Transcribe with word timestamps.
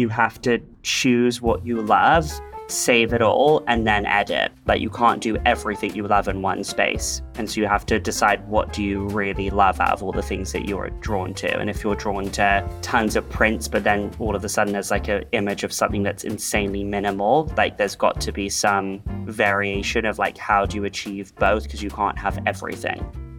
you 0.00 0.08
have 0.08 0.40
to 0.42 0.58
choose 0.82 1.40
what 1.40 1.64
you 1.64 1.80
love 1.82 2.30
save 2.70 3.12
it 3.12 3.22
all 3.22 3.62
and 3.66 3.86
then 3.86 4.06
edit. 4.06 4.52
Like 4.66 4.80
you 4.80 4.90
can't 4.90 5.20
do 5.20 5.36
everything 5.44 5.94
you 5.94 6.06
love 6.06 6.28
in 6.28 6.42
one 6.42 6.64
space. 6.64 7.22
And 7.34 7.50
so 7.50 7.60
you 7.60 7.66
have 7.66 7.84
to 7.86 7.98
decide 7.98 8.46
what 8.48 8.72
do 8.72 8.82
you 8.82 9.06
really 9.08 9.50
love 9.50 9.80
out 9.80 9.92
of 9.92 10.02
all 10.02 10.12
the 10.12 10.22
things 10.22 10.52
that 10.52 10.66
you're 10.68 10.90
drawn 11.00 11.34
to. 11.34 11.58
And 11.58 11.68
if 11.68 11.82
you're 11.82 11.94
drawn 11.94 12.30
to 12.30 12.68
tons 12.82 13.16
of 13.16 13.28
prints, 13.28 13.68
but 13.68 13.84
then 13.84 14.10
all 14.18 14.36
of 14.36 14.44
a 14.44 14.48
sudden 14.48 14.72
there's 14.72 14.90
like 14.90 15.08
an 15.08 15.24
image 15.32 15.64
of 15.64 15.72
something 15.72 16.02
that's 16.02 16.24
insanely 16.24 16.84
minimal, 16.84 17.52
like 17.56 17.76
there's 17.76 17.96
got 17.96 18.20
to 18.20 18.32
be 18.32 18.48
some 18.48 19.02
variation 19.24 20.04
of 20.04 20.18
like 20.18 20.38
how 20.38 20.66
do 20.66 20.76
you 20.76 20.84
achieve 20.84 21.34
both 21.36 21.64
because 21.64 21.82
you 21.82 21.90
can't 21.90 22.18
have 22.18 22.38
everything. 22.46 23.29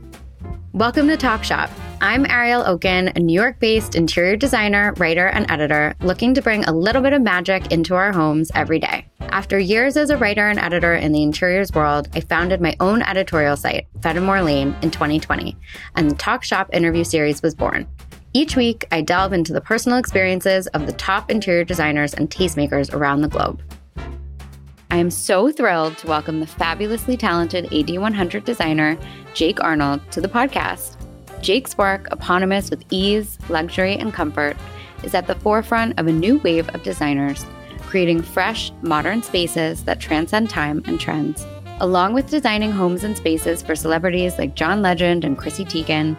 Welcome 0.73 1.09
to 1.09 1.17
Talk 1.17 1.43
Shop. 1.43 1.69
I'm 1.99 2.25
Ariel 2.25 2.63
Okin, 2.63 3.13
a 3.17 3.19
New 3.19 3.33
York 3.33 3.59
based 3.59 3.93
interior 3.93 4.37
designer, 4.37 4.93
writer, 4.95 5.27
and 5.27 5.51
editor, 5.51 5.93
looking 5.99 6.33
to 6.33 6.41
bring 6.41 6.63
a 6.63 6.71
little 6.71 7.01
bit 7.01 7.11
of 7.11 7.21
magic 7.21 7.73
into 7.73 7.93
our 7.93 8.13
homes 8.13 8.49
every 8.55 8.79
day. 8.79 9.05
After 9.19 9.59
years 9.59 9.97
as 9.97 10.09
a 10.09 10.15
writer 10.15 10.47
and 10.47 10.57
editor 10.57 10.93
in 10.93 11.11
the 11.11 11.23
interiors 11.23 11.73
world, 11.73 12.07
I 12.15 12.21
founded 12.21 12.61
my 12.61 12.77
own 12.79 13.01
editorial 13.01 13.57
site, 13.57 13.87
Fenimore 14.01 14.43
Lane, 14.43 14.73
in 14.81 14.91
2020, 14.91 15.57
and 15.97 16.09
the 16.09 16.15
Talk 16.15 16.41
Shop 16.41 16.69
interview 16.71 17.03
series 17.03 17.41
was 17.41 17.53
born. 17.53 17.85
Each 18.31 18.55
week, 18.55 18.85
I 18.93 19.01
delve 19.01 19.33
into 19.33 19.51
the 19.51 19.59
personal 19.59 19.97
experiences 19.97 20.67
of 20.67 20.85
the 20.85 20.93
top 20.93 21.29
interior 21.29 21.65
designers 21.65 22.13
and 22.13 22.29
tastemakers 22.29 22.93
around 22.93 23.21
the 23.21 23.27
globe. 23.27 23.61
I 24.91 24.97
am 24.97 25.09
so 25.09 25.49
thrilled 25.49 25.97
to 25.99 26.07
welcome 26.07 26.41
the 26.41 26.45
fabulously 26.45 27.15
talented 27.15 27.63
AD100 27.67 28.43
designer 28.43 28.97
Jake 29.33 29.63
Arnold, 29.63 30.01
to 30.11 30.21
the 30.21 30.27
podcast. 30.27 30.97
Jake's 31.41 31.77
work, 31.77 32.07
eponymous 32.11 32.69
with 32.69 32.83
ease, 32.91 33.37
luxury, 33.49 33.95
and 33.95 34.13
comfort, 34.13 34.55
is 35.03 35.15
at 35.15 35.27
the 35.27 35.35
forefront 35.35 35.99
of 35.99 36.07
a 36.07 36.11
new 36.11 36.37
wave 36.39 36.69
of 36.69 36.83
designers, 36.83 37.45
creating 37.81 38.21
fresh, 38.21 38.71
modern 38.81 39.23
spaces 39.23 39.83
that 39.83 39.99
transcend 39.99 40.49
time 40.49 40.83
and 40.85 40.99
trends. 40.99 41.45
Along 41.79 42.13
with 42.13 42.29
designing 42.29 42.71
homes 42.71 43.03
and 43.03 43.17
spaces 43.17 43.61
for 43.61 43.75
celebrities 43.75 44.37
like 44.37 44.55
John 44.55 44.81
Legend 44.81 45.25
and 45.25 45.37
Chrissy 45.37 45.65
Teigen, 45.65 46.15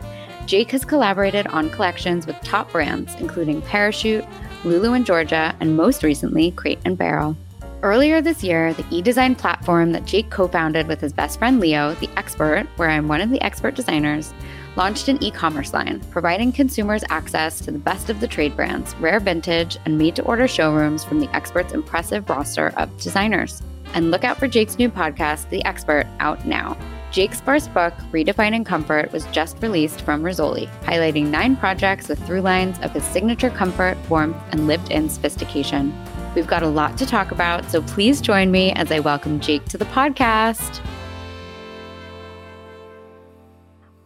Jake 0.46 0.72
has 0.72 0.84
collaborated 0.84 1.46
on 1.46 1.70
collections 1.70 2.26
with 2.26 2.40
top 2.40 2.72
brands 2.72 3.14
including 3.20 3.62
Parachute, 3.62 4.24
Lulu 4.64 4.92
and 4.92 5.06
Georgia, 5.06 5.54
and 5.60 5.76
most 5.76 6.02
recently, 6.02 6.50
Crate 6.52 6.80
and 6.84 6.98
Barrel. 6.98 7.36
Earlier 7.82 8.20
this 8.20 8.44
year, 8.44 8.72
the 8.74 8.86
e-design 8.92 9.34
platform 9.34 9.90
that 9.90 10.04
Jake 10.04 10.30
co-founded 10.30 10.86
with 10.86 11.00
his 11.00 11.12
best 11.12 11.40
friend 11.40 11.58
Leo, 11.58 11.94
The 11.94 12.08
Expert, 12.16 12.68
where 12.76 12.88
I'm 12.88 13.08
one 13.08 13.20
of 13.20 13.30
the 13.30 13.42
expert 13.42 13.74
designers, 13.74 14.32
launched 14.76 15.08
an 15.08 15.20
e-commerce 15.20 15.72
line, 15.72 15.98
providing 16.12 16.52
consumers 16.52 17.02
access 17.10 17.60
to 17.62 17.72
the 17.72 17.80
best 17.80 18.08
of 18.08 18.20
the 18.20 18.28
trade 18.28 18.54
brands, 18.54 18.94
rare 19.00 19.18
vintage, 19.18 19.78
and 19.84 19.98
made-to-order 19.98 20.46
showrooms 20.46 21.02
from 21.02 21.18
The 21.18 21.34
Expert's 21.34 21.72
impressive 21.72 22.30
roster 22.30 22.72
of 22.76 22.96
designers. 22.98 23.60
And 23.94 24.12
look 24.12 24.22
out 24.22 24.38
for 24.38 24.46
Jake's 24.46 24.78
new 24.78 24.88
podcast, 24.88 25.50
The 25.50 25.64
Expert, 25.64 26.06
out 26.20 26.46
now. 26.46 26.76
Jake's 27.10 27.40
first 27.40 27.74
book, 27.74 27.94
Redefining 28.12 28.64
Comfort, 28.64 29.10
was 29.12 29.26
just 29.32 29.60
released 29.60 30.02
from 30.02 30.22
Rizzoli, 30.22 30.68
highlighting 30.82 31.30
nine 31.30 31.56
projects 31.56 32.08
with 32.08 32.24
through 32.26 32.42
lines 32.42 32.78
of 32.78 32.92
his 32.92 33.02
signature 33.02 33.50
comfort, 33.50 33.98
warmth, 34.08 34.36
and 34.52 34.68
lived 34.68 34.92
in 34.92 35.08
sophistication. 35.08 35.92
We've 36.34 36.46
got 36.46 36.62
a 36.62 36.68
lot 36.68 36.96
to 36.96 37.04
talk 37.04 37.30
about, 37.30 37.70
so 37.70 37.82
please 37.82 38.22
join 38.22 38.50
me 38.50 38.72
as 38.72 38.90
I 38.90 39.00
welcome 39.00 39.38
Jake 39.38 39.66
to 39.66 39.76
the 39.76 39.84
podcast. 39.84 40.80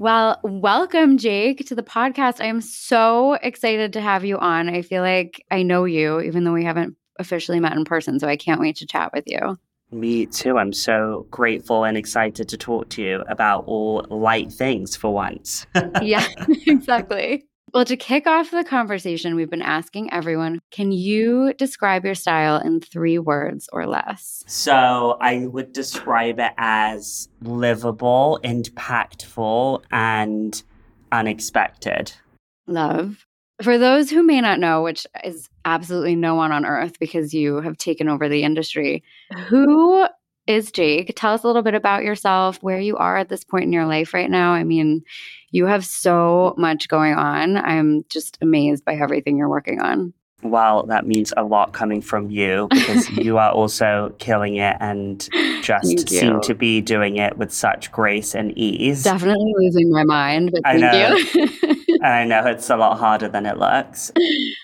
Well, 0.01 0.41
welcome, 0.43 1.19
Jake, 1.19 1.65
to 1.67 1.77
the 1.77 1.85
podcast. 1.85 2.41
I 2.41 2.47
am 2.47 2.61
so 2.61 3.35
excited 3.35 3.93
to 3.93 4.01
have 4.01 4.25
you 4.25 4.39
on. 4.39 4.69
I 4.69 4.83
feel 4.83 5.03
like 5.03 5.45
I 5.53 5.63
know 5.63 5.85
you, 5.85 6.21
even 6.21 6.43
though 6.43 6.53
we 6.53 6.65
haven't 6.65 6.97
officially 7.21 7.61
met 7.61 7.77
in 7.77 7.85
person, 7.85 8.19
so 8.19 8.27
I 8.27 8.37
can't 8.37 8.61
wait 8.61 8.75
to 8.77 8.87
chat 8.87 9.13
with 9.15 9.25
you. 9.29 9.57
Me 9.93 10.27
too. 10.27 10.59
I'm 10.59 10.73
so 10.73 11.29
grateful 11.31 11.85
and 11.85 11.97
excited 11.97 12.49
to 12.49 12.57
talk 12.57 12.89
to 12.91 13.03
you 13.03 13.25
about 13.29 13.65
all 13.67 14.05
light 14.11 14.51
things 14.51 14.97
for 14.97 15.15
once. 15.15 15.65
yeah, 16.03 16.27
exactly. 16.67 17.47
Well, 17.77 17.85
to 17.85 17.97
kick 17.99 18.27
off 18.27 18.51
the 18.51 18.65
conversation, 18.65 19.35
we've 19.35 19.51
been 19.51 19.61
asking 19.61 20.11
everyone 20.11 20.63
can 20.71 20.93
you 20.93 21.53
describe 21.53 22.07
your 22.07 22.15
style 22.15 22.57
in 22.57 22.81
three 22.81 23.19
words 23.19 23.69
or 23.71 23.87
less? 23.87 24.43
So 24.47 25.19
I 25.21 25.47
would 25.47 25.75
describe 25.75 26.41
it 26.41 26.53
as 26.57 27.29
livable, 27.43 28.41
impactful, 28.43 29.83
and 29.91 30.63
unexpected. 31.13 32.13
Love. 32.67 33.27
For 33.61 33.77
those 33.77 34.09
who 34.09 34.23
may 34.23 34.41
not 34.41 34.59
know, 34.59 34.83
which 34.83 35.07
is 35.23 35.51
absolutely 35.67 36.17
no 36.17 36.35
one 36.35 36.53
on 36.53 36.65
earth 36.65 36.99
because 36.99 37.35
you 37.35 37.61
have 37.61 37.77
taken 37.77 38.09
over 38.09 38.27
the 38.27 38.43
industry, 38.43 39.05
who 39.49 40.07
is 40.47 40.71
Jake? 40.71 41.13
Tell 41.17 41.35
us 41.35 41.45
a 41.45 41.47
little 41.47 41.63
bit 41.63 41.75
about 41.75 42.05
yourself, 42.05 42.63
where 42.63 42.81
you 42.81 42.97
are 42.97 43.17
at 43.17 43.29
this 43.29 43.45
point 43.45 43.65
in 43.65 43.73
your 43.73 43.87
life 43.87 44.15
right 44.15 44.31
now. 44.31 44.53
I 44.53 44.65
mean, 44.65 45.03
you 45.51 45.67
have 45.67 45.85
so 45.85 46.55
much 46.57 46.89
going 46.89 47.15
on. 47.15 47.57
I'm 47.57 48.05
just 48.09 48.39
amazed 48.41 48.85
by 48.85 48.95
everything 48.95 49.37
you're 49.37 49.49
working 49.49 49.81
on. 49.81 50.13
Well, 50.43 50.85
that 50.87 51.07
means 51.07 51.33
a 51.37 51.43
lot 51.43 51.73
coming 51.73 52.03
from 52.03 52.31
you 52.31 52.69
because 52.71 53.09
you 53.17 53.39
are 53.39 53.51
also 53.51 54.15
killing 54.19 54.57
it 54.57 54.77
and 54.81 55.27
just 55.63 56.09
seem 56.09 56.41
to 56.43 56.55
be 56.55 56.81
doing 56.81 57.17
it 57.17 57.39
with 57.39 57.53
such 57.53 57.91
grace 57.91 58.35
and 58.35 58.57
ease. 58.57 59.03
Definitely 59.03 59.53
losing 59.57 59.91
my 59.91 60.05
mind, 60.05 60.53
but 60.53 60.63
thank 60.63 61.35
you. 61.35 61.76
I 62.03 62.25
know 62.25 62.47
it's 62.47 62.71
a 62.71 62.77
lot 62.77 62.99
harder 62.99 63.29
than 63.29 63.47
it 63.47 63.59
looks. 63.59 64.13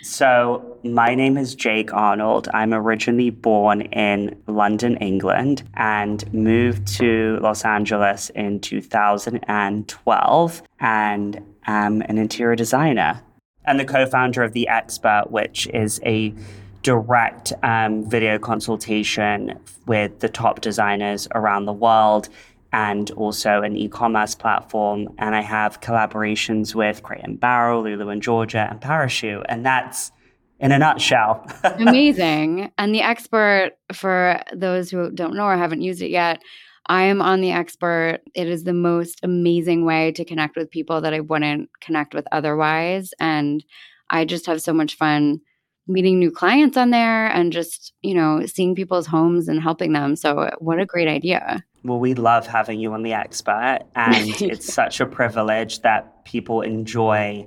So, 0.02 0.78
my 0.84 1.14
name 1.14 1.36
is 1.36 1.54
Jake 1.54 1.92
Arnold. 1.92 2.48
I'm 2.52 2.74
originally 2.74 3.30
born 3.30 3.82
in 3.82 4.40
London, 4.46 4.96
England, 4.96 5.62
and 5.74 6.32
moved 6.32 6.86
to 6.98 7.38
Los 7.40 7.64
Angeles 7.64 8.30
in 8.30 8.60
2012 8.60 10.62
and 10.80 11.40
am 11.66 12.02
an 12.02 12.18
interior 12.18 12.56
designer 12.56 13.22
and 13.64 13.78
the 13.78 13.84
co 13.84 14.06
founder 14.06 14.42
of 14.42 14.52
The 14.52 14.68
Expert, 14.68 15.30
which 15.30 15.66
is 15.68 16.00
a 16.04 16.34
direct 16.82 17.52
um, 17.62 18.08
video 18.08 18.38
consultation 18.38 19.58
with 19.86 20.18
the 20.18 20.28
top 20.28 20.60
designers 20.60 21.28
around 21.34 21.66
the 21.66 21.72
world 21.72 22.28
and 22.72 23.10
also 23.12 23.62
an 23.62 23.76
e-commerce 23.76 24.34
platform. 24.34 25.08
And 25.18 25.34
I 25.34 25.42
have 25.42 25.80
collaborations 25.80 26.74
with 26.74 27.02
Crate 27.02 27.22
and 27.22 27.38
Barrel, 27.38 27.82
Lulu 27.82 28.08
and 28.08 28.22
Georgia, 28.22 28.66
and 28.70 28.80
Parachute. 28.80 29.44
And 29.48 29.64
that's 29.64 30.10
in 30.58 30.72
a 30.72 30.78
nutshell. 30.78 31.46
Amazing. 31.64 32.72
And 32.78 32.94
the 32.94 33.02
expert, 33.02 33.72
for 33.92 34.40
those 34.54 34.90
who 34.90 35.10
don't 35.10 35.34
know 35.34 35.44
or 35.44 35.56
haven't 35.56 35.82
used 35.82 36.00
it 36.00 36.10
yet, 36.10 36.40
I 36.86 37.02
am 37.04 37.20
on 37.20 37.40
the 37.40 37.52
expert. 37.52 38.20
It 38.34 38.48
is 38.48 38.64
the 38.64 38.72
most 38.72 39.20
amazing 39.22 39.84
way 39.84 40.12
to 40.12 40.24
connect 40.24 40.56
with 40.56 40.70
people 40.70 41.00
that 41.00 41.14
I 41.14 41.20
wouldn't 41.20 41.68
connect 41.80 42.14
with 42.14 42.26
otherwise. 42.32 43.12
And 43.20 43.64
I 44.08 44.24
just 44.24 44.46
have 44.46 44.62
so 44.62 44.72
much 44.72 44.96
fun 44.96 45.40
meeting 45.88 46.18
new 46.18 46.30
clients 46.30 46.76
on 46.76 46.90
there 46.90 47.26
and 47.26 47.52
just, 47.52 47.92
you 48.02 48.14
know, 48.14 48.46
seeing 48.46 48.74
people's 48.74 49.06
homes 49.06 49.48
and 49.48 49.60
helping 49.60 49.92
them. 49.92 50.16
So, 50.16 50.50
what 50.58 50.78
a 50.78 50.86
great 50.86 51.08
idea. 51.08 51.64
Well, 51.84 51.98
we 51.98 52.14
love 52.14 52.46
having 52.46 52.78
you 52.78 52.92
on 52.92 53.02
the 53.02 53.12
expert. 53.12 53.80
And 53.94 54.16
it's 54.40 54.72
such 54.72 55.00
a 55.00 55.06
privilege 55.06 55.80
that 55.82 56.24
people 56.24 56.60
enjoy 56.62 57.46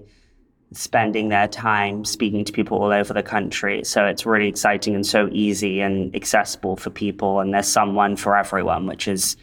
spending 0.73 1.29
their 1.29 1.47
time 1.47 2.03
speaking 2.03 2.44
to 2.44 2.51
people 2.51 2.81
all 2.81 2.91
over 2.91 3.13
the 3.13 3.23
country. 3.23 3.84
So 3.84 4.06
it's 4.06 4.25
really 4.25 4.47
exciting 4.47 4.96
and 4.96 5.06
so 5.06 5.29
easy 5.31 5.79
and 5.79 6.13
accessible 6.16 6.75
for 6.75 6.90
people. 6.90 7.40
And 7.40 7.53
there's 7.53 7.68
someone 7.68 8.16
for 8.18 8.35
everyone, 8.35 8.85
which 8.85 9.06
has 9.06 9.38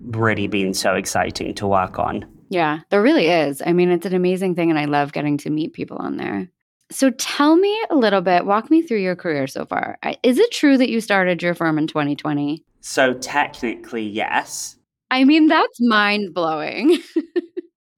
really 0.00 0.46
been 0.46 0.72
so 0.72 0.94
exciting 0.94 1.54
to 1.54 1.66
work 1.66 1.98
on. 1.98 2.24
Yeah, 2.48 2.80
there 2.88 3.02
really 3.02 3.26
is. 3.26 3.62
I 3.64 3.72
mean, 3.72 3.90
it's 3.90 4.06
an 4.06 4.14
amazing 4.14 4.54
thing. 4.54 4.70
And 4.70 4.78
I 4.78 4.86
love 4.86 5.12
getting 5.12 5.36
to 5.38 5.50
meet 5.50 5.72
people 5.72 5.98
on 5.98 6.16
there. 6.16 6.48
So 6.90 7.10
tell 7.10 7.54
me 7.54 7.78
a 7.90 7.94
little 7.94 8.20
bit, 8.20 8.46
walk 8.46 8.70
me 8.70 8.82
through 8.82 8.98
your 8.98 9.14
career 9.14 9.46
so 9.46 9.64
far. 9.64 9.98
Is 10.24 10.38
it 10.38 10.50
true 10.50 10.76
that 10.76 10.90
you 10.90 11.00
started 11.00 11.40
your 11.40 11.54
firm 11.54 11.78
in 11.78 11.86
2020? 11.86 12.64
So 12.80 13.14
technically, 13.14 14.06
yes. 14.06 14.76
I 15.10 15.24
mean, 15.24 15.48
that's 15.48 15.78
mind 15.80 16.34
blowing. 16.34 16.98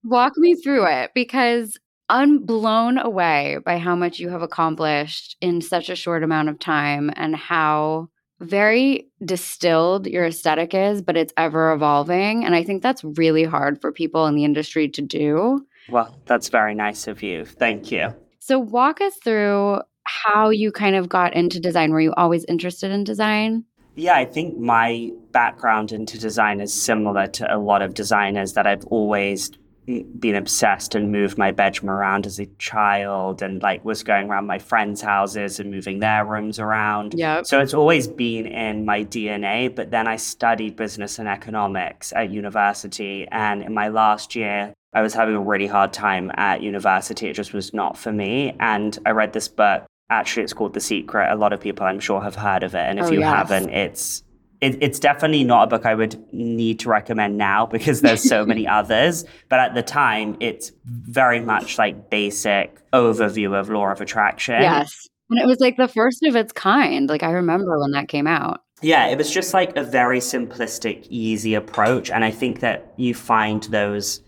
walk 0.05 0.37
me 0.37 0.55
through 0.55 0.87
it 0.87 1.11
because 1.15 1.79
I'm 2.09 2.45
blown 2.45 2.99
away 2.99 3.59
by 3.65 3.79
how 3.79 3.95
much 3.95 4.19
you 4.19 4.29
have 4.29 4.43
accomplished 4.43 5.37
in 5.41 5.61
such 5.61 5.89
a 5.89 5.97
short 5.97 6.23
amount 6.23 6.49
of 6.49 6.59
time 6.59 7.11
and 7.17 7.35
how 7.37 8.09
very 8.41 9.09
distilled 9.25 10.07
your 10.07 10.27
aesthetic 10.27 10.75
is, 10.75 11.01
but 11.01 11.17
it's 11.17 11.33
ever 11.37 11.73
evolving. 11.73 12.45
And 12.45 12.55
I 12.55 12.65
think 12.65 12.83
that's 12.83 13.05
really 13.05 13.45
hard 13.45 13.81
for 13.81 13.93
people 13.93 14.27
in 14.27 14.35
the 14.35 14.45
industry 14.45 14.89
to 14.89 15.03
do. 15.03 15.65
Well, 15.89 16.21
that's 16.27 16.49
very 16.49 16.75
nice 16.75 17.07
of 17.07 17.23
you. 17.23 17.45
Thank 17.45 17.93
you. 17.93 18.15
So, 18.41 18.59
walk 18.59 19.01
us 19.01 19.17
through 19.23 19.81
how 20.05 20.51
you 20.51 20.73
kind 20.73 20.97
of 20.97 21.09
got 21.09 21.35
into 21.35 21.61
design. 21.61 21.93
Were 21.93 22.01
you 22.01 22.13
always 22.15 22.45
interested 22.47 22.91
in 22.91 23.05
design? 23.05 23.65
Yeah, 23.95 24.15
I 24.15 24.25
think 24.25 24.59
my 24.59 25.11
background 25.33 25.93
into 25.93 26.19
design 26.19 26.61
is 26.61 26.73
similar 26.73 27.27
to 27.27 27.55
a 27.55 27.59
lot 27.59 27.83
of 27.83 27.95
designers 27.95 28.55
that 28.55 28.67
I've 28.67 28.85
always 28.87 29.51
been 29.87 30.37
obsessed 30.37 30.95
and 30.95 31.11
moved 31.11 31.37
my 31.37 31.51
bedroom 31.51 31.91
around 31.91 32.25
as 32.25 32.39
a 32.39 32.47
child 32.59 33.43
and 33.43 33.61
like 33.63 33.85
was 33.85 34.03
going 34.05 34.29
around 34.29 34.47
my 34.47 34.59
friends' 34.59 35.01
houses 35.01 35.59
and 35.59 35.71
moving 35.71 35.99
their 35.99 36.25
rooms 36.25 36.59
around. 36.59 37.15
Yeah. 37.15 37.43
So 37.43 37.61
it's 37.61 37.75
always 37.75 38.07
been 38.07 38.47
in 38.47 38.85
my 38.85 39.05
DNA. 39.05 39.75
But 39.75 39.91
then 39.91 40.07
I 40.07 40.17
studied 40.17 40.77
business 40.77 41.19
and 41.19 41.29
economics 41.29 42.13
at 42.13 42.31
university. 42.31 43.27
And 43.31 43.63
in 43.63 43.75
my 43.75 43.89
last 43.89 44.37
year, 44.37 44.73
I 44.95 45.03
was 45.03 45.15
having 45.15 45.35
a 45.35 45.41
really 45.41 45.67
hard 45.67 45.93
time 45.93 46.31
at 46.35 46.63
university. 46.63 47.29
It 47.29 47.35
just 47.35 47.53
was 47.53 47.75
not 47.75 47.99
for 47.99 48.13
me. 48.13 48.55
And 48.61 48.97
I 49.05 49.11
read 49.11 49.33
this 49.33 49.49
book. 49.49 49.85
Actually, 50.13 50.45
it's 50.45 50.53
called 50.53 50.75
The 50.75 50.81
Secret. 50.81 51.33
A 51.33 51.37
lot 51.37 51.53
of 51.53 51.61
people, 51.61 51.87
I'm 51.87 52.01
sure, 52.01 52.21
have 52.21 52.35
heard 52.35 52.63
of 52.63 52.75
it. 52.75 52.79
And 52.89 52.99
if 52.99 53.07
Oh, 53.07 53.11
you 53.13 53.21
yes. 53.21 53.35
haven't, 53.35 53.71
it's 53.71 54.23
it, 54.61 54.79
it's 54.81 55.01
definitely 55.01 55.43
not 55.43 55.65
a 55.65 55.67
book 55.67 55.85
I 55.87 55.95
would 55.95 56.15
need 56.33 56.79
to 56.81 56.89
recommend 56.89 57.37
now 57.37 57.67
because 57.77 58.01
there's 58.01 58.23
so 58.23 58.45
many 58.53 58.67
others. 58.67 59.25
But 59.49 59.59
at 59.61 59.75
the 59.75 59.83
time, 59.83 60.37
it's 60.41 60.71
very 60.85 61.41
much 61.41 61.79
like 61.79 62.11
basic 62.11 62.79
overview 62.93 63.59
of 63.59 63.69
law 63.71 63.91
of 63.91 64.01
attraction. 64.01 64.61
Yes. 64.63 65.09
And 65.31 65.41
it 65.41 65.47
was 65.47 65.61
like 65.61 65.77
the 65.79 65.89
first 65.89 66.23
of 66.25 66.37
its 66.37 66.53
kind. 66.53 67.09
Like 67.09 67.23
I 67.23 67.31
remember 67.33 67.79
when 67.81 67.91
that 67.93 68.09
came 68.09 68.27
out. 68.27 68.63
Yeah, 68.83 69.07
it 69.07 69.17
was 69.19 69.31
just 69.33 69.55
like 69.55 69.77
a 69.77 69.83
very 69.83 70.19
simplistic, 70.19 71.07
easy 71.09 71.55
approach. 71.55 72.11
And 72.11 72.25
I 72.25 72.31
think 72.33 72.61
that 72.61 72.93
you 72.97 73.15
find 73.15 73.63
those 73.65 74.21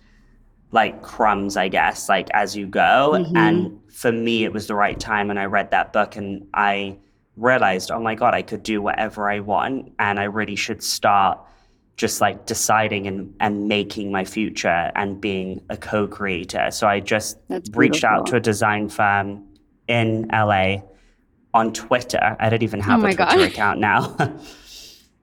like 0.74 1.02
crumbs, 1.02 1.56
I 1.56 1.68
guess, 1.68 2.08
like 2.08 2.28
as 2.34 2.56
you 2.56 2.66
go. 2.66 3.12
Mhm. 3.14 3.36
And 3.36 3.80
for 3.92 4.10
me, 4.12 4.44
it 4.44 4.52
was 4.52 4.66
the 4.66 4.74
right 4.74 4.98
time. 4.98 5.30
And 5.30 5.38
I 5.38 5.44
read 5.44 5.70
that 5.70 5.92
book 5.92 6.16
and 6.16 6.46
I 6.52 6.98
realized, 7.36 7.90
oh 7.92 8.00
my 8.00 8.14
God, 8.16 8.34
I 8.34 8.42
could 8.42 8.62
do 8.64 8.82
whatever 8.82 9.30
I 9.30 9.38
want. 9.40 9.92
And 9.98 10.18
I 10.18 10.24
really 10.24 10.56
should 10.56 10.82
start 10.82 11.38
just 11.96 12.20
like 12.20 12.44
deciding 12.46 13.06
and, 13.06 13.32
and 13.38 13.68
making 13.68 14.10
my 14.10 14.24
future 14.24 14.90
and 14.96 15.20
being 15.20 15.60
a 15.70 15.76
co 15.76 16.08
creator. 16.08 16.70
So 16.72 16.88
I 16.88 16.98
just 16.98 17.38
reached 17.74 18.02
out 18.02 18.26
to 18.26 18.36
a 18.36 18.40
design 18.40 18.88
firm 18.88 19.44
in 19.86 20.28
LA 20.32 20.78
on 21.54 21.72
Twitter. 21.72 22.36
I 22.40 22.50
don't 22.50 22.64
even 22.64 22.80
have 22.80 23.04
Oh 23.04 23.06
a 23.06 23.14
Twitter 23.14 23.36
God. 23.36 23.40
account 23.40 23.78
now. 23.80 24.16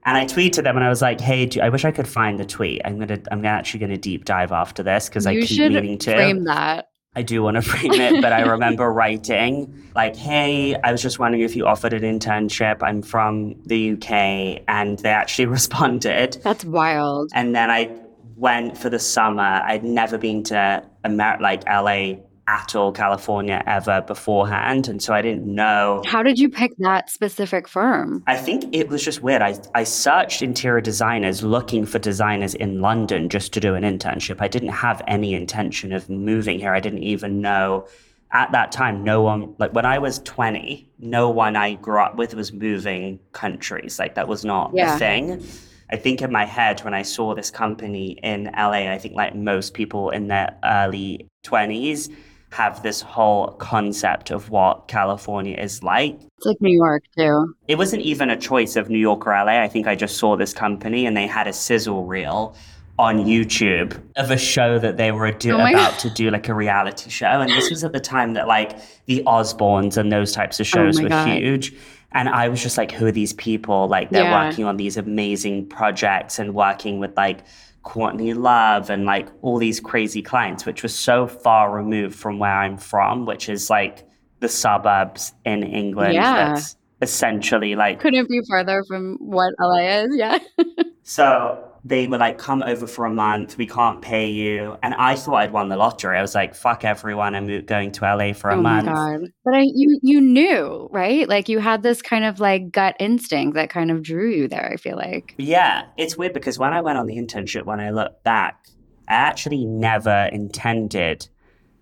and 0.05 0.17
I 0.17 0.25
tweeted 0.25 0.63
them 0.63 0.75
and 0.77 0.83
I 0.85 0.89
was 0.89 1.01
like, 1.01 1.19
"Hey, 1.21 1.45
do, 1.45 1.61
I 1.61 1.69
wish 1.69 1.85
I 1.85 1.91
could 1.91 2.07
find 2.07 2.39
the 2.39 2.45
tweet. 2.45 2.81
I'm 2.85 2.99
gonna, 2.99 3.19
I'm 3.31 3.45
actually 3.45 3.81
gonna 3.81 3.97
deep 3.97 4.25
dive 4.25 4.51
after 4.51 4.83
this 4.83 5.09
because 5.09 5.25
I 5.27 5.39
keep 5.41 5.71
meaning 5.71 5.97
to. 5.99 6.13
frame 6.13 6.43
that. 6.45 6.87
I 7.13 7.23
do 7.23 7.43
want 7.43 7.55
to 7.55 7.61
frame 7.61 7.91
it, 7.91 8.21
but 8.21 8.31
I 8.31 8.41
remember 8.41 8.91
writing 8.93 9.83
like, 9.95 10.15
"Hey, 10.15 10.75
I 10.75 10.91
was 10.91 11.01
just 11.01 11.19
wondering 11.19 11.43
if 11.43 11.55
you 11.55 11.67
offered 11.67 11.93
an 11.93 12.03
internship. 12.03 12.81
I'm 12.81 13.01
from 13.01 13.61
the 13.65 13.91
UK," 13.93 14.63
and 14.67 14.97
they 14.99 15.09
actually 15.09 15.45
responded. 15.57 16.39
That's 16.43 16.63
wild. 16.65 17.31
And 17.33 17.53
then 17.55 17.69
I 17.69 17.95
went 18.37 18.77
for 18.77 18.89
the 18.89 18.97
summer. 18.99 19.61
I'd 19.65 19.83
never 19.83 20.17
been 20.17 20.43
to 20.45 20.83
Amer- 21.05 21.37
like 21.41 21.63
LA 21.65 22.15
at 22.51 22.75
all, 22.75 22.91
California 22.91 23.63
ever 23.65 24.01
beforehand, 24.01 24.89
and 24.89 25.01
so 25.01 25.13
I 25.13 25.21
didn't 25.21 25.45
know. 25.45 26.01
How 26.05 26.21
did 26.21 26.37
you 26.37 26.49
pick 26.49 26.71
that 26.79 27.09
specific 27.09 27.65
firm? 27.67 28.23
I 28.27 28.35
think 28.35 28.65
it 28.75 28.89
was 28.89 29.03
just 29.03 29.21
weird. 29.23 29.41
I, 29.41 29.57
I 29.73 29.85
searched 29.85 30.41
interior 30.41 30.81
designers 30.81 31.43
looking 31.43 31.85
for 31.85 31.97
designers 31.97 32.53
in 32.53 32.81
London 32.81 33.29
just 33.29 33.53
to 33.53 33.61
do 33.61 33.73
an 33.75 33.83
internship. 33.83 34.37
I 34.41 34.49
didn't 34.49 34.69
have 34.69 35.01
any 35.07 35.33
intention 35.33 35.93
of 35.93 36.09
moving 36.09 36.59
here. 36.59 36.73
I 36.73 36.81
didn't 36.81 37.03
even 37.03 37.39
know 37.41 37.87
at 38.33 38.51
that 38.51 38.71
time, 38.71 39.03
no 39.03 39.21
one, 39.21 39.55
like 39.57 39.73
when 39.73 39.85
I 39.85 39.97
was 39.97 40.19
20, 40.19 40.89
no 40.99 41.29
one 41.29 41.55
I 41.55 41.75
grew 41.75 42.01
up 42.01 42.15
with 42.15 42.33
was 42.33 42.53
moving 42.53 43.19
countries. 43.33 43.97
Like 43.99 44.15
that 44.15 44.27
was 44.27 44.43
not 44.45 44.71
Yeah. 44.73 44.95
a 44.95 44.99
thing. 44.99 45.43
I 45.89 45.97
think 45.97 46.21
in 46.21 46.31
my 46.31 46.45
head, 46.45 46.79
when 46.81 46.93
I 46.93 47.01
saw 47.01 47.35
this 47.35 47.51
company 47.51 48.11
in 48.23 48.45
LA, 48.57 48.89
I 48.91 48.97
think 48.97 49.15
like 49.15 49.35
most 49.35 49.73
people 49.73 50.09
in 50.11 50.27
their 50.27 50.57
early 50.63 51.27
20s 51.43 52.09
have 52.51 52.83
this 52.83 53.01
whole 53.01 53.47
concept 53.59 54.29
of 54.29 54.49
what 54.49 54.87
California 54.87 55.57
is 55.57 55.81
like 55.83 56.15
It's 56.37 56.45
like 56.45 56.61
New 56.61 56.75
York 56.75 57.03
too. 57.17 57.55
it 57.67 57.77
wasn't 57.77 58.01
even 58.03 58.29
a 58.29 58.37
choice 58.37 58.75
of 58.75 58.89
New 58.89 58.99
York 58.99 59.25
or 59.25 59.31
LA. 59.31 59.61
I 59.61 59.67
think 59.69 59.87
I 59.87 59.95
just 59.95 60.17
saw 60.17 60.35
this 60.35 60.53
company 60.53 61.05
and 61.05 61.15
they 61.15 61.27
had 61.27 61.47
a 61.47 61.53
sizzle 61.53 62.05
reel 62.05 62.55
on 62.99 63.19
YouTube 63.25 63.99
of 64.17 64.31
a 64.31 64.37
show 64.37 64.77
that 64.77 64.97
they 64.97 65.11
were 65.11 65.31
do- 65.31 65.53
Oh 65.53 65.55
about 65.59 65.91
God. 65.93 65.99
to 65.99 66.09
do 66.09 66.29
like 66.29 66.49
a 66.49 66.53
reality 66.53 67.09
show. 67.09 67.25
And 67.25 67.49
this 67.49 67.69
was 67.69 67.83
at 67.83 67.93
the 67.93 67.99
time 68.01 68.33
that 68.33 68.47
like 68.47 68.77
the 69.05 69.23
Osbournes 69.25 69.95
and 69.97 70.11
those 70.11 70.33
types 70.33 70.59
of 70.59 70.65
oh 70.65 70.71
shows 70.75 70.99
Oh 70.99 71.03
were 71.03 71.09
God. 71.09 71.27
huge. 71.29 71.73
And 72.11 72.27
I 72.27 72.49
was 72.49 72.61
just 72.61 72.77
like, 72.77 72.91
who 72.91 73.05
are 73.07 73.11
these 73.13 73.31
people? 73.33 73.87
Like 73.87 74.09
they're 74.09 74.25
Yeah. 74.25 74.47
working 74.49 74.65
on 74.65 74.75
these 74.75 74.97
amazing 74.97 75.67
projects 75.67 76.37
and 76.37 76.53
working 76.53 76.99
with 76.99 77.15
like 77.15 77.39
Courtney 77.83 78.33
Love 78.33 78.89
and 78.89 79.05
like 79.05 79.27
all 79.41 79.57
these 79.57 79.79
crazy 79.79 80.21
clients, 80.21 80.65
which 80.65 80.83
was 80.83 80.97
so 80.97 81.27
far 81.27 81.73
removed 81.73 82.15
from 82.15 82.39
where 82.39 82.55
I'm 82.55 82.77
from, 82.77 83.25
which 83.25 83.49
is 83.49 83.69
like 83.69 84.07
the 84.39 84.49
suburbs 84.49 85.33
in 85.45 85.63
England. 85.63 86.13
Yeah. 86.13 86.53
That's 86.53 86.77
essentially 87.01 87.75
like 87.75 87.99
Couldn't 87.99 88.29
be 88.29 88.41
further 88.47 88.83
from 88.87 89.17
what 89.19 89.53
LA 89.59 90.03
is. 90.03 90.09
Yeah. 90.15 90.37
so 91.03 91.70
they 91.83 92.07
were 92.07 92.17
like, 92.17 92.37
come 92.37 92.61
over 92.63 92.85
for 92.85 93.05
a 93.05 93.09
month. 93.09 93.57
We 93.57 93.65
can't 93.65 94.01
pay 94.01 94.29
you. 94.29 94.77
And 94.83 94.93
I 94.93 95.15
thought 95.15 95.35
I'd 95.35 95.51
won 95.51 95.69
the 95.69 95.77
lottery. 95.77 96.17
I 96.17 96.21
was 96.21 96.35
like, 96.35 96.53
fuck 96.53 96.85
everyone. 96.85 97.33
I'm 97.33 97.65
going 97.65 97.91
to 97.93 98.01
LA 98.03 98.33
for 98.33 98.49
a 98.51 98.55
oh 98.55 98.61
month. 98.61 99.31
But 99.43 99.55
I 99.55 99.61
you 99.61 99.99
you 100.03 100.21
knew, 100.21 100.87
right? 100.91 101.27
Like 101.27 101.49
you 101.49 101.59
had 101.59 101.81
this 101.81 102.01
kind 102.01 102.23
of 102.23 102.39
like 102.39 102.71
gut 102.71 102.95
instinct 102.99 103.55
that 103.55 103.69
kind 103.69 103.89
of 103.89 104.03
drew 104.03 104.29
you 104.29 104.47
there, 104.47 104.69
I 104.71 104.77
feel 104.77 104.95
like. 104.95 105.33
Yeah, 105.37 105.85
it's 105.97 106.17
weird 106.17 106.33
because 106.33 106.59
when 106.59 106.73
I 106.73 106.81
went 106.81 106.97
on 106.97 107.07
the 107.07 107.17
internship, 107.17 107.65
when 107.65 107.79
I 107.79 107.89
look 107.89 108.23
back, 108.23 108.67
I 109.07 109.13
actually 109.13 109.65
never 109.65 110.29
intended 110.31 111.27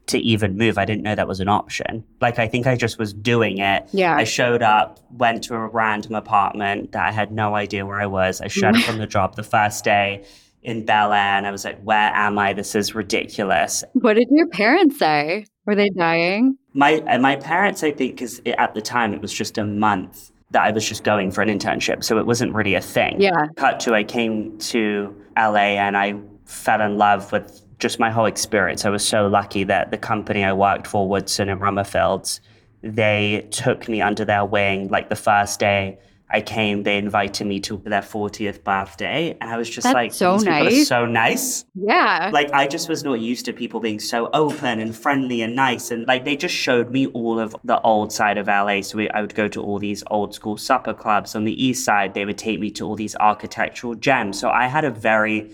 to 0.09 0.19
even 0.19 0.57
move. 0.57 0.77
I 0.77 0.85
didn't 0.85 1.03
know 1.03 1.15
that 1.15 1.27
was 1.27 1.39
an 1.39 1.47
option. 1.47 2.03
Like, 2.21 2.39
I 2.39 2.47
think 2.47 2.67
I 2.67 2.75
just 2.75 2.99
was 2.99 3.13
doing 3.13 3.59
it. 3.59 3.87
Yeah. 3.91 4.15
I 4.15 4.23
showed 4.23 4.61
up, 4.61 4.99
went 5.11 5.43
to 5.45 5.55
a 5.55 5.67
random 5.67 6.15
apartment 6.15 6.91
that 6.91 7.05
I 7.05 7.11
had 7.11 7.31
no 7.31 7.55
idea 7.55 7.85
where 7.85 7.99
I 7.99 8.05
was. 8.05 8.41
I 8.41 8.47
showed 8.47 8.75
up 8.75 8.83
from 8.83 8.97
the 8.97 9.07
job 9.07 9.35
the 9.35 9.43
first 9.43 9.83
day 9.83 10.25
in 10.61 10.85
Bel 10.85 11.13
Air 11.13 11.37
and 11.37 11.47
I 11.47 11.51
was 11.51 11.63
like, 11.63 11.81
where 11.81 12.11
am 12.13 12.37
I? 12.37 12.53
This 12.53 12.75
is 12.75 12.93
ridiculous. 12.93 13.83
What 13.93 14.15
did 14.15 14.27
your 14.29 14.47
parents 14.47 14.99
say? 14.99 15.45
Were 15.65 15.75
they 15.75 15.89
dying? 15.89 16.57
My 16.73 16.95
uh, 16.95 17.19
my 17.19 17.35
parents, 17.35 17.83
I 17.83 17.91
think, 17.91 18.15
because 18.15 18.41
at 18.57 18.73
the 18.73 18.81
time 18.81 19.13
it 19.13 19.21
was 19.21 19.33
just 19.33 19.57
a 19.57 19.63
month 19.63 20.31
that 20.51 20.63
I 20.63 20.71
was 20.71 20.87
just 20.87 21.03
going 21.03 21.31
for 21.31 21.41
an 21.41 21.49
internship, 21.49 22.03
so 22.03 22.17
it 22.17 22.25
wasn't 22.25 22.53
really 22.55 22.73
a 22.73 22.81
thing. 22.81 23.21
Yeah. 23.21 23.47
Cut 23.55 23.79
to, 23.81 23.93
I 23.93 24.03
came 24.03 24.57
to 24.57 25.15
LA 25.37 25.77
and 25.77 25.95
I 25.95 26.15
fell 26.45 26.81
in 26.81 26.97
love 26.97 27.31
with 27.31 27.61
just 27.79 27.99
my 27.99 28.11
whole 28.11 28.25
experience. 28.25 28.85
I 28.85 28.89
was 28.89 29.07
so 29.07 29.27
lucky 29.27 29.63
that 29.65 29.91
the 29.91 29.97
company 29.97 30.43
I 30.43 30.53
worked 30.53 30.85
for, 30.87 31.07
Woodson 31.07 31.49
and 31.49 31.59
Rummerfield's, 31.61 32.41
they 32.81 33.47
took 33.51 33.87
me 33.89 34.01
under 34.01 34.25
their 34.25 34.45
wing. 34.45 34.87
Like 34.89 35.09
the 35.09 35.15
first 35.15 35.59
day 35.59 35.97
I 36.31 36.41
came, 36.41 36.83
they 36.83 36.97
invited 36.97 37.47
me 37.47 37.59
to 37.61 37.77
their 37.85 38.01
40th 38.03 38.63
birthday, 38.63 39.35
and 39.41 39.49
I 39.49 39.57
was 39.57 39.67
just 39.67 39.85
That's 39.85 39.95
like, 39.95 40.13
so 40.13 40.33
these 40.33 40.43
people 40.43 40.57
are 40.59 40.63
nice. 40.63 40.87
so 40.87 41.05
nice 41.07 41.65
Yeah. 41.73 42.29
like 42.31 42.51
I 42.53 42.67
just 42.67 42.87
was 42.87 43.03
not 43.03 43.19
used 43.19 43.45
to 43.45 43.53
people 43.53 43.79
being 43.79 43.99
so 43.99 44.29
open 44.31 44.79
and 44.79 44.95
friendly 44.95 45.41
and 45.41 45.55
nice 45.55 45.89
and 45.89 46.05
like 46.07 46.25
they 46.25 46.35
just 46.37 46.53
showed 46.53 46.91
me 46.91 47.07
all 47.07 47.39
of 47.39 47.55
the 47.63 47.81
old 47.81 48.13
side 48.13 48.37
of 48.37 48.45
LA 48.47 48.81
so 48.81 48.99
we, 48.99 49.09
I 49.09 49.21
would 49.21 49.33
go 49.33 49.47
to 49.47 49.63
all 49.63 49.79
these 49.79 50.03
old 50.11 50.35
school 50.35 50.55
supper 50.55 50.93
clubs 50.93 51.35
on 51.35 51.45
the 51.45 51.65
east 51.65 51.83
side 51.83 52.13
they 52.13 52.25
would 52.25 52.37
take 52.37 52.59
me 52.59 52.69
to 52.71 52.85
all 52.85 52.95
these 52.95 53.15
architectural 53.15 53.95
gems 53.95 54.39
so 54.39 54.49
I 54.51 54.67
had 54.67 54.85
a 54.85 54.91
very 54.91 55.49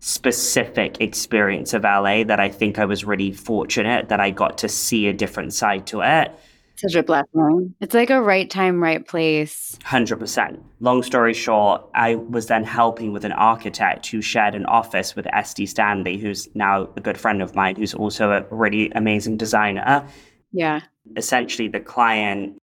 specific 0.00 1.00
experience 1.00 1.74
of 1.74 1.84
LA 1.84 2.24
that 2.24 2.40
I 2.40 2.48
think 2.48 2.78
I 2.78 2.86
was 2.86 3.04
really 3.04 3.32
fortunate 3.32 4.08
that 4.08 4.18
I 4.18 4.30
got 4.30 4.58
to 4.58 4.68
see 4.68 5.06
a 5.06 5.12
different 5.12 5.52
side 5.52 5.86
to 5.88 6.00
it 6.00 6.32
Such 6.76 6.94
a 6.94 7.02
blessing. 7.02 7.74
It's 7.80 7.94
like 7.94 8.08
a 8.08 8.22
right 8.22 8.48
time, 8.48 8.82
right 8.82 9.06
place. 9.06 9.78
100%. 9.84 10.58
Long 10.80 11.02
story 11.02 11.34
short, 11.34 11.86
I 11.94 12.14
was 12.14 12.46
then 12.46 12.64
helping 12.64 13.12
with 13.12 13.26
an 13.26 13.32
architect 13.32 14.06
who 14.06 14.22
shared 14.22 14.54
an 14.54 14.64
office 14.64 15.14
with 15.14 15.26
Estee 15.26 15.66
Stanley, 15.66 16.16
who's 16.16 16.48
now 16.54 16.88
a 16.96 17.00
good 17.00 17.18
friend 17.18 17.42
of 17.42 17.54
mine, 17.54 17.76
who's 17.76 17.92
also 17.92 18.30
a 18.30 18.46
really 18.50 18.90
amazing 18.92 19.36
designer. 19.36 20.06
Yeah. 20.52 20.80
Essentially, 21.16 21.68
the 21.68 21.80
client 21.80 22.56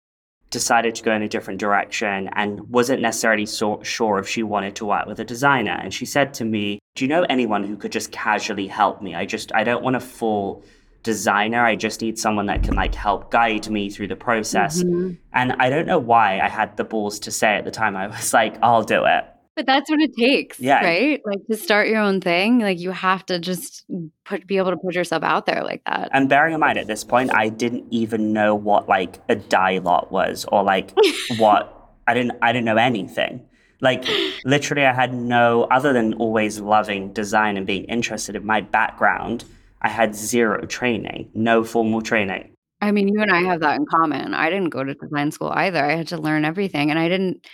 decided 0.50 0.94
to 0.94 1.02
go 1.02 1.12
in 1.12 1.22
a 1.22 1.28
different 1.28 1.60
direction 1.60 2.28
and 2.34 2.60
wasn't 2.70 3.02
necessarily 3.02 3.46
so 3.46 3.82
sure 3.82 4.18
if 4.18 4.28
she 4.28 4.42
wanted 4.42 4.76
to 4.76 4.86
work 4.86 5.06
with 5.06 5.18
a 5.18 5.24
designer. 5.24 5.78
And 5.82 5.92
she 5.92 6.06
said 6.06 6.32
to 6.34 6.44
me, 6.44 6.78
Do 6.94 7.04
you 7.04 7.08
know 7.08 7.24
anyone 7.28 7.64
who 7.64 7.76
could 7.76 7.92
just 7.92 8.12
casually 8.12 8.66
help 8.66 9.02
me? 9.02 9.14
I 9.14 9.26
just, 9.26 9.52
I 9.54 9.64
don't 9.64 9.82
want 9.82 9.96
a 9.96 10.00
full 10.00 10.64
designer. 11.02 11.64
I 11.64 11.76
just 11.76 12.00
need 12.00 12.18
someone 12.18 12.46
that 12.46 12.62
can 12.62 12.74
like 12.74 12.94
help 12.94 13.30
guide 13.30 13.68
me 13.70 13.90
through 13.90 14.08
the 14.08 14.16
process. 14.16 14.82
Mhm. 14.82 15.18
And 15.32 15.52
I 15.60 15.70
don't 15.70 15.86
know 15.86 15.98
why 15.98 16.40
I 16.40 16.48
had 16.48 16.76
the 16.76 16.84
balls 16.84 17.20
to 17.20 17.30
say 17.30 17.54
at 17.56 17.64
the 17.64 17.70
time. 17.70 17.96
I 17.96 18.06
was 18.08 18.32
like, 18.32 18.56
I'll 18.62 18.82
do 18.82 19.04
it. 19.04 19.24
But 19.56 19.64
that's 19.66 19.88
what 19.90 20.00
it 20.00 20.12
takes, 20.14 20.60
Yeah. 20.60 20.84
right? 20.84 21.20
Like 21.24 21.38
to 21.50 21.56
start 21.56 21.88
your 21.88 22.00
own 22.00 22.20
thing, 22.20 22.58
like 22.58 22.78
you 22.78 22.90
have 22.90 23.24
to 23.26 23.38
just 23.38 23.84
put 24.24 24.46
be 24.46 24.58
able 24.58 24.70
to 24.70 24.76
put 24.76 24.94
yourself 24.94 25.22
out 25.22 25.46
there 25.46 25.64
like 25.64 25.82
that. 25.86 26.10
And 26.12 26.28
bearing 26.28 26.52
in 26.54 26.60
mind 26.60 26.78
at 26.78 26.86
this 26.86 27.02
point, 27.04 27.34
I 27.34 27.48
didn't 27.48 27.86
even 27.90 28.34
know 28.34 28.54
what 28.54 28.86
like 28.88 29.18
a 29.30 29.34
dye 29.34 29.78
lot 29.78 30.12
was 30.12 30.44
or 30.52 30.62
like 30.62 30.92
what 31.38 31.72
I 32.06 32.14
didn't 32.14 32.32
I 32.42 32.52
didn't 32.52 32.66
know 32.66 32.76
anything. 32.76 33.46
Like 33.80 34.04
literally 34.44 34.84
I 34.84 34.92
had 34.92 35.14
no 35.14 35.64
other 35.64 35.92
than 35.92 36.14
always 36.14 36.60
loving 36.60 37.12
design 37.12 37.56
and 37.56 37.66
being 37.66 37.84
interested 37.84 38.36
in 38.36 38.44
my 38.44 38.60
background 38.60 39.44
I 39.82 39.88
had 39.88 40.14
zero 40.16 40.64
training, 40.66 41.30
no 41.34 41.62
formal 41.62 42.00
training. 42.02 42.50
I 42.80 42.90
mean, 42.92 43.08
you 43.08 43.20
and 43.22 43.30
I 43.30 43.42
have 43.42 43.60
that 43.60 43.76
in 43.76 43.86
common. 43.86 44.34
I 44.34 44.50
didn't 44.50 44.70
go 44.70 44.82
to 44.82 44.94
design 44.94 45.30
school 45.30 45.50
either. 45.54 45.82
I 45.84 45.92
had 45.92 46.08
to 46.08 46.18
learn 46.18 46.44
everything 46.44 46.90
and 46.90 46.98
I 46.98 47.08
didn't 47.08 47.46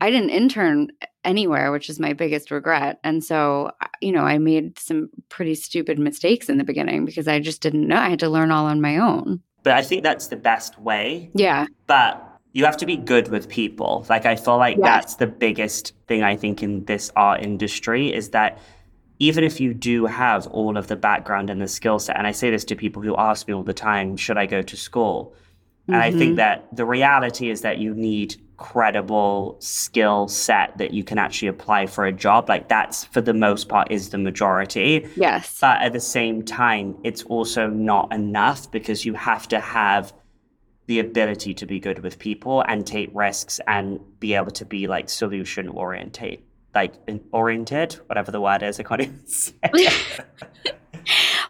I 0.00 0.10
didn't 0.10 0.30
intern 0.30 0.88
anywhere, 1.24 1.72
which 1.72 1.90
is 1.90 1.98
my 1.98 2.12
biggest 2.12 2.50
regret. 2.50 2.98
And 3.02 3.22
so, 3.22 3.72
you 4.00 4.12
know, 4.12 4.22
I 4.22 4.38
made 4.38 4.78
some 4.78 5.10
pretty 5.28 5.54
stupid 5.54 5.98
mistakes 5.98 6.48
in 6.48 6.58
the 6.58 6.64
beginning 6.64 7.04
because 7.04 7.26
I 7.28 7.40
just 7.40 7.60
didn't 7.60 7.86
know. 7.88 7.96
I 7.96 8.08
had 8.10 8.20
to 8.20 8.28
learn 8.28 8.50
all 8.50 8.66
on 8.66 8.80
my 8.80 8.98
own. 8.98 9.42
But 9.64 9.72
I 9.74 9.82
think 9.82 10.04
that's 10.04 10.28
the 10.28 10.36
best 10.36 10.78
way. 10.78 11.30
Yeah. 11.34 11.66
But 11.86 12.24
you 12.52 12.64
have 12.64 12.76
to 12.78 12.86
be 12.86 12.96
good 12.96 13.28
with 13.28 13.48
people. 13.48 14.06
Like 14.08 14.24
I 14.24 14.36
feel 14.36 14.56
like 14.56 14.76
Yes. 14.78 14.84
that's 14.86 15.14
the 15.16 15.26
biggest 15.26 15.92
thing 16.06 16.22
I 16.22 16.36
think 16.36 16.62
in 16.62 16.84
this 16.84 17.10
art 17.16 17.42
industry 17.42 18.12
is 18.12 18.30
that 18.30 18.58
even 19.18 19.42
if 19.42 19.60
you 19.60 19.74
do 19.74 20.06
have 20.06 20.46
all 20.46 20.76
of 20.76 20.86
the 20.86 20.94
background 20.96 21.50
and 21.50 21.60
the 21.60 21.66
skill 21.66 21.98
set, 21.98 22.16
and 22.16 22.26
I 22.26 22.30
say 22.30 22.50
this 22.50 22.64
to 22.66 22.76
people 22.76 23.02
who 23.02 23.16
ask 23.16 23.48
me 23.48 23.54
all 23.54 23.64
the 23.64 23.74
time, 23.74 24.16
should 24.16 24.38
I 24.38 24.46
go 24.46 24.62
to 24.62 24.76
school? 24.76 25.34
And 25.88 25.96
I 25.96 26.12
Mhm. 26.12 26.18
think 26.18 26.36
that 26.36 26.68
the 26.74 26.84
reality 26.86 27.50
is 27.50 27.62
that 27.62 27.78
you 27.78 27.94
need 27.94 28.36
credible 28.58 29.56
skill 29.60 30.28
set 30.28 30.76
that 30.78 30.92
you 30.92 31.02
can 31.02 31.16
actually 31.16 31.48
apply 31.48 31.86
for 31.86 32.04
a 32.04 32.12
job. 32.12 32.48
Like 32.48 32.68
that's 32.68 33.04
for 33.04 33.20
the 33.20 33.32
most 33.32 33.68
part 33.68 33.90
is 33.90 34.10
the 34.10 34.18
majority. 34.18 35.08
Yes. 35.16 35.58
But 35.60 35.80
at 35.80 35.92
the 35.92 36.00
same 36.00 36.44
time, 36.44 36.96
it's 37.04 37.22
also 37.24 37.68
not 37.68 38.12
enough 38.12 38.70
because 38.70 39.04
you 39.04 39.14
have 39.14 39.48
to 39.48 39.60
have 39.60 40.12
the 40.86 40.98
ability 40.98 41.54
to 41.54 41.66
be 41.66 41.78
good 41.80 42.00
with 42.00 42.18
people 42.18 42.62
and 42.62 42.86
take 42.86 43.10
risks 43.14 43.60
and 43.66 44.00
be 44.20 44.34
able 44.34 44.50
to 44.50 44.64
be 44.64 44.86
like 44.86 45.08
solution 45.08 45.68
oriented, 45.68 46.42
like 46.74 46.94
oriented, 47.32 47.94
whatever 48.06 48.30
the 48.30 48.40
word 48.40 48.62
is. 48.62 48.80
I 48.80 48.82
can't 48.82 49.00
even 49.02 49.26
say. 49.26 49.54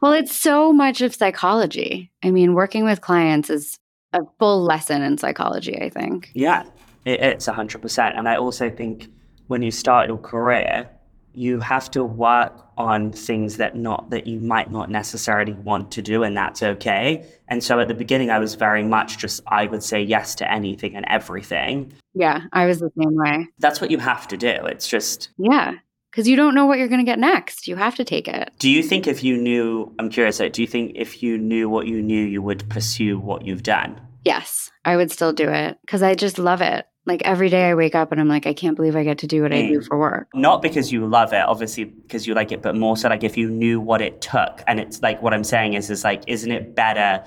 Well, 0.00 0.12
it's 0.12 0.36
so 0.36 0.72
much 0.72 1.00
of 1.00 1.12
psychology. 1.12 2.12
I 2.22 2.30
mean, 2.30 2.54
working 2.54 2.84
with 2.84 3.00
clients 3.00 3.50
is 3.50 3.76
a 4.12 4.20
full 4.38 4.62
lesson 4.62 5.02
in 5.02 5.18
psychology, 5.18 5.76
I 5.82 5.88
think. 5.90 6.30
yeah, 6.34 6.64
it, 7.08 7.20
it's 7.20 7.46
100%. 7.46 8.18
And 8.18 8.28
I 8.28 8.36
also 8.36 8.70
think 8.70 9.08
when 9.48 9.62
you 9.62 9.70
start 9.70 10.08
your 10.08 10.18
career, 10.18 10.88
you 11.34 11.60
have 11.60 11.90
to 11.92 12.02
work 12.04 12.52
on 12.76 13.12
things 13.12 13.56
that 13.58 13.76
not 13.76 14.10
that 14.10 14.26
you 14.26 14.40
might 14.40 14.70
not 14.70 14.90
necessarily 14.90 15.52
want 15.52 15.90
to 15.92 16.00
do 16.02 16.22
and 16.22 16.36
that's 16.36 16.62
okay 16.62 17.24
and 17.48 17.62
so 17.62 17.80
at 17.80 17.88
the 17.88 17.94
beginning 17.94 18.30
i 18.30 18.38
was 18.38 18.54
very 18.54 18.84
much 18.84 19.18
just 19.18 19.40
i 19.48 19.66
would 19.66 19.82
say 19.82 20.00
yes 20.00 20.34
to 20.36 20.48
anything 20.50 20.94
and 20.96 21.04
everything 21.08 21.92
Yeah, 22.14 22.42
I 22.52 22.66
was 22.66 22.78
the 22.78 22.90
same 22.96 23.14
way. 23.16 23.46
that's 23.58 23.80
what 23.80 23.90
you 23.90 23.98
have 23.98 24.26
to 24.28 24.36
do. 24.36 24.54
It's 24.72 24.88
just, 24.88 25.30
Yeah. 25.38 25.74
Because 26.10 26.26
you 26.28 26.36
don't 26.36 26.54
know 26.54 26.66
what 26.66 26.78
you're 26.78 26.88
going 26.88 27.04
to 27.04 27.12
get 27.12 27.18
next. 27.18 27.68
You 27.68 27.76
have 27.76 27.94
to 27.96 28.04
take 28.04 28.26
it. 28.28 28.50
do 28.58 28.70
you 28.70 28.82
think 28.82 29.06
if 29.06 29.22
you 29.22 29.36
knew, 29.36 29.92
I'm 29.98 30.08
curious, 30.08 30.40
like, 30.40 30.52
do 30.54 30.62
you 30.62 30.68
think 30.68 30.92
if 30.94 31.22
you 31.22 31.36
knew 31.36 31.68
what 31.68 31.86
you 31.86 32.00
knew, 32.02 32.24
you 32.24 32.40
would 32.42 32.68
pursue 32.70 33.18
what 33.18 33.44
you've 33.44 33.62
done? 33.62 34.00
Yes, 34.24 34.70
I 34.84 34.96
would 34.96 35.10
still 35.12 35.32
do 35.32 35.48
it 35.48 35.78
because 35.82 36.02
I 36.02 36.14
just 36.14 36.38
love 36.38 36.60
it. 36.62 36.86
Like 37.08 37.22
every 37.24 37.48
day 37.48 37.68
I 37.70 37.74
wake 37.74 37.94
up 37.94 38.12
and 38.12 38.20
I'm 38.20 38.28
like, 38.28 38.46
I 38.46 38.52
can't 38.52 38.76
believe 38.76 38.94
I 38.94 39.02
get 39.02 39.18
to 39.18 39.26
do 39.26 39.42
what 39.42 39.52
I 39.52 39.62
do 39.66 39.80
Mm. 39.80 39.86
for 39.86 39.98
work. 39.98 40.28
Not 40.34 40.62
because 40.62 40.92
you 40.92 41.06
love 41.06 41.32
it, 41.32 41.42
obviously 41.42 41.84
because 41.84 42.26
you 42.26 42.34
like 42.34 42.52
it, 42.52 42.62
but 42.62 42.76
more 42.76 42.96
so 42.96 43.08
like 43.08 43.24
if 43.24 43.36
you 43.36 43.48
knew 43.50 43.80
what 43.80 44.00
it 44.02 44.20
took. 44.20 44.62
And 44.66 44.78
it's 44.78 45.02
like, 45.02 45.20
what 45.22 45.32
I'm 45.34 45.42
saying 45.44 45.72
is, 45.74 45.90
is 45.90 46.04
like, 46.04 46.22
isn't 46.28 46.52
it 46.52 46.74
better 46.76 47.24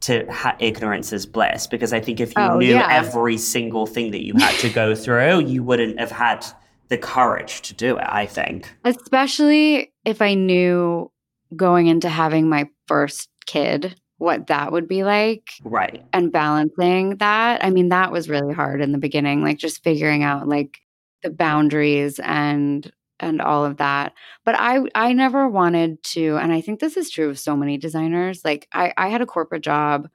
to 0.00 0.26
ha- 0.30 0.56
ignorance 0.58 1.12
is 1.12 1.26
bliss? 1.26 1.66
Because 1.66 1.92
I 1.92 2.00
think 2.00 2.20
if 2.20 2.30
you 2.36 2.42
Oh, 2.42 2.58
knew 2.58 2.74
yeah. 2.74 2.88
every 2.90 3.36
single 3.38 3.86
thing 3.86 4.10
that 4.10 4.24
you 4.24 4.34
had 4.34 4.54
to 4.60 4.68
go 4.70 4.94
through, 4.94 5.40
you 5.40 5.62
wouldn't 5.62 5.98
have 6.00 6.10
had 6.10 6.44
the 6.88 6.98
courage 6.98 7.60
to 7.62 7.74
do 7.74 7.96
it, 7.98 8.06
I 8.08 8.26
think. 8.26 8.74
Especially 8.84 9.92
if 10.04 10.22
I 10.22 10.34
knew 10.34 11.10
going 11.54 11.86
into 11.86 12.08
having 12.08 12.48
my 12.48 12.68
first 12.88 13.28
kid 13.46 13.99
what 14.20 14.48
that 14.48 14.70
would 14.70 14.86
be 14.86 15.02
like 15.02 15.50
Right. 15.64 16.04
and 16.12 16.30
balancing 16.30 17.16
that. 17.16 17.64
I 17.64 17.70
mean, 17.70 17.88
that 17.88 18.12
was 18.12 18.28
really 18.28 18.54
hard 18.54 18.82
in 18.82 18.92
the 18.92 18.98
beginning, 18.98 19.42
like 19.42 19.58
just 19.58 19.82
figuring 19.82 20.22
out 20.22 20.46
like 20.46 20.78
the 21.22 21.30
boundaries 21.30 22.20
and 22.20 22.90
and 23.18 23.40
all 23.42 23.64
of 23.64 23.78
that. 23.78 24.12
But 24.44 24.56
I 24.58 24.80
I 24.94 25.12
never 25.14 25.48
wanted 25.48 26.02
to, 26.14 26.36
and 26.36 26.52
I 26.52 26.60
think 26.60 26.80
this 26.80 26.96
is 26.98 27.10
true 27.10 27.30
of 27.30 27.38
so 27.38 27.56
many 27.56 27.78
designers. 27.78 28.44
Like 28.44 28.68
I, 28.72 28.92
I 28.96 29.08
had 29.08 29.22
a 29.22 29.26
corporate 29.26 29.62
job 29.62 30.08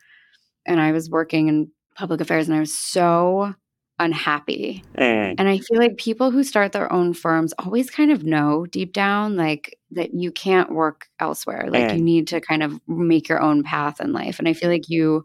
and 0.66 0.80
I 0.82 0.92
was 0.92 1.10
working 1.10 1.48
in 1.48 1.72
public 1.96 2.22
affairs 2.22 2.48
and 2.48 2.58
I 2.58 2.60
was 2.62 2.78
so 2.78 3.56
unhappy. 4.00 4.84
Mm. 4.98 5.36
And 5.38 5.48
I 5.48 5.60
feel 5.60 5.80
like 5.80 5.98
people 5.98 6.32
who 6.32 6.44
start 6.44 6.72
their 6.74 6.92
own 6.92 7.14
firms 7.14 7.54
always 7.60 7.90
kind 7.90 8.12
of 8.12 8.24
know 8.24 8.66
deep 8.66 8.92
down 8.94 9.36
like 9.38 9.78
that 9.92 10.14
you 10.14 10.32
can't 10.32 10.72
work 10.72 11.08
elsewhere. 11.20 11.68
Like 11.70 11.90
Mm. 11.90 11.98
you 11.98 12.04
need 12.04 12.28
to 12.28 12.42
kind 12.42 12.64
of 12.64 12.80
make 12.88 13.30
your 13.30 13.42
own 13.42 13.64
path 13.64 14.02
in 14.02 14.12
life. 14.12 14.40
And 14.40 14.48
I 14.48 14.54
feel 14.54 14.70
like 14.70 14.90
you 14.90 15.24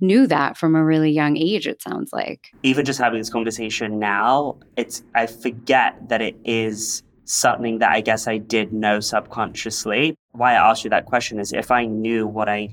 knew 0.00 0.26
that 0.26 0.56
from 0.56 0.74
a 0.74 0.84
really 0.84 1.10
young 1.10 1.36
age 1.36 1.66
it 1.66 1.82
sounds 1.82 2.10
like. 2.12 2.48
even 2.62 2.84
just 2.84 2.98
having 2.98 3.18
this 3.18 3.30
conversation 3.30 3.98
now, 3.98 4.56
it's 4.76 5.02
I 5.14 5.26
forget 5.26 6.08
that 6.08 6.20
it 6.22 6.36
is 6.44 7.02
something 7.24 7.78
that 7.78 7.90
I 7.92 8.00
guess 8.00 8.26
I 8.26 8.38
did 8.38 8.72
know 8.72 9.00
subconsciously. 9.00 10.16
Why 10.32 10.52
I 10.52 10.70
asked 10.70 10.84
you 10.84 10.90
that 10.90 11.06
question 11.06 11.38
is 11.38 11.52
if 11.52 11.70
I 11.70 11.84
knew 11.86 12.26
what 12.26 12.48
I 12.48 12.68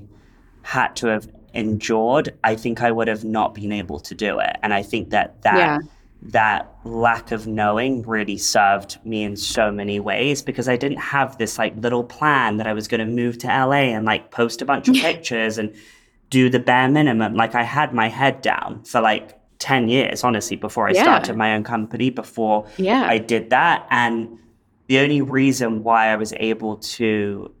had 0.62 0.96
to 0.96 1.06
have 1.08 1.28
endured, 1.54 2.34
I 2.44 2.54
think 2.56 2.82
I 2.82 2.90
would 2.90 3.08
have 3.08 3.24
not 3.24 3.54
been 3.54 3.72
able 3.72 4.00
to 4.00 4.14
do 4.14 4.38
it. 4.38 4.56
And 4.62 4.72
I 4.74 4.82
think 4.82 5.10
that 5.10 5.42
that 5.42 5.56
Yeah. 5.56 5.78
that 6.20 6.72
lack 6.84 7.30
of 7.30 7.46
knowing 7.46 8.02
really 8.02 8.36
served 8.36 8.98
me 9.04 9.22
in 9.22 9.36
so 9.36 9.70
many 9.70 10.00
ways 10.00 10.42
because 10.42 10.68
I 10.68 10.76
didn't 10.76 10.98
have 10.98 11.38
this 11.38 11.58
like 11.58 11.74
little 11.76 12.02
plan 12.02 12.56
that 12.56 12.66
I 12.66 12.72
was 12.72 12.88
going 12.88 12.98
to 13.00 13.06
move 13.06 13.38
to 13.38 13.46
LA 13.46 13.94
and 13.94 14.04
like 14.04 14.30
post 14.32 14.60
a 14.60 14.64
bunch 14.64 14.88
of 14.88 14.94
pictures 15.08 15.58
and 15.58 15.72
do 16.30 16.50
the 16.50 16.58
bare 16.58 16.88
minimum. 16.88 17.34
Like 17.34 17.54
I 17.54 17.62
had 17.62 17.94
my 17.94 18.08
head 18.08 18.40
down 18.42 18.82
for 18.84 19.00
like 19.00 19.38
10 19.60 19.88
years, 19.88 20.24
honestly, 20.24 20.56
before 20.56 20.88
I 20.88 20.92
Yeah. 20.92 21.02
started 21.02 21.36
my 21.36 21.54
own 21.54 21.62
company, 21.64 22.10
before 22.10 22.66
Yeah. 22.78 23.04
I 23.08 23.18
did 23.18 23.50
that. 23.50 23.86
And 23.90 24.38
the 24.88 24.98
only 24.98 25.20
reason 25.22 25.84
why 25.84 26.08
I 26.08 26.16
was 26.16 26.32
able 26.38 26.76
to 26.98 27.52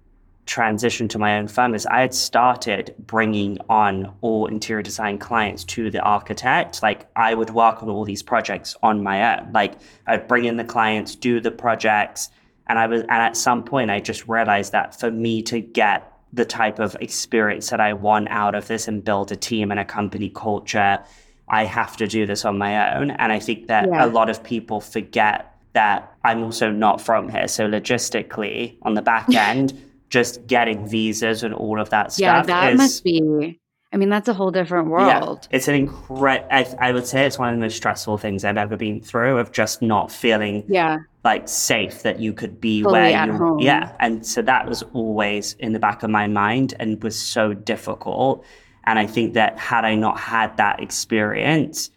transition 0.48 1.06
to 1.08 1.18
my 1.18 1.38
own 1.38 1.46
firm 1.46 1.74
is 1.74 1.86
I 1.86 2.00
had 2.00 2.14
started 2.14 2.94
bringing 2.98 3.58
on 3.68 4.12
all 4.22 4.46
interior 4.46 4.82
design 4.82 5.18
clients 5.18 5.62
to 5.64 5.90
the 5.90 6.00
architect. 6.00 6.82
Like 6.82 7.06
I 7.14 7.34
would 7.34 7.50
work 7.50 7.82
on 7.82 7.88
all 7.90 8.04
these 8.04 8.22
projects 8.22 8.74
on 8.82 9.02
my 9.02 9.38
own. 9.38 9.52
Like 9.52 9.74
I'd 10.06 10.26
bring 10.26 10.46
in 10.46 10.56
the 10.56 10.64
clients, 10.64 11.14
do 11.14 11.38
the 11.38 11.50
projects, 11.50 12.30
and 12.66 12.78
I 12.78 12.86
was 12.86 13.02
and 13.02 13.10
at 13.10 13.36
some 13.36 13.62
point 13.62 13.90
I 13.90 14.00
just 14.00 14.26
realized 14.26 14.72
that 14.72 14.98
for 14.98 15.10
me 15.10 15.42
to 15.42 15.60
get 15.60 16.10
the 16.32 16.44
type 16.44 16.78
of 16.78 16.96
experience 17.00 17.70
that 17.70 17.80
I 17.80 17.92
want 17.92 18.28
out 18.28 18.54
of 18.54 18.66
this 18.68 18.88
and 18.88 19.04
build 19.04 19.30
a 19.32 19.36
team 19.36 19.70
and 19.70 19.78
a 19.78 19.84
company 19.84 20.30
culture, 20.34 20.98
I 21.48 21.64
have 21.64 21.96
to 21.98 22.06
do 22.06 22.26
this 22.26 22.44
on 22.44 22.58
my 22.58 22.96
own. 22.96 23.10
And 23.12 23.32
I 23.32 23.38
think 23.38 23.68
that 23.68 23.86
Yeah. 23.88 24.04
a 24.04 24.08
lot 24.08 24.28
of 24.28 24.42
people 24.42 24.80
forget 24.80 25.54
that 25.74 26.12
I'm 26.24 26.42
also 26.42 26.70
not 26.70 27.00
from 27.00 27.28
here. 27.28 27.48
So 27.48 27.68
logistically, 27.68 28.76
on 28.82 28.94
the 28.94 29.02
back 29.02 29.32
end, 29.48 29.72
just 30.08 30.46
getting 30.46 30.86
visas 30.88 31.42
and 31.42 31.52
all 31.54 31.80
of 31.80 31.90
that 31.90 32.12
stuff 32.12 32.20
yeah, 32.20 32.42
that 32.42 32.72
is 32.72 32.78
must 32.78 33.04
be 33.04 33.58
I 33.90 33.96
mean, 33.96 34.10
that's 34.10 34.28
a 34.28 34.34
whole 34.34 34.50
different 34.50 34.88
world. 34.88 35.08
yeah, 35.50 35.56
it's 35.56 35.66
an 35.66 35.74
incredible. 35.74 36.46
I, 36.50 36.66
I 36.78 36.92
would 36.92 37.06
say 37.06 37.24
it's 37.24 37.38
one 37.38 37.48
of 37.48 37.54
the 37.58 37.60
most 37.62 37.74
stressful 37.78 38.18
things 38.18 38.44
I've 38.44 38.58
ever 38.58 38.76
been 38.76 39.00
through 39.00 39.38
of 39.38 39.50
just 39.50 39.80
not 39.80 40.12
feeling 40.12 40.64
Yeah. 40.68 40.98
like 41.24 41.48
safe 41.48 42.02
that 42.02 42.20
you 42.20 42.34
could 42.34 42.60
be 42.60 42.82
Fully 42.82 42.92
where 42.92 43.16
at 43.16 43.28
you 43.28 43.32
home. 43.32 43.58
yeah 43.60 43.92
and 43.98 44.26
so 44.26 44.42
that 44.42 44.68
was 44.68 44.82
always 44.92 45.54
in 45.54 45.72
the 45.72 45.78
back 45.78 46.02
of 46.02 46.10
my 46.10 46.26
mind 46.26 46.74
and 46.78 47.02
was 47.02 47.18
so 47.18 47.54
difficult 47.54 48.44
and 48.84 48.98
i 48.98 49.06
think 49.06 49.32
that 49.34 49.58
had 49.58 49.86
i 49.86 49.94
not 49.94 50.18
had 50.20 50.54
that 50.58 50.80
experience 50.82 51.90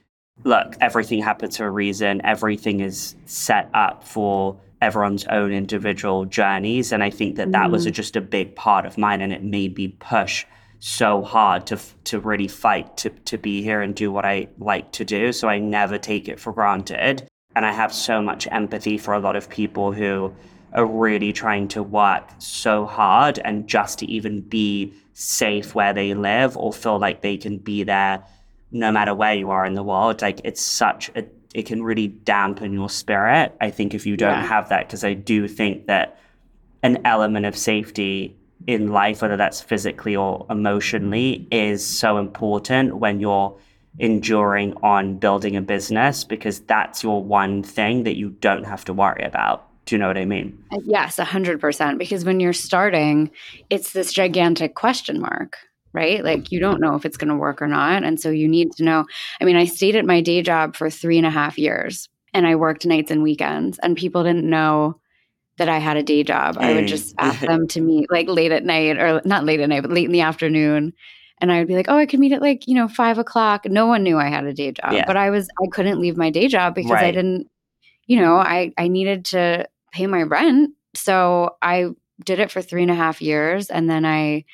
look 0.45 0.75
everything 0.81 1.21
happens 1.21 1.57
for 1.57 1.65
a 1.67 1.71
reason 1.71 2.21
everything 2.25 2.79
is 2.79 3.15
set 3.25 3.69
up 3.73 4.03
for 4.03 4.57
everyone's 4.81 5.25
own 5.27 5.51
individual 5.51 6.25
journeys 6.25 6.91
and 6.91 7.03
i 7.03 7.09
think 7.09 7.35
that 7.35 7.51
that 7.51 7.69
was 7.71 7.85
Mhm. 7.85 7.91
just 7.93 8.15
a 8.15 8.21
big 8.21 8.55
part 8.55 8.85
of 8.85 8.97
mine 8.97 9.21
and 9.21 9.31
it 9.31 9.43
made 9.43 9.77
me 9.77 9.89
push 9.99 10.45
so 10.79 11.21
hard 11.21 11.67
to 11.67 11.77
to 12.05 12.19
really 12.19 12.47
fight 12.47 12.97
to 12.97 13.09
to 13.25 13.37
be 13.37 13.61
here 13.61 13.81
and 13.81 13.93
do 13.93 14.11
what 14.11 14.25
I 14.25 14.47
like 14.57 14.91
to 14.93 15.05
do 15.05 15.31
so 15.31 15.47
I 15.47 15.59
never 15.59 15.99
take 15.99 16.27
it 16.27 16.39
for 16.39 16.51
granted 16.51 17.27
and 17.55 17.65
I 17.67 17.71
have 17.71 17.93
so 17.93 18.19
much 18.21 18.47
empathy 18.51 18.97
for 18.97 19.13
a 19.13 19.19
lot 19.19 19.35
of 19.35 19.47
people 19.47 19.91
who 19.91 20.33
are 20.73 20.85
really 20.85 21.33
trying 21.33 21.67
to 21.67 21.83
work 21.83 22.23
so 22.39 22.85
hard 22.87 23.37
and 23.45 23.67
just 23.67 23.99
to 23.99 24.05
even 24.11 24.41
be 24.41 24.91
safe 25.13 25.75
where 25.75 25.93
they 25.93 26.15
live 26.15 26.57
or 26.57 26.73
feel 26.73 26.97
like 26.97 27.21
they 27.21 27.37
can 27.37 27.57
be 27.59 27.83
there 27.83 28.23
no 28.71 28.91
matter 28.91 29.13
where 29.13 29.35
you 29.35 29.51
are 29.51 29.65
in 29.67 29.75
the 29.75 29.83
world 29.83 30.21
like 30.23 30.41
it's 30.43 30.61
such 30.63 31.11
a 31.15 31.23
it 31.53 31.65
can 31.65 31.83
really 31.83 32.07
dampen 32.07 32.73
your 32.73 32.89
spirit 32.89 33.55
I 33.61 33.69
think 33.71 33.93
if 33.93 34.05
you 34.05 34.15
don't 34.17 34.29
Yeah. 34.31 34.45
have 34.47 34.69
that 34.69 34.87
because 34.87 35.03
I 35.03 35.13
do 35.13 35.47
think 35.47 35.87
that 35.87 36.17
an 36.83 36.99
element 37.05 37.45
of 37.45 37.55
safety 37.57 38.35
in 38.67 38.91
life, 38.91 39.21
whether 39.21 39.37
that's 39.37 39.59
physically 39.61 40.15
or 40.15 40.45
emotionally, 40.49 41.47
is 41.51 41.85
so 41.85 42.17
important 42.17 42.97
when 42.97 43.19
you're 43.19 43.55
enduring 43.99 44.73
on 44.83 45.17
building 45.17 45.55
a 45.55 45.61
business 45.61 46.23
because 46.23 46.59
that's 46.61 47.03
your 47.03 47.23
one 47.23 47.61
thing 47.63 48.03
that 48.03 48.15
you 48.17 48.29
don't 48.29 48.63
have 48.65 48.85
to 48.85 48.93
worry 48.93 49.23
about 49.23 49.67
Do 49.85 49.95
you 49.95 49.99
know 49.99 50.07
what 50.07 50.17
I 50.17 50.25
mean? 50.25 50.63
Yes, 50.85 51.17
100%. 51.17 51.97
Because 51.97 52.23
when 52.23 52.39
you're 52.39 52.53
starting, 52.53 53.31
it's 53.69 53.93
this 53.93 54.13
gigantic 54.13 54.75
question 54.75 55.19
mark, 55.19 55.57
right? 55.93 56.19
Mm. 56.19 56.23
Like 56.23 56.51
you 56.51 56.59
don't 56.59 56.81
know 56.81 56.95
if 56.95 57.05
it's 57.05 57.17
going 57.17 57.29
to 57.29 57.35
work 57.35 57.61
or 57.61 57.67
not. 57.67 58.03
And 58.03 58.19
so 58.19 58.29
you 58.29 58.47
need 58.47 58.71
to 58.73 58.83
know. 58.83 59.05
I 59.39 59.45
mean, 59.45 59.55
I 59.55 59.65
stayed 59.65 59.95
at 59.95 60.05
my 60.05 60.21
day 60.21 60.41
job 60.41 60.75
for 60.75 60.89
three 60.89 61.17
and 61.17 61.27
a 61.27 61.31
half 61.31 61.57
years 61.57 62.09
and 62.33 62.47
I 62.47 62.55
worked 62.55 62.85
nights 62.85 63.11
and 63.11 63.23
weekends, 63.23 63.77
and 63.79 63.97
people 63.97 64.23
didn't 64.23 64.49
know 64.49 64.99
that 65.57 65.69
I 65.69 65.79
had 65.79 65.97
a 65.97 66.03
day 66.03 66.23
job. 66.23 66.57
I 66.59 66.73
would 66.73 66.87
just 66.87 67.13
ask 67.19 67.39
them 67.39 67.67
to 67.69 67.81
meet 67.81 68.09
like 68.09 68.27
late 68.27 68.51
at 68.51 68.63
night 68.63 68.97
or 68.97 69.21
not 69.25 69.45
late 69.45 69.59
at 69.59 69.69
night, 69.69 69.81
but 69.81 69.91
late 69.91 70.05
in 70.05 70.11
the 70.11 70.21
afternoon. 70.21 70.93
And 71.39 71.51
I 71.51 71.59
would 71.59 71.67
be 71.67 71.75
like, 71.75 71.87
oh, 71.89 71.97
I 71.97 72.05
could 72.05 72.19
meet 72.19 72.31
at 72.31 72.41
like, 72.41 72.67
you 72.67 72.75
know, 72.75 72.87
five 72.87 73.17
o'clock. 73.17 73.65
No 73.65 73.85
one 73.85 74.03
knew 74.03 74.17
I 74.17 74.29
had 74.29 74.45
a 74.45 74.53
day 74.53 74.71
job, 74.71 74.93
Yeah. 74.93 75.05
but 75.05 75.17
I 75.17 75.29
was, 75.29 75.47
I 75.61 75.67
couldn't 75.71 75.99
leave 75.99 76.17
my 76.17 76.29
day 76.29 76.47
job 76.47 76.73
because 76.75 76.91
I 76.91 77.11
didn't, 77.11 77.47
you 78.05 78.21
know, 78.21 78.37
I, 78.37 78.73
I 78.77 78.87
needed 78.87 79.25
to 79.25 79.67
pay 79.91 80.07
my 80.07 80.21
rent. 80.21 80.71
So 80.95 81.57
I 81.61 81.89
did 82.23 82.39
it 82.39 82.51
for 82.51 82.61
three 82.61 82.83
and 82.83 82.91
a 82.91 82.95
half 82.95 83.21
years. 83.21 83.69
And 83.69 83.89
then 83.89 84.05
I 84.05 84.45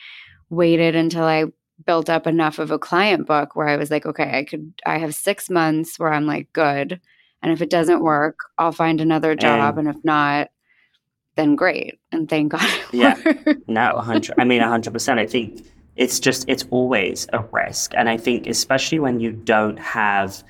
waited 0.50 0.96
until 0.96 1.24
I 1.24 1.46
built 1.86 2.10
up 2.10 2.26
enough 2.28 2.60
of 2.60 2.72
a 2.72 2.80
client 2.80 3.28
book 3.28 3.56
where 3.56 3.68
I 3.68 3.78
was 3.78 3.92
like, 3.92 4.06
okay, 4.06 4.40
I 4.40 4.44
could, 4.44 4.74
I 4.86 4.98
have 4.98 5.14
six 5.14 5.50
months 5.50 6.00
where 6.00 6.12
I'm 6.12 6.26
like, 6.26 6.52
good. 6.54 7.00
And 7.42 7.52
if 7.52 7.62
it 7.62 7.70
doesn't 7.70 8.02
work, 8.02 8.40
I'll 8.58 8.72
find 8.72 9.00
another 9.00 9.36
job. 9.36 9.78
And, 9.78 9.88
if 9.88 10.04
not, 10.04 10.50
then 11.36 11.56
great. 11.56 12.00
And 12.12 12.28
thank 12.28 12.52
God. 12.54 12.82
Yeah. 12.92 13.16
worked. 13.24 13.70
No, 13.70 13.94
100. 13.96 14.36
I 14.40 14.44
mean, 14.44 14.62
100%. 14.62 15.20
I 15.20 15.28
think 15.28 15.66
it's 15.96 16.20
just, 16.20 16.46
it's 16.48 16.66
always 16.72 17.28
a 17.34 17.44
risk. 17.52 17.94
And 17.96 18.10
I 18.10 18.18
think, 18.18 18.48
especially 18.48 19.00
when 19.00 19.20
you 19.20 19.32
don't 19.32 19.78
have 19.78 20.44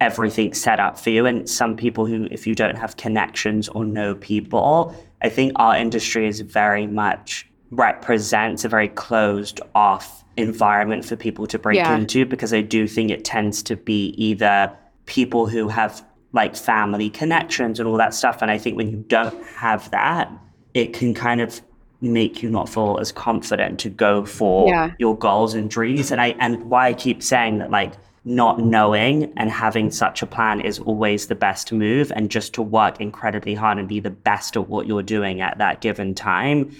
everything 0.00 0.54
set 0.54 0.80
up 0.80 0.98
for 0.98 1.10
you, 1.10 1.26
and 1.26 1.48
some 1.48 1.76
people 1.76 2.06
who, 2.06 2.26
if 2.30 2.46
you 2.46 2.54
don't 2.54 2.78
have 2.78 2.96
connections 2.96 3.68
or 3.68 3.84
know 3.84 4.14
people, 4.14 4.94
I 5.20 5.28
think 5.28 5.52
our 5.56 5.76
industry 5.76 6.26
is 6.26 6.40
very 6.40 6.86
much 6.86 7.49
represents 7.70 8.64
a 8.64 8.68
very 8.68 8.88
closed 8.88 9.60
off 9.74 10.24
environment 10.36 11.04
for 11.04 11.16
people 11.16 11.46
to 11.46 11.58
break 11.58 11.76
Yeah. 11.76 11.94
into 11.96 12.24
because 12.24 12.52
I 12.52 12.60
do 12.62 12.86
think 12.86 13.10
it 13.10 13.24
tends 13.24 13.62
to 13.64 13.76
be 13.76 14.08
either 14.16 14.72
people 15.06 15.46
who 15.46 15.68
have 15.68 16.04
like 16.32 16.54
family 16.54 17.10
connections 17.10 17.80
and 17.80 17.88
all 17.88 17.96
that 17.96 18.14
stuff. 18.14 18.40
And 18.42 18.50
I 18.50 18.58
think 18.58 18.76
when 18.76 18.90
you 18.90 19.04
don't 19.08 19.44
have 19.56 19.90
that, 19.90 20.30
it 20.74 20.92
can 20.92 21.14
kind 21.14 21.40
of 21.40 21.60
make 22.00 22.42
you 22.42 22.48
not 22.48 22.68
feel 22.68 22.98
as 23.00 23.12
confident 23.12 23.78
to 23.80 23.90
go 23.90 24.24
for 24.24 24.68
Yeah. 24.68 24.92
your 24.98 25.16
goals 25.16 25.54
and 25.54 25.68
dreams. 25.68 26.10
And 26.10 26.20
I 26.20 26.34
and 26.38 26.70
why 26.70 26.86
I 26.88 26.92
keep 26.94 27.22
saying 27.22 27.58
that 27.58 27.70
like 27.70 27.92
not 28.24 28.60
knowing 28.60 29.32
and 29.36 29.50
having 29.50 29.90
such 29.90 30.22
a 30.22 30.26
plan 30.26 30.60
is 30.60 30.78
always 30.78 31.26
the 31.26 31.34
best 31.34 31.72
move 31.72 32.12
and 32.14 32.30
just 32.30 32.52
to 32.54 32.62
work 32.62 33.00
incredibly 33.00 33.54
hard 33.54 33.78
and 33.78 33.88
be 33.88 33.98
the 33.98 34.10
best 34.10 34.56
at 34.56 34.68
what 34.68 34.86
you're 34.86 35.02
doing 35.02 35.40
at 35.40 35.56
that 35.58 35.80
given 35.80 36.14
time 36.14 36.70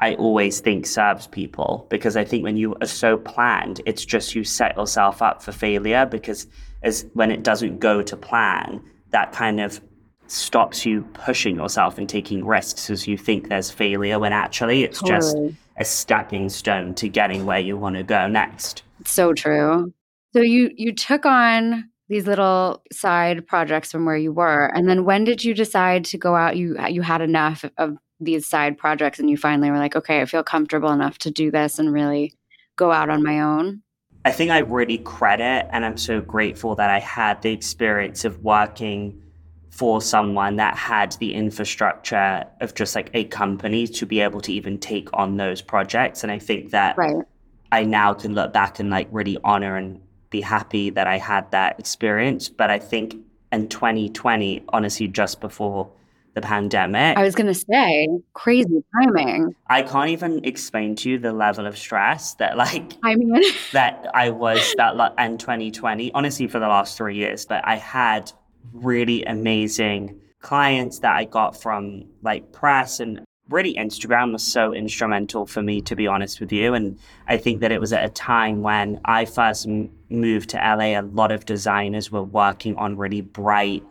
I 0.00 0.14
always 0.14 0.60
think 0.60 0.86
serves 0.86 1.26
people 1.26 1.86
because 1.90 2.16
I 2.16 2.24
think 2.24 2.42
when 2.42 2.56
you 2.56 2.74
are 2.80 2.86
so 2.86 3.18
planned, 3.18 3.82
it's 3.84 4.04
just 4.04 4.34
you 4.34 4.44
set 4.44 4.76
yourself 4.76 5.20
up 5.20 5.42
for 5.42 5.52
failure 5.52 6.06
because 6.06 6.46
as 6.82 7.06
when 7.12 7.30
it 7.30 7.42
doesn't 7.42 7.80
go 7.80 8.00
to 8.02 8.16
plan, 8.16 8.82
that 9.10 9.32
kind 9.32 9.60
of 9.60 9.80
stops 10.26 10.86
you 10.86 11.02
pushing 11.12 11.56
yourself 11.56 11.98
and 11.98 12.08
taking 12.08 12.46
risks 12.46 12.88
as 12.88 13.06
you 13.06 13.18
think 13.18 13.48
there's 13.48 13.70
failure 13.70 14.18
when 14.18 14.32
actually 14.32 14.84
it's 14.84 15.02
just 15.02 15.36
a 15.76 15.84
stepping 15.84 16.48
stone 16.48 16.94
to 16.94 17.08
getting 17.08 17.44
where 17.44 17.58
you 17.58 17.76
want 17.76 17.96
to 17.96 18.02
go 18.02 18.26
next. 18.26 18.82
So 19.04 19.34
true. 19.34 19.92
So 20.32 20.40
you 20.40 20.70
you 20.76 20.94
took 20.94 21.26
on 21.26 21.90
these 22.08 22.26
little 22.26 22.82
side 22.92 23.46
projects 23.46 23.90
from 23.90 24.04
where 24.04 24.16
you 24.16 24.32
were, 24.32 24.66
and 24.66 24.88
then 24.88 25.04
when 25.04 25.24
did 25.24 25.44
you 25.44 25.52
decide 25.52 26.04
to 26.06 26.18
go 26.18 26.36
out? 26.36 26.56
You 26.56 26.76
you 26.88 27.02
had 27.02 27.20
enough 27.20 27.64
of 27.76 27.96
these 28.20 28.46
side 28.46 28.78
projects, 28.78 29.18
and 29.18 29.30
you 29.30 29.36
finally 29.36 29.70
were 29.70 29.78
like, 29.78 29.96
okay, 29.96 30.20
I 30.20 30.26
feel 30.26 30.42
comfortable 30.42 30.90
enough 30.90 31.18
to 31.18 31.30
do 31.30 31.50
this 31.50 31.78
and 31.78 31.92
really 31.92 32.34
go 32.76 32.92
out 32.92 33.10
on 33.10 33.22
my 33.22 33.40
own. 33.40 33.82
I 34.24 34.32
think 34.32 34.50
I 34.50 34.58
really 34.58 34.98
credit 34.98 35.68
and 35.70 35.84
I'm 35.84 35.96
so 35.96 36.20
grateful 36.20 36.74
that 36.76 36.90
I 36.90 36.98
had 36.98 37.40
the 37.40 37.52
experience 37.52 38.24
of 38.24 38.44
working 38.44 39.22
for 39.70 40.02
someone 40.02 40.56
that 40.56 40.76
had 40.76 41.12
the 41.12 41.32
infrastructure 41.32 42.44
of 42.60 42.74
just 42.74 42.94
like 42.94 43.10
a 43.14 43.24
company 43.24 43.86
to 43.86 44.04
be 44.04 44.20
able 44.20 44.40
to 44.42 44.52
even 44.52 44.78
take 44.78 45.08
on 45.14 45.36
those 45.36 45.62
projects. 45.62 46.22
And 46.22 46.30
I 46.30 46.38
think 46.38 46.70
that 46.70 46.98
Right. 46.98 47.24
I 47.72 47.84
now 47.84 48.12
can 48.12 48.34
look 48.34 48.52
back 48.52 48.78
and 48.78 48.90
like 48.90 49.08
really 49.10 49.38
honor 49.42 49.76
and 49.76 50.00
be 50.28 50.40
happy 50.40 50.90
that 50.90 51.06
I 51.06 51.18
had 51.18 51.50
that 51.52 51.78
experience. 51.78 52.48
But 52.48 52.70
I 52.70 52.78
think 52.78 53.16
in 53.52 53.68
2020, 53.68 54.64
honestly, 54.68 55.08
just 55.08 55.40
before 55.40 55.90
the 56.34 56.40
pandemic, 56.40 57.16
I 57.16 57.22
was 57.22 57.34
gonna 57.34 57.54
say 57.54 58.08
crazy 58.34 58.84
timing. 58.94 59.54
I 59.68 59.82
can't 59.82 60.10
even 60.10 60.44
explain 60.44 60.94
to 60.96 61.10
you 61.10 61.18
the 61.18 61.32
level 61.32 61.66
of 61.66 61.76
stress 61.76 62.34
that 62.34 62.56
like 62.56 62.94
I 63.02 63.16
mean, 63.16 63.42
that 63.72 64.10
I 64.14 64.30
was 64.30 64.74
that 64.76 64.96
lo- 64.96 65.14
in 65.18 65.38
2020, 65.38 66.12
honestly, 66.12 66.46
for 66.46 66.58
the 66.58 66.68
last 66.68 66.96
three 66.96 67.16
years. 67.16 67.46
But 67.46 67.66
I 67.66 67.76
had 67.76 68.32
really 68.72 69.24
amazing 69.24 70.20
clients 70.40 71.00
that 71.00 71.14
I 71.14 71.24
got 71.24 71.60
from 71.60 72.04
like 72.22 72.52
press 72.52 73.00
and 73.00 73.20
really 73.50 73.74
Instagram 73.74 74.32
was 74.32 74.44
so 74.44 74.72
instrumental 74.72 75.44
for 75.44 75.60
me, 75.62 75.80
to 75.82 75.96
be 75.96 76.06
honest 76.06 76.40
with 76.40 76.52
you. 76.52 76.74
And 76.74 76.98
I 77.26 77.36
think 77.36 77.60
that 77.60 77.72
it 77.72 77.80
was 77.80 77.92
at 77.92 78.04
a 78.04 78.08
time 78.08 78.62
when 78.62 79.00
I 79.04 79.24
first 79.24 79.66
m- 79.66 79.90
moved 80.08 80.50
to 80.50 80.56
LA, 80.56 80.98
a 80.98 81.02
lot 81.02 81.32
of 81.32 81.44
designers 81.44 82.10
were 82.10 82.22
working 82.22 82.76
on 82.76 82.96
really 82.96 83.20
bright, 83.20 83.82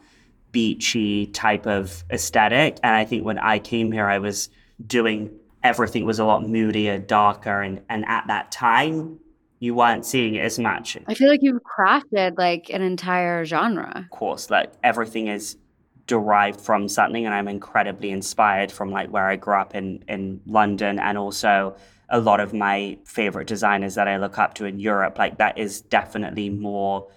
beachy 0.52 1.28
type 1.28 1.66
of 1.66 2.04
aesthetic. 2.12 2.78
And 2.84 2.96
I 2.96 3.06
think 3.06 3.26
when 3.26 3.40
I 3.40 3.60
came 3.60 3.92
here, 3.92 4.08
I 4.08 4.20
was 4.20 4.50
doing 4.86 5.32
everything 5.64 6.06
was 6.06 6.20
a 6.20 6.26
lot 6.26 6.48
moodier, 6.48 6.98
darker, 6.98 7.62
and 7.62 7.82
and 7.90 8.06
at 8.08 8.28
that 8.28 8.52
time, 8.52 9.20
you 9.60 9.76
weren't 9.76 10.06
seeing 10.06 10.36
it 10.36 10.44
as 10.44 10.58
much. 10.58 10.98
I 11.08 11.14
feel 11.14 11.30
like 11.30 11.42
you've 11.44 11.62
crafted 11.64 12.38
like 12.38 12.70
an 12.70 12.82
entire 12.82 13.46
genre. 13.46 13.92
Of 13.96 14.10
course, 14.10 14.50
like 14.50 14.72
everything 14.84 15.28
is 15.28 15.58
derived 16.08 16.60
from 16.60 16.88
something, 16.88 17.26
and 17.26 17.36
I'm 17.36 17.48
incredibly 17.48 18.12
inspired 18.12 18.72
from 18.72 18.92
like 18.92 19.10
where 19.10 19.28
I 19.28 19.36
grew 19.36 19.56
up 19.56 19.76
in 19.76 20.04
in 20.08 20.42
London, 20.46 21.00
and 21.00 21.18
also 21.18 21.76
a 22.10 22.20
lot 22.20 22.40
of 22.40 22.54
my 22.54 22.98
favorite 23.06 23.48
designers 23.48 23.96
that 23.96 24.08
I 24.08 24.18
look 24.18 24.40
up 24.40 24.56
to 24.56 24.66
in 24.66 24.80
Europe. 24.80 25.18
Like 25.20 25.38
that 25.38 25.58
is 25.58 25.82
definitely 25.82 26.50
more 26.50 27.08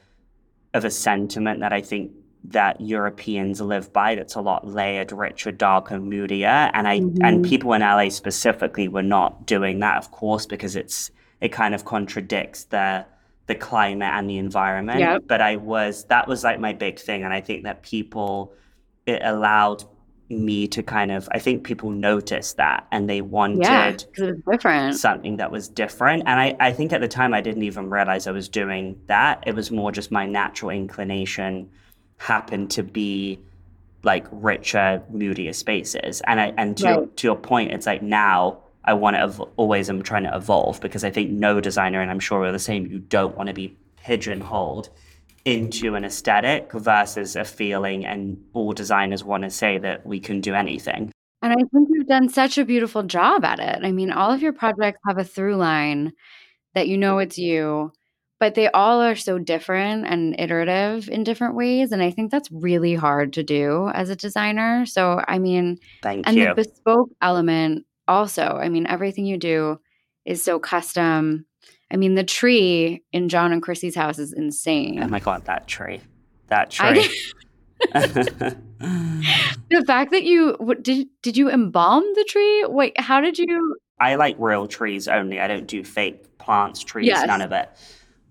of 0.75 0.85
a 0.85 0.91
sentiment 0.91 1.61
that 1.61 1.73
I 1.73 1.81
think 1.81 2.13
that 2.45 2.81
Europeans 2.81 3.61
live 3.61 3.93
by. 3.93 4.15
That's 4.17 4.35
a 4.35 4.41
lot 4.41 4.67
layered, 4.67 5.13
richer, 5.13 5.53
darker, 5.53 5.99
moodier, 6.01 6.71
and 6.75 6.89
I 6.89 6.95
and 6.95 7.45
Mhm. 7.45 7.49
people 7.49 7.73
in 7.73 7.83
LA 7.83 8.09
specifically 8.09 8.89
were 8.89 9.03
not 9.03 9.47
doing 9.47 9.79
that, 9.81 9.97
of 9.99 10.11
course, 10.11 10.47
because 10.47 10.75
it's 10.77 11.11
it 11.41 11.51
kind 11.53 11.75
of 11.75 11.85
contradicts 11.85 12.65
the 12.65 13.05
the 13.47 13.55
climate 13.55 14.13
and 14.15 14.29
the 14.31 14.39
environment. 14.39 15.01
Yep. 15.01 15.23
But 15.29 15.41
I 15.41 15.57
was 15.57 16.05
that 16.07 16.27
was 16.29 16.43
like 16.45 16.59
my 16.61 16.73
big 16.73 16.99
thing, 16.99 17.23
and 17.25 17.33
I 17.33 17.41
think 17.41 17.65
that 17.65 17.83
people 17.83 18.53
it 19.07 19.21
allowed 19.25 19.85
me 20.29 20.67
to 20.67 20.83
kind 20.83 21.13
of 21.13 21.29
I 21.33 21.39
think 21.39 21.63
people 21.65 21.91
noticed 21.91 22.57
that 22.57 22.87
and 22.91 23.09
they 23.11 23.21
wanted 23.21 23.63
Yeah, 23.63 23.91
because 23.93 24.23
it 24.23 24.35
was 24.47 24.57
different. 24.57 24.95
something 24.97 25.37
that 25.37 25.51
was 25.53 25.69
different. 25.69 26.23
And 26.27 26.41
I, 26.41 26.57
I 26.59 26.73
think 26.73 26.93
at 26.93 27.01
the 27.03 27.09
time 27.09 27.35
I 27.35 27.41
didn't 27.41 27.65
even 27.65 27.91
realize 27.91 28.27
I 28.27 28.31
was 28.33 28.49
doing 28.49 28.99
that. 29.09 29.43
It 29.47 29.55
was 29.55 29.71
more 29.71 29.93
just 29.93 30.11
my 30.11 30.25
natural 30.27 30.71
inclination 30.71 31.69
happened 32.19 32.71
to 32.73 32.83
be 32.83 33.39
like 34.05 34.27
richer, 34.31 35.03
moodier 35.11 35.53
spaces. 35.53 36.23
And 36.27 36.41
I 36.41 36.53
and 36.57 36.77
to 36.79 36.89
your, 36.89 37.07
to 37.07 37.27
your 37.27 37.37
point, 37.37 37.73
it's 37.73 37.87
like 37.87 38.03
now 38.03 38.59
I 38.85 38.95
want 38.95 39.17
to 39.17 39.21
ev- 39.23 39.41
always 39.57 39.89
am 39.89 40.03
trying 40.03 40.25
to 40.25 40.35
evolve 40.35 40.81
because 40.81 41.05
I 41.05 41.11
think 41.11 41.31
no 41.31 41.61
designer, 41.61 42.01
and 42.01 42.11
I'm 42.11 42.21
sure 42.21 42.41
we're 42.41 42.53
the 42.53 42.59
same, 42.59 42.87
you 42.87 42.99
don't 42.99 43.37
want 43.37 43.49
to 43.49 43.55
be 43.55 43.77
pigeonholed 44.03 44.91
into 45.45 45.95
an 45.95 46.05
aesthetic 46.05 46.73
versus 46.73 47.37
a 47.37 47.45
feeling 47.45 48.07
and 48.07 48.43
all 48.53 48.73
designers 48.73 49.25
want 49.25 49.43
to 49.43 49.51
say 49.51 49.79
that 49.79 50.07
we 50.07 50.21
can 50.21 50.41
do 50.41 50.55
anything. 50.55 51.11
And 51.43 51.53
I 51.53 51.57
think 51.57 51.89
you've 51.91 52.07
done 52.07 52.29
such 52.29 52.59
a 52.59 52.65
beautiful 52.65 53.03
job 53.03 53.45
at 53.45 53.59
it. 53.59 53.81
I 53.83 53.91
mean, 53.91 54.13
all 54.13 54.33
of 54.33 54.43
your 54.43 54.53
projects 54.53 55.01
have 55.07 55.19
a 55.19 55.25
through 55.25 55.57
line 55.57 56.13
that 56.75 56.87
you 56.87 56.97
know 56.97 57.19
it's 57.19 57.39
you, 57.39 57.93
but 58.43 58.57
they 58.57 58.67
all 58.71 59.01
are 59.01 59.15
so 59.15 59.39
different 59.39 60.05
and 60.05 60.35
iterative 60.37 61.09
in 61.09 61.23
different 61.23 61.55
ways. 61.55 61.93
And 61.93 62.03
I 62.03 62.11
think 62.11 62.33
that's 62.33 62.51
really 62.51 62.93
hard 62.93 63.35
to 63.35 63.45
do 63.45 63.89
as 63.95 64.11
a 64.11 64.17
designer. 64.17 64.85
So, 64.85 65.23
I 65.29 65.39
mean, 65.39 65.79
Thank 66.03 66.27
and 66.27 66.37
you. 66.37 66.47
the 66.47 66.55
bespoke 66.57 67.11
element 67.23 67.87
also, 68.09 68.43
I 68.43 68.69
mean, 68.69 68.89
everything 68.89 69.27
you 69.27 69.39
do 69.39 69.79
is 70.25 70.43
so 70.43 70.59
custom. 70.59 71.47
I 71.89 71.97
mean, 71.97 72.17
the 72.17 72.25
tree 72.25 73.05
in 73.13 73.29
John 73.29 73.53
and 73.53 73.63
Chrissy's 73.63 73.95
house 73.95 74.19
is 74.19 74.35
oh 74.37 74.41
insane. 74.43 75.01
Oh 75.01 75.07
my 75.07 75.21
god, 75.21 75.45
that 75.45 75.69
tree. 75.69 76.01
That 76.49 76.69
tree. 76.69 77.09
the 77.93 78.57
fact 79.87 80.11
that 80.11 80.25
you 80.25 80.57
what, 80.59 80.83
did 80.83 81.07
did 81.23 81.37
you 81.37 81.49
embalm 81.49 82.03
the 82.17 82.25
tree? 82.25 82.65
Wait, 82.67 82.99
how 83.01 83.21
did 83.21 83.39
you 83.39 83.77
I 84.01 84.17
like 84.17 84.35
real 84.41 84.67
trees 84.67 85.07
only. 85.07 85.39
I 85.39 85.47
don't 85.47 85.69
do 85.69 85.85
fake 85.85 86.39
plants, 86.39 86.83
trees, 86.83 87.07
Yes. 87.07 87.25
none 87.25 87.41
of 87.41 87.53
it. 87.53 87.71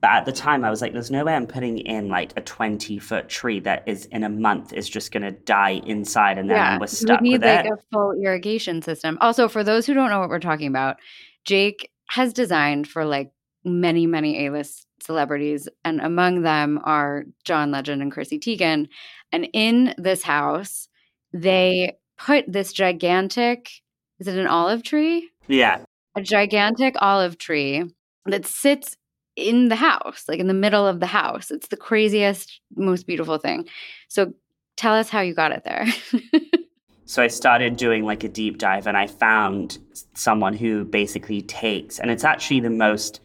But 0.01 0.09
at 0.09 0.25
the 0.25 0.31
time, 0.31 0.65
I 0.65 0.71
was 0.71 0.81
like, 0.81 0.93
there's 0.93 1.11
no 1.11 1.23
way 1.23 1.35
I'm 1.35 1.45
putting 1.45 1.77
in 1.77 2.09
like 2.09 2.33
a 2.35 2.41
20 2.41 2.97
foot 2.97 3.29
tree 3.29 3.59
that 3.61 3.83
is 3.85 4.05
in 4.07 4.23
a 4.23 4.29
month 4.29 4.73
is 4.73 4.89
just 4.89 5.11
going 5.11 5.23
to 5.23 5.31
die 5.31 5.81
inside 5.85 6.39
and 6.39 6.49
then 6.49 6.57
yeah, 6.57 6.79
we're 6.79 6.87
stuck 6.87 7.07
you 7.07 7.13
would 7.13 7.21
need 7.21 7.41
with 7.41 7.43
like 7.43 7.65
it. 7.65 7.71
a 7.71 7.77
full 7.93 8.13
irrigation 8.13 8.81
system. 8.81 9.19
Also, 9.21 9.47
for 9.47 9.63
those 9.63 9.85
who 9.85 9.93
don't 9.93 10.09
know 10.09 10.19
what 10.19 10.29
we're 10.29 10.39
talking 10.39 10.67
about, 10.67 10.97
Jake 11.45 11.91
has 12.09 12.33
designed 12.33 12.87
for 12.87 13.05
like 13.05 13.31
many, 13.63 14.07
many 14.07 14.47
A-list 14.47 14.87
celebrities, 15.01 15.69
and 15.85 16.01
among 16.01 16.41
them 16.41 16.79
are 16.83 17.25
John 17.43 17.71
Legend 17.71 18.01
and 18.01 18.11
Chrissy 18.11 18.39
Teigen. 18.39 18.87
And 19.31 19.47
in 19.53 19.93
this 19.97 20.23
house, 20.23 20.87
they 21.31 21.97
put 22.17 22.45
this 22.51 22.73
gigantic, 22.73 23.69
is 24.19 24.27
it 24.27 24.37
an 24.37 24.47
olive 24.47 24.83
tree? 24.83 25.29
yeah. 25.47 25.83
A 26.13 26.21
gigantic 26.21 26.95
olive 26.99 27.37
tree 27.37 27.85
that 28.25 28.45
sits 28.45 28.97
in 29.41 29.69
the 29.69 29.75
house, 29.75 30.23
like 30.27 30.39
in 30.39 30.47
the 30.47 30.53
middle 30.53 30.87
of 30.87 30.99
the 30.99 31.05
house. 31.07 31.51
It's 31.51 31.67
the 31.67 31.77
craziest, 31.77 32.61
most 32.75 33.05
beautiful 33.07 33.37
thing. 33.37 33.67
So 34.07 34.33
tell 34.77 34.93
us 34.95 35.09
how 35.09 35.21
you 35.21 35.33
got 35.33 35.51
it 35.51 35.63
there. 35.63 35.85
So 37.05 37.21
I 37.21 37.27
started 37.27 37.75
doing 37.75 38.05
like 38.05 38.23
a 38.23 38.29
deep 38.29 38.57
dive 38.57 38.87
and 38.87 38.95
I 38.95 39.05
found 39.07 39.79
someone 40.13 40.53
who 40.53 40.85
basically 40.85 41.41
takes, 41.41 41.99
and 41.99 42.09
it's 42.09 42.23
actually 42.23 42.61
the 42.61 42.69
most 42.69 43.19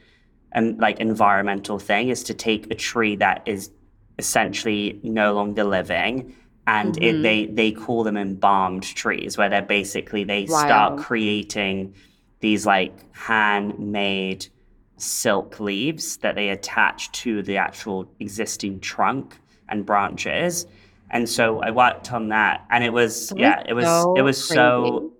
um, 0.57 0.77
like 0.79 0.99
environmental 0.99 1.79
thing 1.79 2.09
is 2.09 2.25
to 2.25 2.35
take 2.35 2.69
a 2.73 2.75
tree 2.75 3.15
that 3.17 3.43
is 3.47 3.71
essentially 4.19 4.99
no 5.05 5.35
longer 5.35 5.63
living 5.63 6.35
and 6.67 6.97
it, 7.01 7.15
Mhm. 7.17 7.23
they 7.23 7.47
they 7.47 7.71
call 7.71 8.03
them 8.03 8.17
embalmed 8.17 8.83
trees 8.83 9.39
where 9.39 9.49
they're 9.49 9.63
basically 9.63 10.25
they 10.25 10.47
Wild. 10.49 10.67
start 10.67 10.99
creating 10.99 11.95
these 12.41 12.67
like 12.67 12.93
handmade 13.15 14.49
silk 14.97 15.61
leaves 15.61 16.17
that 16.19 16.35
they 16.35 16.49
attach 16.49 17.13
to 17.13 17.43
the 17.43 17.57
actual 17.57 18.09
existing 18.21 18.81
trunk 18.81 19.37
and 19.69 19.85
branches 19.85 20.67
and 21.11 21.29
so 21.29 21.61
i 21.61 21.71
worked 21.71 22.13
on 22.13 22.29
that 22.29 22.65
and 22.71 22.83
it 22.83 22.93
was 22.93 23.29
That 23.31 23.39
yeah 23.39 23.63
it 23.69 23.75
was 23.75 23.85
so 23.87 24.15
it 24.17 24.23
was 24.23 24.43
so 24.43 25.13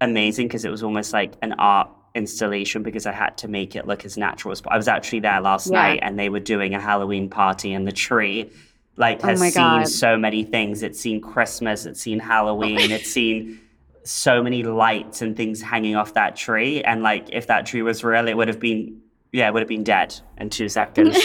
amazing 0.00 0.48
because 0.48 0.64
it 0.64 0.70
was 0.70 0.82
almost 0.82 1.12
like 1.12 1.34
an 1.42 1.52
art 1.58 1.88
installation 2.14 2.82
because 2.82 3.06
I 3.06 3.12
had 3.12 3.36
to 3.38 3.48
make 3.48 3.76
it 3.76 3.86
look 3.86 4.04
as 4.04 4.16
natural 4.16 4.50
as 4.50 4.60
possible. 4.60 4.74
I 4.74 4.76
was 4.78 4.88
actually 4.88 5.20
there 5.20 5.40
last 5.40 5.70
Yeah. 5.70 5.78
night 5.82 6.00
and 6.02 6.18
they 6.18 6.28
were 6.28 6.40
doing 6.40 6.74
a 6.74 6.80
Halloween 6.80 7.28
party 7.30 7.72
and 7.72 7.86
the 7.86 7.92
tree 7.92 8.50
like 8.96 9.20
Oh 9.22 9.28
has 9.28 9.40
seen 9.40 9.52
God. 9.54 9.88
so 9.88 10.16
many 10.16 10.42
things. 10.42 10.82
It's 10.82 10.98
seen 10.98 11.20
Christmas, 11.20 11.86
it's 11.86 12.00
seen 12.00 12.18
Halloween, 12.18 12.90
it's 12.96 13.10
seen 13.12 13.60
so 14.02 14.42
many 14.42 14.64
lights 14.64 15.22
and 15.22 15.36
things 15.36 15.60
hanging 15.62 15.94
off 15.94 16.14
that 16.14 16.34
tree. 16.34 16.82
And 16.82 17.02
like 17.02 17.28
if 17.32 17.46
that 17.46 17.66
tree 17.66 17.82
was 17.82 18.02
real, 18.02 18.26
it 18.26 18.36
would 18.36 18.48
have 18.48 18.58
been 18.60 19.00
yeah, 19.32 19.50
would 19.50 19.62
have 19.62 19.68
been 19.68 19.84
dead 19.84 20.18
in 20.38 20.50
two 20.50 20.68
seconds. 20.68 21.18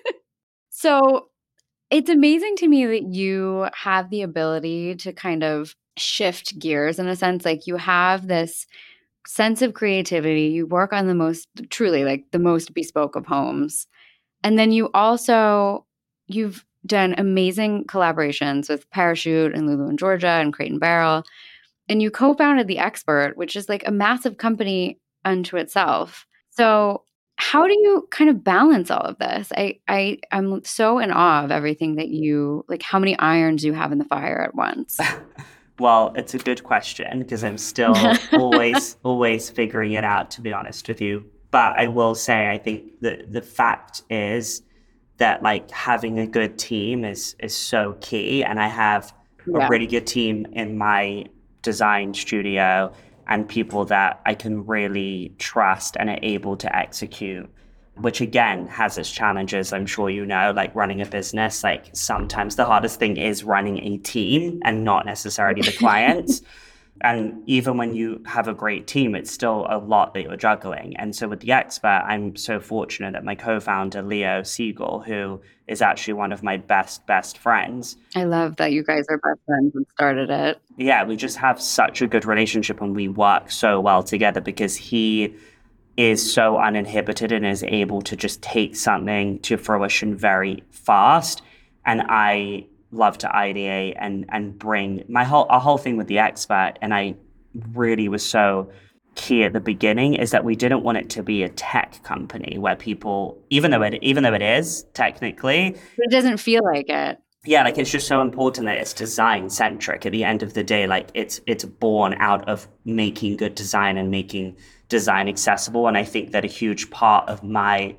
so 0.70 1.28
it's 1.90 2.10
amazing 2.10 2.56
to 2.56 2.68
me 2.68 2.86
that 2.86 3.14
you 3.14 3.68
have 3.74 4.10
the 4.10 4.22
ability 4.22 4.94
to 4.96 5.12
kind 5.12 5.42
of 5.42 5.74
shift 5.96 6.58
gears 6.58 6.98
in 6.98 7.08
a 7.08 7.16
sense. 7.16 7.44
Like 7.44 7.66
you 7.66 7.76
have 7.76 8.26
this 8.26 8.66
sense 9.26 9.62
of 9.62 9.74
creativity. 9.74 10.46
You 10.46 10.66
work 10.66 10.92
on 10.92 11.06
the 11.06 11.14
most, 11.14 11.48
truly, 11.70 12.04
like 12.04 12.24
the 12.32 12.38
most 12.38 12.72
bespoke 12.74 13.16
of 13.16 13.26
homes. 13.26 13.86
And 14.42 14.58
then 14.58 14.72
you 14.72 14.90
also, 14.94 15.86
you've 16.26 16.64
done 16.86 17.14
amazing 17.18 17.84
collaborations 17.84 18.68
with 18.68 18.88
Parachute 18.90 19.54
and 19.54 19.66
Lulu 19.66 19.88
and 19.88 19.98
Georgia 19.98 20.28
and 20.28 20.52
Crate 20.52 20.70
and 20.70 20.80
Barrel. 20.80 21.24
And 21.88 22.00
you 22.00 22.10
co 22.10 22.34
founded 22.34 22.68
The 22.68 22.78
Expert, 22.78 23.36
which 23.36 23.56
is 23.56 23.68
like 23.68 23.86
a 23.86 23.92
massive 23.92 24.36
company 24.36 24.98
unto 25.24 25.56
itself. 25.56 26.26
So, 26.50 27.04
how 27.50 27.66
do 27.66 27.72
you 27.72 28.06
kind 28.10 28.28
of 28.30 28.44
balance 28.44 28.90
all 28.90 29.00
of 29.02 29.18
this? 29.18 29.50
I, 29.56 29.78
I, 29.88 30.18
I'm 30.32 30.62
so 30.64 30.98
in 30.98 31.10
awe 31.10 31.44
of 31.44 31.50
everything 31.50 31.96
that 31.96 32.08
you 32.08 32.64
like. 32.68 32.82
How 32.82 32.98
many 32.98 33.18
irons 33.18 33.64
you 33.64 33.72
have 33.72 33.90
in 33.92 33.98
the 33.98 34.04
fire 34.04 34.40
at 34.42 34.54
once? 34.54 34.98
Well, 35.80 36.12
it's 36.16 36.34
a 36.34 36.38
good 36.38 36.64
question 36.64 37.20
because 37.20 37.44
I'm 37.44 37.56
still 37.56 37.94
always 38.32 38.96
always 39.04 39.48
figuring 39.48 39.92
it 39.92 40.02
out 40.02 40.28
to 40.32 40.40
be 40.40 40.52
honest 40.52 40.88
with 40.88 41.00
you. 41.00 41.24
But 41.52 41.78
I 41.78 41.86
will 41.86 42.16
say 42.16 42.50
I 42.50 42.58
think 42.58 43.00
the 43.00 43.24
the 43.30 43.42
fact 43.42 44.02
is 44.10 44.62
that 45.18 45.40
like 45.42 45.70
having 45.70 46.18
a 46.18 46.26
good 46.26 46.58
team 46.58 47.04
is 47.04 47.36
is 47.38 47.54
so 47.56 47.96
key 48.00 48.42
and 48.42 48.58
I 48.58 48.66
have 48.66 49.14
Yeah. 49.46 49.66
a 49.66 49.68
really 49.68 49.86
good 49.86 50.06
team 50.06 50.46
in 50.52 50.76
my 50.76 51.26
design 51.62 52.12
studio 52.12 52.92
and 53.28 53.48
people 53.48 53.84
that 53.86 54.20
I 54.26 54.34
can 54.34 54.66
really 54.66 55.34
trust 55.38 55.96
and 55.98 56.08
are 56.10 56.18
able 56.22 56.56
to 56.56 56.76
execute 56.76 57.48
which 58.00 58.20
again 58.20 58.66
has 58.68 58.96
its 58.96 59.10
challenges 59.10 59.72
i'm 59.72 59.86
sure 59.86 60.08
you 60.08 60.24
know 60.24 60.52
like 60.54 60.74
running 60.74 61.00
a 61.00 61.06
business 61.06 61.64
like 61.64 61.86
sometimes 61.92 62.56
the 62.56 62.64
hardest 62.64 62.98
thing 62.98 63.16
is 63.16 63.44
running 63.44 63.78
a 63.84 63.98
team 63.98 64.60
and 64.64 64.84
not 64.84 65.04
necessarily 65.04 65.60
the 65.62 65.72
clients 65.78 66.42
and 67.00 67.42
even 67.46 67.76
when 67.76 67.94
you 67.94 68.22
have 68.26 68.48
a 68.48 68.54
great 68.54 68.86
team 68.86 69.14
it's 69.14 69.30
still 69.30 69.66
a 69.70 69.78
lot 69.78 70.14
that 70.14 70.22
you're 70.22 70.36
juggling 70.36 70.96
and 70.96 71.14
so 71.14 71.28
with 71.28 71.40
the 71.40 71.52
expert 71.52 72.02
i'm 72.06 72.34
so 72.36 72.60
fortunate 72.60 73.12
that 73.12 73.24
my 73.24 73.34
co-founder 73.34 74.02
leo 74.02 74.40
Seigal 74.40 75.04
who 75.04 75.40
is 75.66 75.82
actually 75.82 76.14
one 76.14 76.32
of 76.32 76.42
my 76.42 76.56
best 76.56 77.06
best 77.06 77.38
friends 77.38 77.96
I 78.16 78.24
love 78.24 78.56
that 78.56 78.72
you 78.72 78.82
guys 78.82 79.04
are 79.10 79.18
best 79.18 79.40
friends 79.46 79.74
and 79.76 79.86
started 79.92 80.30
it. 80.30 80.60
yeah, 80.76 81.04
we 81.04 81.14
just 81.16 81.36
have 81.36 81.60
such 81.60 82.00
a 82.00 82.06
good 82.06 82.24
relationship 82.24 82.80
and 82.80 82.96
we 82.96 83.08
work 83.08 83.50
so 83.50 83.80
well 83.80 84.02
together 84.02 84.40
because 84.40 84.76
he 84.76 85.34
is 85.98 86.32
so 86.32 86.58
uninhibited 86.58 87.32
and 87.32 87.44
is 87.44 87.64
able 87.64 88.00
to 88.00 88.16
just 88.16 88.40
take 88.40 88.76
something 88.76 89.40
to 89.40 89.56
fruition 89.56 90.16
very 90.16 90.62
fast. 90.70 91.42
And 91.84 92.02
I 92.08 92.66
love 92.90 93.18
to 93.18 93.28
ideate 93.28 93.94
and 93.98 94.24
and 94.30 94.58
bring 94.58 95.04
my 95.08 95.24
whole 95.24 95.46
our 95.50 95.60
whole 95.60 95.78
thing 95.78 95.96
with 95.96 96.06
the 96.06 96.18
expert 96.18 96.74
and 96.80 96.94
I 96.94 97.14
really 97.72 98.08
was 98.08 98.24
so 98.24 98.70
key 99.14 99.42
at 99.42 99.52
the 99.52 99.60
beginning 99.60 100.14
is 100.14 100.30
that 100.30 100.44
we 100.44 100.54
didn't 100.54 100.82
want 100.82 100.96
it 100.96 101.10
to 101.10 101.22
be 101.22 101.42
a 101.42 101.48
tech 101.48 102.02
company 102.04 102.56
where 102.56 102.76
people 102.76 103.36
even 103.50 103.70
though 103.70 103.82
it 103.82 103.98
even 104.00 104.22
though 104.22 104.32
it 104.32 104.42
is 104.42 104.84
technically 104.94 105.76
it 105.98 106.10
doesn't 106.10 106.38
feel 106.38 106.62
like 106.64 106.88
it. 106.88 107.18
yeah 107.44 107.64
like 107.64 107.76
it's 107.76 107.90
just 107.90 108.06
so 108.06 108.22
important 108.22 108.66
that 108.66 108.78
it's 108.78 108.92
design 108.92 109.50
centric 109.50 110.06
at 110.06 110.12
the 110.12 110.22
end 110.22 110.42
of 110.42 110.54
the 110.54 110.62
day 110.62 110.86
like 110.86 111.10
it's 111.14 111.40
it's 111.46 111.64
born 111.64 112.14
out 112.20 112.48
of 112.48 112.68
making 112.84 113.36
good 113.36 113.56
design 113.56 113.98
and 113.98 114.08
making 114.10 114.56
design 114.88 115.28
accessible 115.28 115.88
and 115.88 115.98
i 115.98 116.04
think 116.04 116.30
that 116.30 116.44
a 116.44 116.48
huge 116.48 116.88
part 116.90 117.28
of 117.28 117.42
my 117.42 117.94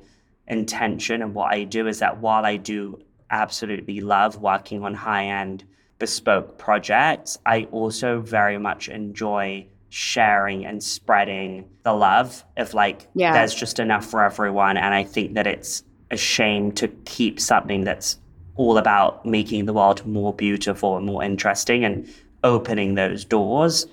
intention 0.46 1.20
and 1.20 1.34
what 1.34 1.52
i 1.52 1.64
do 1.64 1.86
is 1.86 1.98
that 1.98 2.18
while 2.18 2.46
i 2.46 2.56
do 2.56 2.98
absolutely 3.30 4.00
love 4.00 4.36
working 4.38 4.82
on 4.84 4.94
high 4.94 5.26
end 5.26 5.64
bespoke 5.98 6.56
projects 6.58 7.38
i 7.46 7.64
also 7.72 8.20
very 8.20 8.58
much 8.58 8.88
enjoy 8.88 9.66
sharing 9.88 10.64
and 10.64 10.82
spreading 10.82 11.68
the 11.82 11.92
love 11.92 12.44
of 12.56 12.74
like 12.74 13.08
Yeah. 13.14 13.32
there's 13.32 13.54
just 13.54 13.78
enough 13.78 14.04
for 14.06 14.24
everyone 14.24 14.76
and 14.76 14.94
i 14.94 15.04
think 15.04 15.34
that 15.34 15.46
it's 15.46 15.82
a 16.10 16.16
shame 16.16 16.72
to 16.72 16.88
keep 17.04 17.38
something 17.40 17.84
that's 17.84 18.18
all 18.56 18.78
about 18.78 19.24
making 19.24 19.64
the 19.66 19.72
world 19.72 20.04
more 20.06 20.34
beautiful 20.34 20.96
and 20.96 21.06
more 21.06 21.22
interesting 21.22 21.84
and 21.84 22.06
opening 22.42 22.94
those 22.94 23.24
doors. 23.24 23.86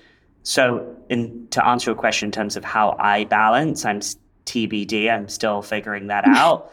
So, 0.43 0.95
in, 1.09 1.47
to 1.51 1.65
answer 1.65 1.91
your 1.91 1.95
question 1.95 2.27
in 2.27 2.31
terms 2.31 2.57
of 2.57 2.65
how 2.65 2.95
I 2.99 3.25
balance, 3.25 3.85
I'm 3.85 3.99
TBD. 4.45 5.09
I'm 5.13 5.29
still 5.29 5.61
figuring 5.61 6.07
that 6.07 6.27
out. 6.27 6.71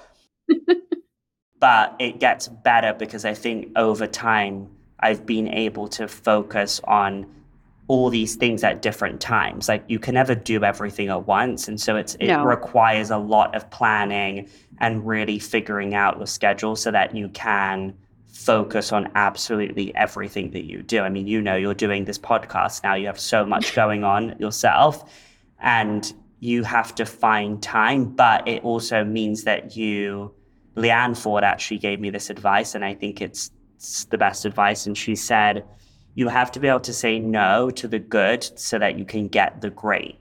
But 1.64 1.96
it 1.98 2.20
gets 2.20 2.46
better 2.48 2.92
because 2.92 3.24
I 3.24 3.32
think 3.32 3.58
over 3.74 4.06
time 4.06 4.68
I've 5.00 5.24
been 5.24 5.48
able 5.48 5.88
to 5.98 6.06
focus 6.06 6.78
on 6.84 7.26
all 7.88 8.10
these 8.10 8.36
things 8.36 8.62
at 8.64 8.82
different 8.82 9.18
times. 9.20 9.66
Like 9.66 9.82
you 9.88 9.98
can 9.98 10.12
never 10.14 10.34
do 10.34 10.62
everything 10.62 11.08
at 11.08 11.26
once, 11.26 11.66
and 11.68 11.80
so 11.80 11.96
it's 11.96 12.14
it 12.16 12.26
No. 12.28 12.44
requires 12.44 13.10
a 13.10 13.16
lot 13.16 13.54
of 13.54 13.62
planning 13.70 14.34
and 14.78 15.06
really 15.06 15.38
figuring 15.38 15.94
out 15.94 16.18
your 16.18 16.26
schedule 16.26 16.76
so 16.76 16.90
that 16.90 17.14
you 17.16 17.28
can 17.30 17.94
focus 18.28 18.92
on 18.92 19.10
absolutely 19.14 19.86
everything 19.94 20.50
that 20.50 20.64
you 20.64 20.82
do. 20.82 21.00
I 21.00 21.08
mean, 21.08 21.26
you 21.26 21.40
know, 21.40 21.56
you're 21.56 21.80
doing 21.86 22.04
this 22.04 22.18
podcast 22.18 22.82
now. 22.82 22.94
You 22.94 23.06
have 23.06 23.20
so 23.20 23.46
much 23.46 23.74
going 23.82 24.04
on 24.04 24.36
yourself, 24.38 25.10
and 25.60 26.12
you 26.40 26.62
have 26.64 26.94
to 26.96 27.06
find 27.06 27.62
time. 27.62 28.04
But 28.04 28.46
it 28.48 28.62
also 28.64 29.02
means 29.04 29.44
that 29.44 29.76
you, 29.78 30.34
Leanne 30.76 31.16
Ford 31.16 31.44
actually 31.44 31.78
gave 31.78 32.00
me 32.00 32.10
this 32.10 32.30
advice, 32.30 32.74
and 32.74 32.84
I 32.84 32.94
think 32.94 33.20
it's, 33.20 33.50
it's 33.76 34.04
the 34.06 34.18
best 34.18 34.44
advice. 34.44 34.86
And 34.86 34.96
she 34.96 35.14
said, 35.14 35.64
you 36.14 36.28
have 36.28 36.50
to 36.52 36.60
be 36.60 36.68
able 36.68 36.80
to 36.80 36.92
say 36.92 37.18
no 37.18 37.70
to 37.70 37.88
the 37.88 37.98
good 37.98 38.42
so 38.58 38.78
that 38.78 38.98
you 38.98 39.04
can 39.04 39.28
get 39.28 39.60
the 39.60 39.70
great. 39.70 40.18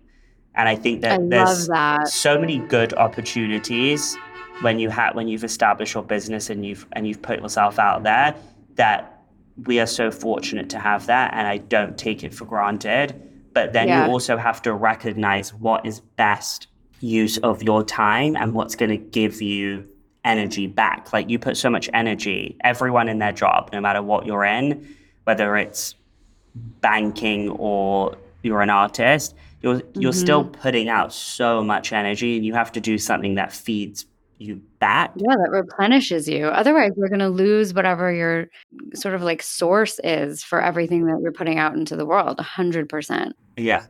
And 0.56 0.70
I 0.70 0.76
think 0.76 1.02
that 1.02 1.20
I 1.20 1.24
there's 1.28 1.68
that. 1.68 2.08
so 2.08 2.40
many 2.40 2.60
good 2.60 2.94
opportunities 2.94 4.16
when 4.62 4.80
you 4.80 4.90
have 4.90 5.16
when 5.16 5.28
you've 5.28 5.44
established 5.44 5.96
your 5.96 6.04
business 6.04 6.50
and 6.50 6.64
you've 6.66 6.86
and 6.92 7.08
you've 7.08 7.22
put 7.22 7.42
yourself 7.42 7.80
out 7.80 8.04
there 8.04 8.36
that 8.76 9.24
we 9.66 9.80
are 9.80 9.88
so 9.88 10.12
fortunate 10.12 10.70
to 10.70 10.80
have 10.80 11.08
that 11.08 11.34
and 11.34 11.48
I 11.48 11.58
don't 11.58 11.98
take 11.98 12.24
it 12.24 12.34
for 12.34 12.46
granted. 12.46 13.20
But 13.54 13.74
then 13.74 13.88
Yeah. 13.88 14.06
you 14.06 14.12
also 14.12 14.38
have 14.38 14.62
to 14.64 14.74
recognize 14.74 15.54
what 15.54 15.86
is 15.86 16.00
best 16.00 16.68
use 17.00 17.38
of 17.40 17.62
your 17.64 17.84
time 17.84 18.36
and 18.36 18.54
what's 18.54 18.76
going 18.76 18.92
to 18.92 18.98
give 18.98 19.42
you 19.42 19.88
energy 20.24 20.68
back. 20.68 21.12
Like 21.14 21.30
you 21.30 21.40
put 21.40 21.58
so 21.58 21.70
much 21.70 21.90
energy, 21.94 22.58
everyone 22.64 23.10
in 23.10 23.20
their 23.20 23.32
job, 23.32 23.70
no 23.74 23.82
matter 23.82 24.02
what 24.02 24.26
you're 24.26 24.46
in, 24.46 24.96
whether 25.26 25.56
it's 25.58 25.96
banking 26.56 27.50
or 27.50 28.18
you're 28.42 28.62
an 28.62 28.70
artist, 28.70 29.36
you're 29.62 29.82
you're 29.94 30.12
mm-hmm. 30.12 30.20
still 30.20 30.46
putting 30.46 30.90
out 30.90 31.14
so 31.14 31.64
much 31.64 31.94
energy 31.94 32.36
and 32.36 32.46
you 32.46 32.54
have 32.54 32.72
to 32.74 32.82
do 32.82 32.98
something 32.98 33.36
that 33.36 33.54
feeds 33.54 34.06
you 34.38 34.62
back. 34.80 35.14
Yeah, 35.16 35.36
that 35.36 35.50
replenishes 35.52 36.28
you. 36.28 36.48
Otherwise, 36.48 36.92
you're 36.98 37.08
going 37.08 37.20
to 37.20 37.30
lose 37.30 37.74
whatever 37.74 38.12
your 38.12 38.48
sort 38.94 39.16
of 39.16 39.22
like 39.22 39.42
source 39.42 40.00
is 40.04 40.44
for 40.44 40.62
everything 40.62 41.06
that 41.06 41.20
you're 41.22 41.32
putting 41.32 41.58
out 41.58 41.76
into 41.76 41.96
the 41.96 42.06
world, 42.06 42.38
100%. 42.38 43.32
Yeah. 43.58 43.86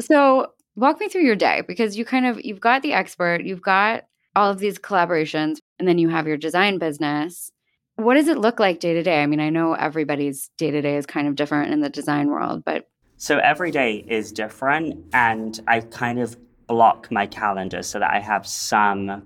So, 0.00 0.48
walk 0.74 1.00
me 1.00 1.08
through 1.08 1.22
your 1.22 1.36
day 1.36 1.62
because 1.66 1.96
you 1.96 2.04
kind 2.04 2.26
of 2.26 2.40
you've 2.44 2.60
got 2.60 2.82
the 2.82 2.92
expert, 2.92 3.44
you've 3.44 3.62
got 3.62 4.04
all 4.34 4.50
of 4.50 4.58
these 4.58 4.78
collaborations, 4.78 5.58
and 5.82 5.88
then 5.88 5.98
you 5.98 6.08
have 6.10 6.28
your 6.28 6.36
design 6.36 6.78
business. 6.78 7.50
What 7.96 8.14
does 8.14 8.28
it 8.28 8.38
look 8.38 8.60
like 8.60 8.78
day 8.78 8.94
to 8.94 9.02
day? 9.02 9.20
I 9.20 9.26
mean, 9.26 9.40
I 9.40 9.50
know 9.50 9.74
everybody's 9.74 10.48
day 10.56 10.70
to 10.70 10.80
day 10.80 10.96
is 10.96 11.06
kind 11.06 11.26
of 11.26 11.34
different 11.34 11.72
in 11.72 11.80
the 11.80 11.88
design 11.88 12.28
world, 12.28 12.62
but 12.64 12.88
so 13.16 13.38
every 13.38 13.72
day 13.72 14.04
is 14.06 14.30
different, 14.30 15.04
and 15.12 15.58
I 15.66 15.80
kind 15.80 16.20
of 16.20 16.36
block 16.68 17.10
my 17.10 17.26
calendar 17.26 17.82
so 17.82 17.98
that 17.98 18.12
I 18.12 18.20
have 18.20 18.46
some 18.46 19.24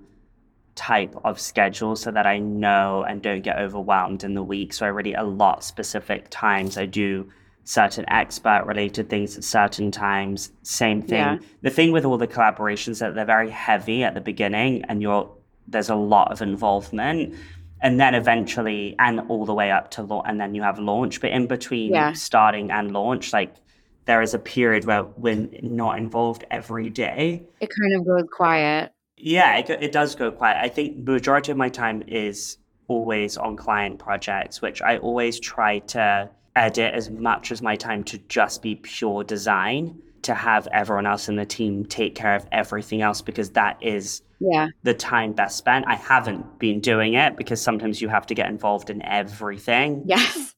type 0.73 1.15
of 1.23 1.39
schedule 1.39 1.95
so 1.95 2.09
that 2.09 2.25
I 2.25 2.39
know 2.39 3.03
and 3.07 3.21
don't 3.21 3.41
get 3.41 3.59
overwhelmed 3.59 4.23
in 4.23 4.33
the 4.33 4.43
week. 4.43 4.73
So 4.73 4.85
I 4.85 4.89
really 4.89 5.13
allot 5.13 5.63
specific 5.63 6.27
times. 6.31 6.75
I 6.75 6.87
do 6.87 7.31
certain 7.65 8.05
expert 8.09 8.63
related 8.65 9.09
things 9.09 9.37
at 9.37 9.43
certain 9.43 9.91
times. 9.91 10.51
Same 10.63 11.03
thing. 11.03 11.17
Yeah. 11.17 11.37
The 11.61 11.69
thing 11.69 11.91
with 11.91 12.03
all 12.03 12.17
the 12.17 12.27
collaborations 12.27 12.99
that 12.99 13.13
they're 13.13 13.25
very 13.25 13.51
heavy 13.51 14.03
at 14.03 14.15
the 14.15 14.21
beginning 14.21 14.83
and 14.85 15.01
you're 15.01 15.36
there's 15.67 15.89
a 15.89 15.95
lot 15.95 16.31
of 16.31 16.41
involvement. 16.41 17.35
And 17.79 17.99
then 17.99 18.15
eventually 18.15 18.95
and 18.97 19.19
all 19.29 19.45
the 19.45 19.53
way 19.53 19.69
up 19.69 19.91
to 19.91 20.01
launch 20.01 20.25
and 20.27 20.41
then 20.41 20.55
you 20.55 20.63
have 20.63 20.79
launch. 20.79 21.21
But 21.21 21.31
in 21.31 21.45
between 21.45 21.93
yeah. 21.93 22.13
starting 22.13 22.71
and 22.71 22.91
launch, 22.91 23.33
like 23.33 23.53
there 24.05 24.21
is 24.21 24.33
a 24.33 24.39
period 24.39 24.85
where 24.85 25.03
we're 25.03 25.47
not 25.61 25.99
involved 25.99 26.45
every 26.49 26.89
day. 26.89 27.43
It 27.59 27.69
kind 27.69 27.93
of 27.93 28.05
goes 28.05 28.27
quiet. 28.31 28.93
Yeah, 29.17 29.57
it, 29.57 29.69
it 29.69 29.91
does 29.91 30.15
go 30.15 30.31
quiet. 30.31 30.57
I 30.61 30.69
think 30.69 31.07
majority 31.07 31.51
of 31.51 31.57
my 31.57 31.69
time 31.69 32.03
is 32.07 32.57
always 32.87 33.37
on 33.37 33.55
client 33.57 33.99
projects, 33.99 34.61
which 34.61 34.81
I 34.81 34.97
always 34.97 35.39
try 35.39 35.79
to 35.79 36.29
edit 36.55 36.93
as 36.93 37.09
much 37.09 37.51
as 37.51 37.61
my 37.61 37.75
time 37.75 38.03
to 38.05 38.17
just 38.17 38.61
be 38.61 38.75
pure 38.75 39.23
design, 39.23 40.01
to 40.27 40.35
have 40.35 40.67
everyone 40.71 41.05
else 41.05 41.27
in 41.27 41.35
the 41.35 41.45
team 41.45 41.85
take 41.85 42.15
care 42.15 42.35
of 42.35 42.45
everything 42.51 43.01
else 43.01 43.21
because 43.21 43.51
that 43.51 43.77
is 43.81 44.21
yeah. 44.39 44.69
the 44.83 44.93
time 44.93 45.33
best 45.33 45.57
spent. 45.57 45.85
I 45.87 45.95
haven't 45.95 46.59
been 46.59 46.79
doing 46.79 47.15
it 47.15 47.35
because 47.35 47.61
sometimes 47.61 48.01
you 48.01 48.09
have 48.09 48.27
to 48.27 48.35
get 48.35 48.49
involved 48.49 48.89
in 48.89 49.01
everything. 49.03 50.03
Yes. 50.05 50.53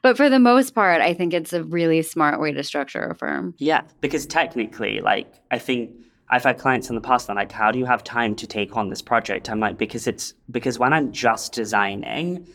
But 0.00 0.16
for 0.16 0.30
the 0.30 0.38
most 0.38 0.74
part, 0.74 1.00
I 1.00 1.12
think 1.12 1.34
it's 1.34 1.52
a 1.52 1.64
really 1.64 2.00
smart 2.02 2.40
way 2.40 2.52
to 2.52 2.62
structure 2.62 3.02
a 3.02 3.14
firm. 3.16 3.54
Yeah, 3.58 3.82
because 4.00 4.24
technically, 4.24 5.00
like, 5.00 5.34
I 5.50 5.58
think 5.58 5.90
I've 6.28 6.44
had 6.44 6.58
clients 6.58 6.88
in 6.88 6.94
the 6.94 7.00
past 7.00 7.26
that 7.26 7.32
are 7.32 7.36
like, 7.36 7.50
how 7.50 7.72
do 7.72 7.78
you 7.78 7.84
have 7.84 8.04
time 8.04 8.36
to 8.36 8.46
take 8.46 8.76
on 8.76 8.90
this 8.90 9.02
project? 9.02 9.50
I'm 9.50 9.60
like, 9.60 9.76
because 9.76 10.06
it's 10.06 10.34
because 10.50 10.78
when 10.78 10.92
I'm 10.92 11.10
just 11.10 11.52
designing, 11.52 12.46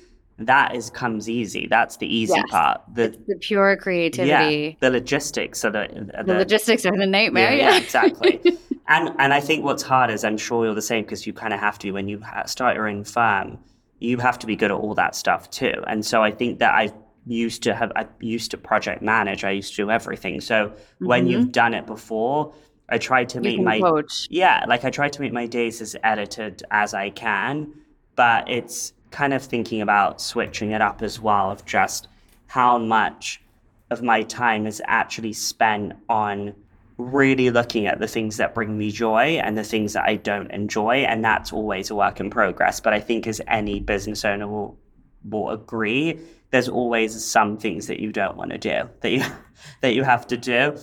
that 0.48 0.76
is 0.76 0.90
comes 0.90 1.30
easy. 1.30 1.68
That's 1.68 1.98
the 1.98 2.08
easy 2.08 2.34
yes. 2.36 2.46
part. 2.50 2.82
The, 2.94 3.18
the 3.28 3.36
pure 3.36 3.78
creativity. 3.78 4.56
Yeah, 4.56 4.74
the 4.80 4.90
logistics 4.90 5.64
are 5.66 5.72
the, 5.72 6.12
the, 6.18 6.24
the 6.24 6.34
logistics 6.34 6.86
are 6.86 6.96
the 6.96 7.06
nightmare. 7.06 7.54
Yeah, 7.54 7.72
yeah 7.72 7.78
exactly. 7.78 8.42
and 8.88 9.14
and 9.20 9.34
I 9.34 9.40
think 9.40 9.64
what's 9.64 9.84
hard 9.84 10.10
is 10.12 10.24
I'm 10.24 10.38
sure 10.38 10.66
you're 10.66 10.76
the 10.76 10.82
same 10.82 11.04
because 11.04 11.26
you 11.26 11.34
kind 11.34 11.54
of 11.54 11.60
have 11.60 11.80
to 11.80 11.92
when 11.92 12.08
you 12.08 12.22
start 12.46 12.76
your 12.76 12.88
own 12.88 13.04
firm, 13.04 13.58
you 14.00 14.18
have 14.18 14.40
to 14.40 14.48
be 14.48 14.56
good 14.56 14.72
at 14.72 14.78
all 14.78 14.96
that 14.96 15.16
stuff 15.16 15.50
too. 15.50 15.84
And 15.88 16.06
so 16.06 16.24
I 16.24 16.32
think 16.32 16.60
that 16.60 16.74
I 16.74 16.92
used 17.26 17.64
to 17.64 17.76
have 17.76 17.92
I 17.96 18.08
used 18.20 18.52
to 18.52 18.58
project 18.58 19.02
manage. 19.02 19.44
I 19.44 19.52
used 19.52 19.76
to 19.76 19.84
do 19.84 19.92
everything. 19.92 20.42
So 20.42 20.68
mm-hmm. 20.68 21.06
when 21.06 21.28
you've 21.28 21.52
done 21.52 21.74
it 21.74 21.86
before, 21.86 22.54
I 22.90 22.98
try 22.98 23.24
to 23.26 23.40
make 23.40 23.62
my 23.62 23.80
coach. 23.80 24.28
yeah, 24.30 24.66
like 24.68 24.84
I 24.84 24.90
try 24.90 25.08
to 25.08 25.22
make 25.22 25.32
my 25.32 25.48
days 25.48 25.82
as 25.82 25.96
edited 26.04 26.64
as 26.72 26.94
I 26.94 27.10
can, 27.10 27.74
but 28.16 28.50
it's 28.50 28.94
kind 29.12 29.34
of 29.34 29.44
thinking 29.44 29.82
about 29.82 30.22
switching 30.22 30.72
it 30.72 30.82
up 30.82 31.02
as 31.02 31.20
well 31.20 31.52
of 31.52 31.66
just 31.66 32.08
how 32.48 32.78
much 32.78 33.42
of 33.90 34.02
my 34.02 34.24
time 34.24 34.66
is 34.66 34.82
actually 34.86 35.34
spent 35.34 35.94
on 36.10 36.56
really 36.98 37.50
looking 37.50 37.88
at 37.88 38.00
the 38.00 38.08
things 38.08 38.38
that 38.38 38.54
bring 38.54 38.78
me 38.78 38.92
joy 38.92 39.40
and 39.44 39.58
the 39.58 39.64
things 39.64 39.94
that 39.94 40.08
I 40.08 40.16
don't 40.16 40.52
enjoy. 40.52 40.98
And 40.98 41.24
that's 41.24 41.52
always 41.52 41.90
a 41.90 41.96
work 41.96 42.20
in 42.20 42.30
progress. 42.30 42.80
But 42.80 42.94
I 42.94 43.00
think 43.00 43.28
as 43.28 43.42
any 43.48 43.80
business 43.80 44.24
owner 44.26 44.48
will 44.48 44.78
will 45.24 45.50
agree, 45.52 46.20
there's 46.50 46.70
always 46.70 47.24
some 47.24 47.58
things 47.58 47.88
that 47.88 48.00
you 48.00 48.12
don't 48.12 48.38
want 48.38 48.52
to 48.52 48.58
do 48.58 48.90
that 49.02 49.12
you 49.12 49.24
that 49.82 49.94
you 49.94 50.04
have 50.04 50.28
to 50.28 50.38
do. 50.38 50.78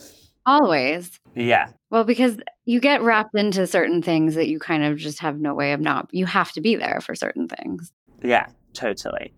Always. 0.46 1.18
Yeah. 1.34 1.68
Well, 1.90 2.04
because 2.04 2.38
you 2.64 2.80
get 2.80 3.02
wrapped 3.02 3.34
into 3.34 3.66
certain 3.66 4.02
things 4.02 4.34
that 4.34 4.48
you 4.48 4.58
kind 4.58 4.84
of 4.84 4.96
just 4.96 5.18
have 5.20 5.38
no 5.38 5.54
way 5.54 5.72
of 5.72 5.80
not 5.80 6.08
you 6.12 6.26
have 6.26 6.52
to 6.52 6.60
be 6.60 6.76
there 6.76 7.00
for 7.02 7.14
certain 7.14 7.48
things. 7.48 7.92
Yeah, 8.22 8.46
totally. 8.72 9.32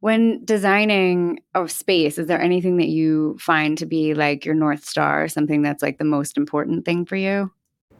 When 0.00 0.44
designing 0.44 1.40
a 1.54 1.68
space, 1.68 2.18
is 2.18 2.26
there 2.26 2.40
anything 2.40 2.76
that 2.76 2.88
you 2.88 3.38
find 3.40 3.78
to 3.78 3.86
be 3.86 4.12
like 4.14 4.44
your 4.44 4.54
North 4.54 4.84
Star, 4.84 5.28
something 5.28 5.62
that's 5.62 5.82
like 5.82 5.98
the 5.98 6.04
most 6.04 6.36
important 6.36 6.84
thing 6.84 7.06
for 7.06 7.16
you? 7.16 7.50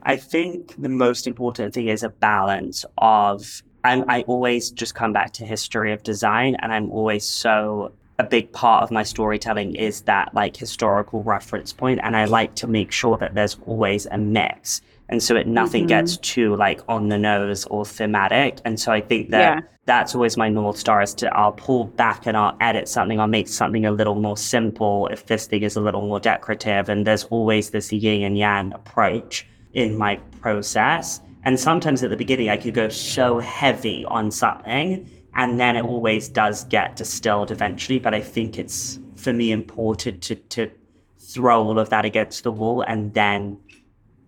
I 0.02 0.16
think 0.16 0.74
the 0.80 0.90
most 0.90 1.26
important 1.26 1.72
thing 1.72 1.88
is 1.88 2.02
a 2.02 2.10
balance 2.10 2.84
of, 2.98 3.62
and 3.84 4.04
I 4.08 4.22
always 4.22 4.70
just 4.70 4.94
come 4.94 5.14
back 5.14 5.32
to 5.34 5.46
history 5.46 5.92
of 5.92 6.02
design, 6.02 6.56
and 6.60 6.72
I'm 6.72 6.90
always 6.90 7.24
so 7.24 7.92
a 8.18 8.24
big 8.24 8.52
part 8.52 8.82
of 8.82 8.90
my 8.90 9.02
storytelling 9.02 9.74
is 9.74 10.02
that 10.02 10.32
like 10.34 10.56
historical 10.56 11.22
reference 11.22 11.72
point 11.72 11.98
and 12.02 12.16
i 12.16 12.24
like 12.24 12.54
to 12.54 12.66
make 12.66 12.92
sure 12.92 13.16
that 13.18 13.34
there's 13.34 13.56
always 13.66 14.06
a 14.06 14.18
mix 14.18 14.80
and 15.08 15.22
so 15.22 15.34
it 15.34 15.46
nothing 15.46 15.82
mm-hmm. 15.82 15.88
gets 15.88 16.16
too 16.18 16.54
like 16.54 16.80
on 16.88 17.08
the 17.08 17.18
nose 17.18 17.64
or 17.66 17.84
thematic 17.84 18.58
and 18.64 18.78
so 18.78 18.92
i 18.92 19.00
think 19.00 19.30
that 19.30 19.56
yeah. 19.56 19.68
That's 19.86 20.14
always 20.14 20.36
my 20.36 20.48
north 20.48 20.76
star 20.76 21.02
is 21.02 21.14
to 21.14 21.32
i'll 21.36 21.52
pull 21.52 21.84
back 21.84 22.26
and 22.26 22.36
i'll 22.36 22.56
edit 22.60 22.88
something 22.88 23.20
i'll 23.20 23.26
make 23.26 23.48
something 23.48 23.84
a 23.84 23.90
little 23.90 24.14
more 24.14 24.36
simple 24.36 25.08
if 25.08 25.26
this 25.26 25.46
thing 25.46 25.62
is 25.62 25.76
a 25.76 25.80
little 25.80 26.02
more 26.02 26.20
decorative 26.20 26.88
and 26.88 27.06
there's 27.06 27.24
always 27.24 27.70
this 27.70 27.92
yin 27.92 28.22
and 28.22 28.38
yang 28.38 28.72
approach 28.72 29.46
in 29.72 29.96
my 29.96 30.16
process 30.40 31.20
and 31.44 31.60
sometimes 31.60 32.02
at 32.02 32.10
the 32.10 32.16
beginning 32.16 32.48
i 32.48 32.56
could 32.56 32.74
go 32.74 32.88
so 32.88 33.38
heavy 33.38 34.04
on 34.06 34.30
something 34.30 35.08
and 35.36 35.58
then 35.58 35.76
it 35.76 35.84
always 35.84 36.28
does 36.28 36.64
get 36.64 36.96
distilled 36.96 37.50
eventually. 37.50 37.98
But 37.98 38.14
I 38.14 38.20
think 38.20 38.58
it's 38.58 38.98
for 39.16 39.32
me 39.32 39.52
important 39.52 40.22
to 40.24 40.36
to 40.36 40.70
throw 41.18 41.64
all 41.64 41.78
of 41.78 41.90
that 41.90 42.04
against 42.04 42.44
the 42.44 42.52
wall 42.52 42.82
and 42.82 43.12
then 43.14 43.58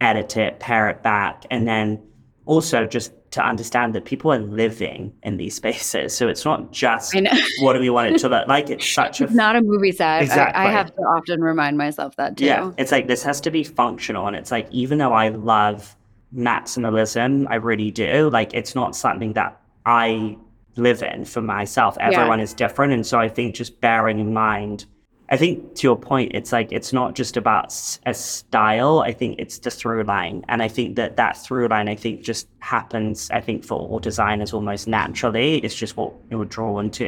edit 0.01 0.37
it, 0.37 0.59
pare 0.59 0.89
it 0.89 1.03
back, 1.03 1.45
and 1.51 1.67
then 1.67 2.03
also 2.45 2.87
just 2.87 3.13
to 3.37 3.47
understand 3.47 3.95
that 3.95 4.07
people 4.07 4.33
are 4.33 4.39
living 4.39 5.13
in 5.23 5.37
these 5.37 5.55
spaces. 5.55 6.17
So 6.17 6.27
it's 6.27 6.47
not 6.47 6.73
just 6.73 7.15
what 7.61 7.75
do 7.75 7.81
we 7.81 7.91
want 7.91 8.15
it 8.15 8.19
to 8.21 8.31
look 8.31 8.49
like. 8.49 8.71
It's 8.71 8.91
such 8.91 9.21
it's 9.21 9.35
not 9.35 9.57
a 9.57 9.61
movie 9.61 9.93
set. 9.93 10.23
Exactly. 10.23 10.59
I, 10.59 10.69
I, 10.69 10.71
have 10.71 10.95
to 10.95 11.03
often 11.03 11.43
remind 11.43 11.77
myself 11.77 12.17
that 12.17 12.39
too. 12.39 12.47
Yeah. 12.47 12.73
It's 12.79 12.91
like 12.91 13.09
this 13.09 13.23
has 13.25 13.43
to 13.43 13.51
be 13.51 13.63
functional. 13.63 14.27
And 14.27 14.35
it's 14.35 14.51
like 14.51 14.69
even 14.71 14.97
though 14.97 15.13
I 15.13 15.29
love 15.29 15.95
maximalism, 16.35 17.47
I 17.51 17.57
really 17.57 17.91
do, 17.91 18.31
like 18.31 18.55
it's 18.55 18.75
not 18.75 18.97
something 18.97 19.35
that 19.35 19.61
I 19.85 20.39
live 20.77 21.03
in 21.03 21.27
for 21.27 21.43
myself. 21.43 21.99
Everyone 22.01 22.39
yeah. 22.39 22.45
is 22.45 22.55
different. 22.55 22.95
And 22.95 23.07
so 23.07 23.19
I 23.19 23.29
think 23.29 23.55
just 23.55 23.83
bearing 23.83 24.19
in 24.19 24.33
mind, 24.33 24.87
I 25.29 25.37
think 25.37 25.75
to 25.77 25.83
your 25.87 25.97
point, 25.97 26.33
it's 26.35 26.53
like, 26.53 26.71
it's 26.71 26.93
not 26.93 27.15
just 27.15 27.37
about 27.37 27.73
a 28.07 28.15
style. 28.15 29.01
I 29.01 29.13
think 29.13 29.39
it's 29.39 29.59
the 29.59 29.71
through 29.71 30.05
line. 30.05 30.45
And 30.49 30.63
I 30.63 30.69
think 30.69 30.97
that 30.97 31.17
that 31.17 31.37
through 31.37 31.69
line, 31.69 31.89
I 31.89 31.97
think 31.97 32.23
just 32.23 32.49
happens, 32.61 33.29
I 33.31 33.41
think 33.41 33.65
for 33.65 33.79
all 33.79 33.99
designers 33.99 34.53
almost 34.53 34.87
naturally. 34.87 35.59
It's 35.59 35.75
just 35.75 35.97
what 35.97 36.13
you're 36.31 36.45
drawn 36.45 36.91
to. 36.93 37.05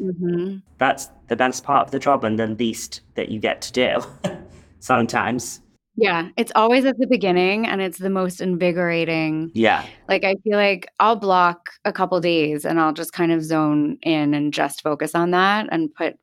Mm-hmm. 0.00 0.58
That's 0.78 1.08
the 1.28 1.36
best 1.36 1.64
part 1.64 1.86
of 1.86 1.90
the 1.90 1.98
job 1.98 2.24
and 2.24 2.38
the 2.38 2.46
least 2.46 3.00
that 3.14 3.30
you 3.30 3.40
get 3.40 3.62
to 3.62 3.72
do 3.72 4.30
sometimes. 4.80 5.60
Yeah, 5.96 6.28
it's 6.36 6.52
always 6.54 6.84
at 6.84 6.98
the 6.98 7.06
beginning 7.06 7.66
and 7.66 7.80
it's 7.80 7.98
the 7.98 8.10
most 8.10 8.42
invigorating. 8.42 9.50
Yeah. 9.54 9.84
Like 10.08 10.24
I 10.24 10.36
feel 10.44 10.58
like 10.58 10.86
I'll 11.00 11.16
block 11.16 11.70
a 11.86 11.92
couple 11.92 12.20
days 12.20 12.66
and 12.66 12.78
I'll 12.78 12.92
just 12.92 13.14
kind 13.14 13.32
of 13.32 13.42
zone 13.42 13.98
in 14.02 14.34
and 14.34 14.52
just 14.52 14.82
focus 14.82 15.14
on 15.14 15.30
that 15.30 15.68
and 15.72 15.92
put 15.94 16.18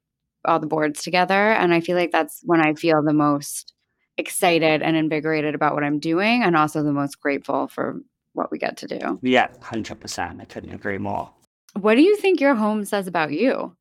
all 0.46 0.60
the 0.60 0.68
boards 0.68 1.04
together 1.04 1.52
and 1.52 1.74
I 1.74 1.82
feel 1.82 1.98
like 1.98 2.12
that's 2.12 2.42
when 2.44 2.62
I 2.62 2.74
feel 2.74 3.02
the 3.02 3.14
most 3.14 3.74
excited 4.18 4.82
and 4.82 4.96
invigorated 4.96 5.56
about 5.56 5.74
what 5.74 5.84
I'm 5.84 6.00
doing 6.00 6.44
and 6.44 6.56
also 6.56 6.84
the 6.84 6.94
most 6.94 7.20
grateful 7.20 7.68
for 7.68 8.00
what 8.34 8.52
we 8.52 8.58
get 8.58 8.78
to 8.78 8.88
do. 8.88 9.20
Yeah, 9.22 9.48
100%. 9.62 10.42
I 10.42 10.46
couldn't 10.46 10.74
agree 10.74 10.98
more. 10.98 11.32
What 11.80 11.96
do 11.96 12.02
you 12.02 12.16
think 12.18 12.40
your 12.40 12.56
home 12.56 12.86
says 12.86 13.08
about 13.08 13.32
you? 13.32 13.76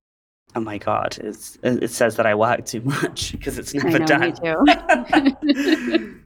oh 0.54 0.60
my 0.60 0.78
god, 0.78 1.18
it's, 1.20 1.58
it 1.62 1.90
says 1.90 2.16
that 2.16 2.26
I 2.26 2.34
work 2.34 2.64
too 2.66 2.80
much 2.82 3.32
because 3.32 3.58
it's 3.58 3.74
never 3.74 3.98
know, 3.98 4.06
done. 4.06 4.34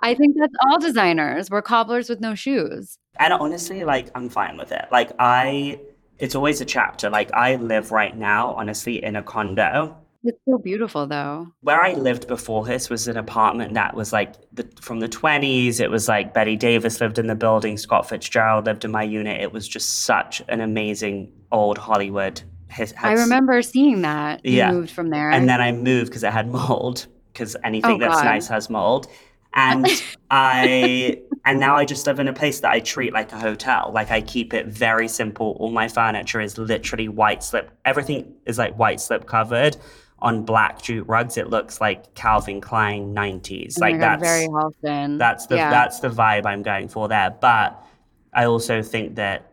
I 0.00 0.14
think 0.14 0.36
that's 0.38 0.54
all 0.66 0.78
designers. 0.78 1.50
We're 1.50 1.62
cobblers 1.62 2.08
with 2.08 2.20
no 2.20 2.34
shoes. 2.34 2.98
And 3.18 3.32
honestly, 3.32 3.84
like 3.84 4.10
I'm 4.14 4.28
fine 4.28 4.56
with 4.56 4.72
it. 4.72 4.86
Like 4.92 5.12
I 5.18 5.80
it's 6.18 6.34
always 6.34 6.60
a 6.60 6.64
chapter. 6.64 7.10
Like 7.10 7.32
I 7.32 7.56
live 7.56 7.92
right 7.92 8.16
now, 8.16 8.54
honestly, 8.54 9.02
in 9.02 9.16
a 9.16 9.22
condo. 9.22 9.96
It's 10.26 10.38
so 10.48 10.56
beautiful 10.56 11.06
though. 11.06 11.48
Where 11.60 11.82
I 11.82 11.92
lived 11.92 12.26
before 12.28 12.64
this 12.64 12.88
was 12.88 13.08
an 13.08 13.18
apartment 13.18 13.74
that 13.74 13.94
was 13.94 14.12
like 14.12 14.34
the, 14.52 14.66
from 14.80 15.00
the 15.00 15.08
20s. 15.08 15.80
It 15.80 15.90
was 15.90 16.08
like 16.08 16.32
Bette 16.32 16.56
Davis 16.56 17.00
lived 17.00 17.18
in 17.18 17.26
the 17.26 17.34
building, 17.34 17.76
Scott 17.76 18.08
Fitzgerald 18.08 18.64
lived 18.64 18.86
in 18.86 18.90
my 18.90 19.02
unit. 19.02 19.42
It 19.42 19.52
was 19.52 19.68
just 19.68 20.04
such 20.04 20.42
an 20.48 20.62
amazing 20.62 21.30
old 21.52 21.76
Hollywood. 21.76 22.40
His, 22.70 22.94
I 23.00 23.12
remember 23.12 23.60
seeing 23.60 24.02
that. 24.02 24.44
You 24.44 24.52
yeah. 24.52 24.72
moved 24.72 24.90
from 24.90 25.10
there. 25.10 25.30
And 25.30 25.48
then 25.48 25.60
I 25.60 25.72
moved 25.72 26.06
because 26.06 26.24
it 26.24 26.32
had 26.32 26.50
mold, 26.50 27.06
because 27.32 27.54
anything 27.62 27.96
oh, 27.96 27.98
that's 27.98 28.16
God. 28.16 28.24
nice 28.24 28.48
has 28.48 28.70
mold. 28.70 29.06
And 29.52 29.86
I 30.30 31.20
and 31.46 31.60
now 31.60 31.76
I 31.76 31.84
just 31.84 32.06
live 32.06 32.20
in 32.20 32.28
a 32.28 32.32
place 32.32 32.60
that 32.60 32.72
I 32.72 32.80
treat 32.80 33.12
like 33.12 33.32
a 33.32 33.38
hotel. 33.38 33.90
Like 33.94 34.10
I 34.10 34.22
keep 34.22 34.54
it 34.54 34.66
very 34.66 35.08
simple. 35.08 35.56
All 35.60 35.70
my 35.70 35.88
furniture 35.88 36.40
is 36.40 36.56
literally 36.56 37.08
white 37.08 37.42
slip. 37.42 37.70
Everything 37.84 38.34
is 38.46 38.56
like 38.56 38.78
white 38.78 39.00
slip 39.00 39.26
covered 39.26 39.76
on 40.20 40.44
black 40.44 40.80
jute 40.82 41.06
rugs. 41.06 41.36
It 41.36 41.50
looks 41.50 41.82
like 41.82 42.14
Calvin 42.14 42.62
Klein 42.62 43.14
90s. 43.14 43.74
Oh 43.76 43.80
like 43.82 44.00
God, 44.00 44.00
that's 44.00 44.22
very 44.22 44.46
often. 44.46 45.18
That's 45.18 45.46
the 45.46 45.56
yeah. 45.56 45.70
that's 45.70 46.00
the 46.00 46.08
vibe 46.08 46.46
I'm 46.46 46.62
going 46.62 46.88
for 46.88 47.08
there. 47.08 47.36
But 47.38 47.84
I 48.32 48.46
also 48.46 48.82
think 48.82 49.16
that 49.16 49.52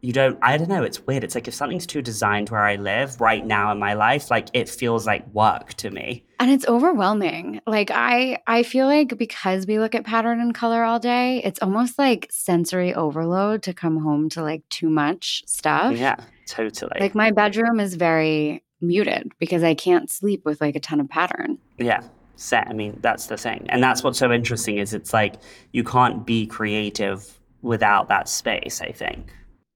you 0.00 0.12
don't 0.12 0.38
i 0.42 0.56
don't 0.56 0.68
know 0.68 0.82
it's 0.82 1.06
weird. 1.06 1.24
It's 1.24 1.34
like 1.34 1.48
if 1.48 1.54
something's 1.54 1.86
too 1.86 2.02
designed 2.02 2.50
where 2.50 2.64
i 2.64 2.76
live 2.76 3.20
right 3.20 3.44
now 3.44 3.70
in 3.72 3.78
my 3.78 3.94
life 3.94 4.30
like 4.30 4.48
it 4.52 4.68
feels 4.68 5.06
like 5.06 5.26
work 5.34 5.74
to 5.74 5.90
me. 5.90 6.24
And 6.38 6.50
it's 6.50 6.66
overwhelming. 6.66 7.60
Like 7.66 7.90
i 7.90 8.38
i 8.46 8.62
feel 8.62 8.86
like 8.86 9.16
because 9.18 9.66
we 9.66 9.78
look 9.78 9.94
at 9.94 10.04
pattern 10.04 10.40
and 10.40 10.54
color 10.54 10.82
all 10.84 10.98
day 10.98 11.42
it's 11.44 11.60
almost 11.60 11.98
like 11.98 12.28
sensory 12.30 12.94
overload 12.94 13.62
to 13.64 13.74
come 13.74 13.98
home 13.98 14.28
to 14.30 14.42
like 14.42 14.68
too 14.68 14.88
much 14.88 15.42
stuff. 15.46 15.96
Yeah 15.96 16.16
totally. 16.46 16.98
Like 16.98 17.14
my 17.14 17.30
bedroom 17.30 17.78
is 17.80 17.94
very 17.94 18.64
muted 18.80 19.30
because 19.38 19.62
i 19.62 19.74
can't 19.74 20.08
sleep 20.10 20.44
with 20.44 20.60
like 20.60 20.76
a 20.76 20.80
ton 20.80 21.00
of 21.00 21.08
pattern. 21.08 21.58
Yeah 21.78 22.02
set 22.36 22.66
i 22.68 22.72
mean 22.72 22.98
that's 23.02 23.26
the 23.26 23.36
thing. 23.36 23.66
And 23.68 23.82
that's 23.82 24.02
what's 24.02 24.18
so 24.18 24.32
interesting 24.32 24.78
is 24.78 24.94
it's 24.94 25.12
like 25.12 25.34
you 25.72 25.84
can't 25.84 26.24
be 26.24 26.46
creative 26.46 27.38
without 27.60 28.08
that 28.08 28.26
space 28.26 28.80
i 28.80 28.90
think 28.90 29.26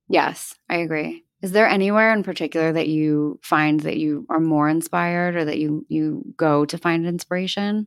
Yes, 0.09 0.55
I 0.69 0.77
agree. 0.77 1.25
Is 1.43 1.53
there 1.53 1.69
anywhere 1.69 2.13
in 2.13 2.23
particular 2.23 2.73
that 2.73 2.89
you 2.89 3.39
find 3.43 3.81
that 3.81 3.99
you 3.99 4.27
are 4.31 4.41
more 4.41 4.69
inspired 4.69 5.37
or 5.37 5.45
that 5.45 5.59
you 5.59 5.85
you 5.89 6.35
go 6.37 6.65
to 6.65 6.79
find 6.79 7.07
inspiration? 7.07 7.87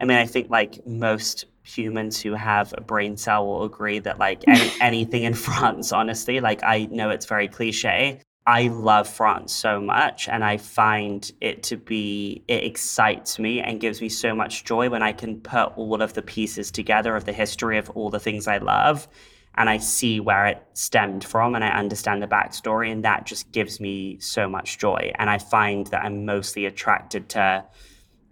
I 0.00 0.04
mean, 0.04 0.18
I 0.18 0.26
think 0.26 0.50
like 0.50 0.84
most 0.86 1.44
humans 1.62 2.20
who 2.20 2.34
have 2.34 2.74
a 2.76 2.80
brain 2.80 3.16
cell 3.16 3.46
will 3.46 3.62
agree 3.62 4.00
that 4.00 4.18
like 4.18 4.42
any, 4.48 4.70
anything 4.80 5.22
in 5.22 5.34
France, 5.34 5.92
honestly, 5.92 6.40
like 6.40 6.62
I 6.64 6.88
know 6.90 7.10
it's 7.10 7.26
very 7.26 7.48
cliche. 7.48 8.20
I 8.44 8.66
love 8.66 9.08
France 9.08 9.54
so 9.54 9.80
much 9.80 10.28
and 10.28 10.42
I 10.42 10.56
find 10.56 11.30
it 11.40 11.62
to 11.64 11.76
be 11.76 12.42
it 12.48 12.64
excites 12.64 13.38
me 13.38 13.60
and 13.60 13.80
gives 13.80 14.00
me 14.00 14.08
so 14.08 14.34
much 14.34 14.64
joy 14.64 14.90
when 14.90 15.02
I 15.02 15.12
can 15.12 15.40
put 15.40 15.78
all 15.78 16.02
of 16.02 16.14
the 16.14 16.22
pieces 16.22 16.72
together 16.72 17.14
of 17.14 17.24
the 17.24 17.32
history 17.32 17.78
of 17.78 17.88
all 17.90 18.10
the 18.10 18.18
things 18.18 18.48
I 18.48 18.58
love 18.58 19.06
and 19.56 19.68
I 19.68 19.78
see 19.78 20.18
where 20.20 20.46
it 20.46 20.62
stemmed 20.72 21.24
from 21.24 21.54
and 21.54 21.62
I 21.62 21.68
understand 21.68 22.22
the 22.22 22.26
backstory. 22.26 22.90
And 22.90 23.04
that 23.04 23.26
just 23.26 23.52
gives 23.52 23.80
me 23.80 24.18
so 24.18 24.48
much 24.48 24.78
joy. 24.78 25.12
And 25.16 25.28
I 25.28 25.38
find 25.38 25.86
that 25.88 26.04
I'm 26.04 26.24
mostly 26.24 26.64
attracted 26.64 27.28
to 27.30 27.64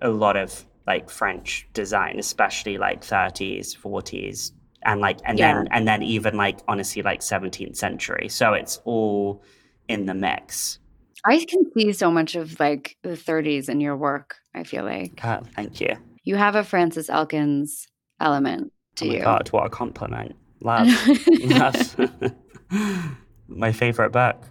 a 0.01 0.09
lot 0.09 0.37
of 0.37 0.65
like 0.87 1.11
French 1.11 1.69
design, 1.75 2.19
especially 2.19 2.79
like 2.79 3.03
30s, 3.03 3.77
40s, 3.77 4.53
and 4.83 5.01
like, 5.01 5.19
and 5.25 5.39
yeah. 5.39 5.55
then, 5.55 5.69
and 5.71 5.87
then 5.87 6.03
even 6.03 6.37
like 6.37 6.61
honestly, 6.67 7.03
like 7.03 7.21
17th 7.21 7.77
century. 7.77 8.29
So 8.31 8.55
it's 8.55 8.81
all 8.85 9.43
in 9.89 10.07
the 10.07 10.15
mix. 10.15 10.79
I 11.25 11.45
can 11.45 11.71
see 11.77 11.93
so 11.93 12.11
much 12.11 12.35
of 12.35 12.59
like 12.59 12.97
the 13.03 13.11
30s 13.11 13.69
in 13.69 13.81
your 13.81 13.97
work, 13.97 14.37
I 14.55 14.65
feel 14.65 14.85
like. 14.85 15.21
Oh, 15.23 15.43
thank 15.55 15.83
you. 15.83 15.97
You 16.25 16.37
have 16.37 16.55
a 16.55 16.65
Frances 16.65 17.11
Elkins 17.11 17.87
element 18.21 18.73
to 18.97 19.05
oh 19.05 19.09
my 19.09 19.15
you. 19.15 19.23
God, 19.23 19.49
what 19.49 19.67
a 19.67 19.69
compliment. 19.69 20.35
Love. 20.61 20.89
Love. 21.29 22.11
My 23.49 23.73
favorite 23.73 24.13
book. 24.13 24.43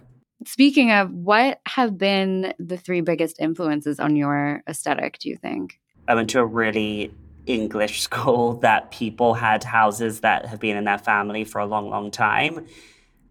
Speaking 0.46 0.90
of, 0.90 1.12
what 1.12 1.60
have 1.66 1.98
been 1.98 2.54
the 2.58 2.76
three 2.76 3.02
biggest 3.02 3.40
influences 3.40 4.00
on 4.00 4.16
your 4.16 4.62
aesthetic, 4.68 5.18
do 5.18 5.28
you 5.28 5.36
think? 5.36 5.78
I 6.08 6.14
went 6.14 6.30
to 6.30 6.40
a 6.40 6.46
really 6.46 7.14
English 7.46 8.00
school 8.08 8.54
that 8.60 8.90
people 8.90 9.34
had 9.34 9.64
houses 9.64 10.20
that 10.20 10.46
have 10.46 10.60
been 10.60 10.76
in 10.76 10.84
their 10.84 10.98
family 10.98 11.44
for 11.44 11.60
a 11.60 11.66
long, 11.66 11.90
long 11.90 12.10
time. 12.10 12.66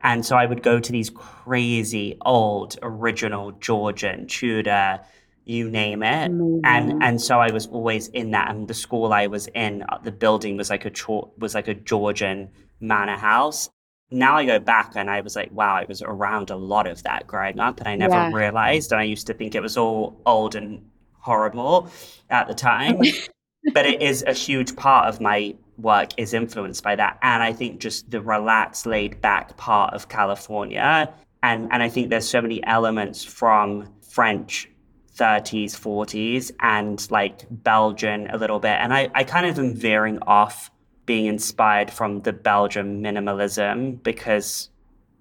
And 0.02 0.26
so 0.26 0.38
I 0.38 0.46
would 0.46 0.64
go 0.64 0.80
to 0.80 0.92
these 0.92 1.10
crazy 1.10 2.18
old 2.22 2.78
original 2.82 3.52
Georgian 3.54 4.28
Tudor 4.28 5.02
you 5.50 5.68
name 5.68 6.04
it. 6.04 6.32
Mm-hmm. 6.32 6.60
And 6.64 7.04
and 7.04 7.20
so 7.20 7.40
I 7.40 7.52
was 7.52 7.66
always 7.68 8.08
in 8.10 8.32
that. 8.32 8.52
And 8.52 8.68
the 8.68 8.76
school 8.76 9.12
I 9.12 9.26
was 9.26 9.48
in, 9.48 9.84
uh, 9.90 9.98
the 10.04 10.12
building 10.12 10.58
was 10.58 10.70
like 10.70 10.86
a 10.86 10.92
was 11.40 11.56
like 11.56 11.68
a 11.68 11.74
Georgian 11.74 12.50
manor 12.80 13.18
house. 13.18 13.70
Now 14.12 14.38
I 14.38 14.46
go 14.46 14.60
back 14.60 14.94
and 14.96 15.10
I 15.10 15.22
was 15.22 15.36
like, 15.36 15.52
wow, 15.52 15.76
I 15.76 15.86
was 15.88 16.02
around 16.02 16.50
a 16.50 16.56
lot 16.56 16.88
of 16.88 17.04
that 17.04 17.28
growing 17.28 17.60
up, 17.60 17.80
and 17.80 17.88
I 17.88 17.96
never 17.96 18.16
yeah. 18.16 18.32
realized. 18.34 18.92
And 18.92 19.00
I 19.00 19.04
used 19.04 19.28
to 19.28 19.34
think 19.34 19.54
it 19.54 19.62
was 19.62 19.78
all 19.78 20.20
old 20.26 20.56
and 20.56 20.90
horrible 21.20 21.90
at 22.30 22.48
the 22.48 22.56
time. 22.56 23.02
but 23.74 23.86
it 23.86 24.02
is 24.02 24.24
a 24.26 24.34
huge 24.34 24.76
part 24.76 25.08
of 25.08 25.22
my 25.22 25.56
work 25.78 26.10
is 26.18 26.34
influenced 26.34 26.84
by 26.84 26.96
that. 26.96 27.20
And 27.22 27.44
I 27.44 27.54
think 27.54 27.80
just 27.80 28.10
the 28.10 28.22
relaxed, 28.22 28.86
laid 28.86 29.22
back 29.22 29.58
part 29.58 29.94
of 29.94 30.10
California. 30.10 31.14
And 31.44 31.70
and 31.72 31.82
I 31.84 31.90
think 31.90 32.10
there's 32.10 32.28
so 32.28 32.42
many 32.42 32.64
elements 32.64 33.24
from 33.24 33.94
French 34.02 34.70
30s, 35.16 35.72
40s, 35.72 36.52
and 36.60 37.10
like 37.12 37.46
Belgian 37.50 38.30
a 38.30 38.38
little 38.38 38.60
bit. 38.60 38.78
And 38.80 38.94
I, 38.94 39.10
I 39.14 39.24
kind 39.24 39.46
of 39.46 39.60
am 39.60 39.74
veering 39.74 40.20
off 40.26 40.72
being 41.10 41.26
inspired 41.26 41.90
from 41.90 42.22
the 42.22 42.32
Belgian 42.32 43.02
minimalism 43.02 44.04
because 44.04 44.70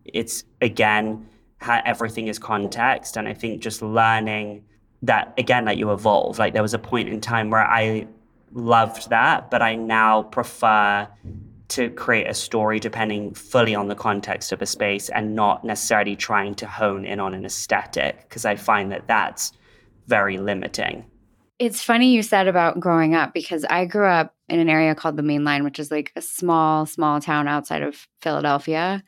it's, 0.05 0.45
again, 0.61 1.27
how 1.63 1.81
everything 1.87 2.29
is 2.29 2.39
context. 2.39 3.17
And 3.17 3.27
I 3.27 3.33
think 3.33 3.63
just 3.63 3.81
learning 3.81 4.67
that, 5.01 5.33
again, 5.39 5.65
like 5.65 5.79
you 5.79 5.91
evolve. 5.91 6.39
Like 6.39 6.53
there 6.53 6.61
was 6.61 6.75
a 6.75 6.79
point 6.79 7.09
in 7.09 7.23
time 7.23 7.49
where 7.49 7.65
I 7.65 8.07
loved 8.53 9.09
that, 9.09 9.51
but 9.51 9.63
I 9.63 9.77
now 9.77 10.25
prefer 10.25 11.09
to 11.69 11.89
create 11.89 12.29
a 12.29 12.35
story 12.35 12.79
depending 12.79 13.33
fully 13.33 13.75
on 13.75 13.89
the 13.89 13.95
context 13.95 14.53
of 14.53 14.61
a 14.61 14.67
space 14.67 15.09
and 15.09 15.35
not 15.35 15.65
necessarily 15.65 16.17
trying 16.17 16.55
to 16.57 16.67
hone 16.67 17.07
in 17.07 17.19
on 17.19 17.33
an 17.33 17.47
aesthetic 17.47 18.29
because 18.29 18.45
I 18.45 18.57
find 18.57 18.93
that 18.93 19.07
that's 19.07 19.53
very 20.07 20.37
limiting. 20.37 21.07
It's 21.59 21.83
funny 21.83 22.13
you 22.13 22.23
said 22.23 22.47
about 22.47 22.79
growing 22.79 23.15
up 23.15 23.35
because 23.35 23.65
I 23.65 23.85
grew 23.85 24.07
up 24.07 24.35
in 24.49 24.61
an 24.61 24.69
area 24.69 24.95
called 24.95 25.17
the 25.17 25.23
Main 25.23 25.45
Line, 25.45 25.65
which 25.65 25.79
is 25.79 25.91
like 25.91 26.13
a 26.15 26.23
small, 26.23 26.87
small 26.87 27.21
town 27.21 27.49
outside 27.49 27.83
of 27.83 28.07
Philadelphia. 28.21 29.03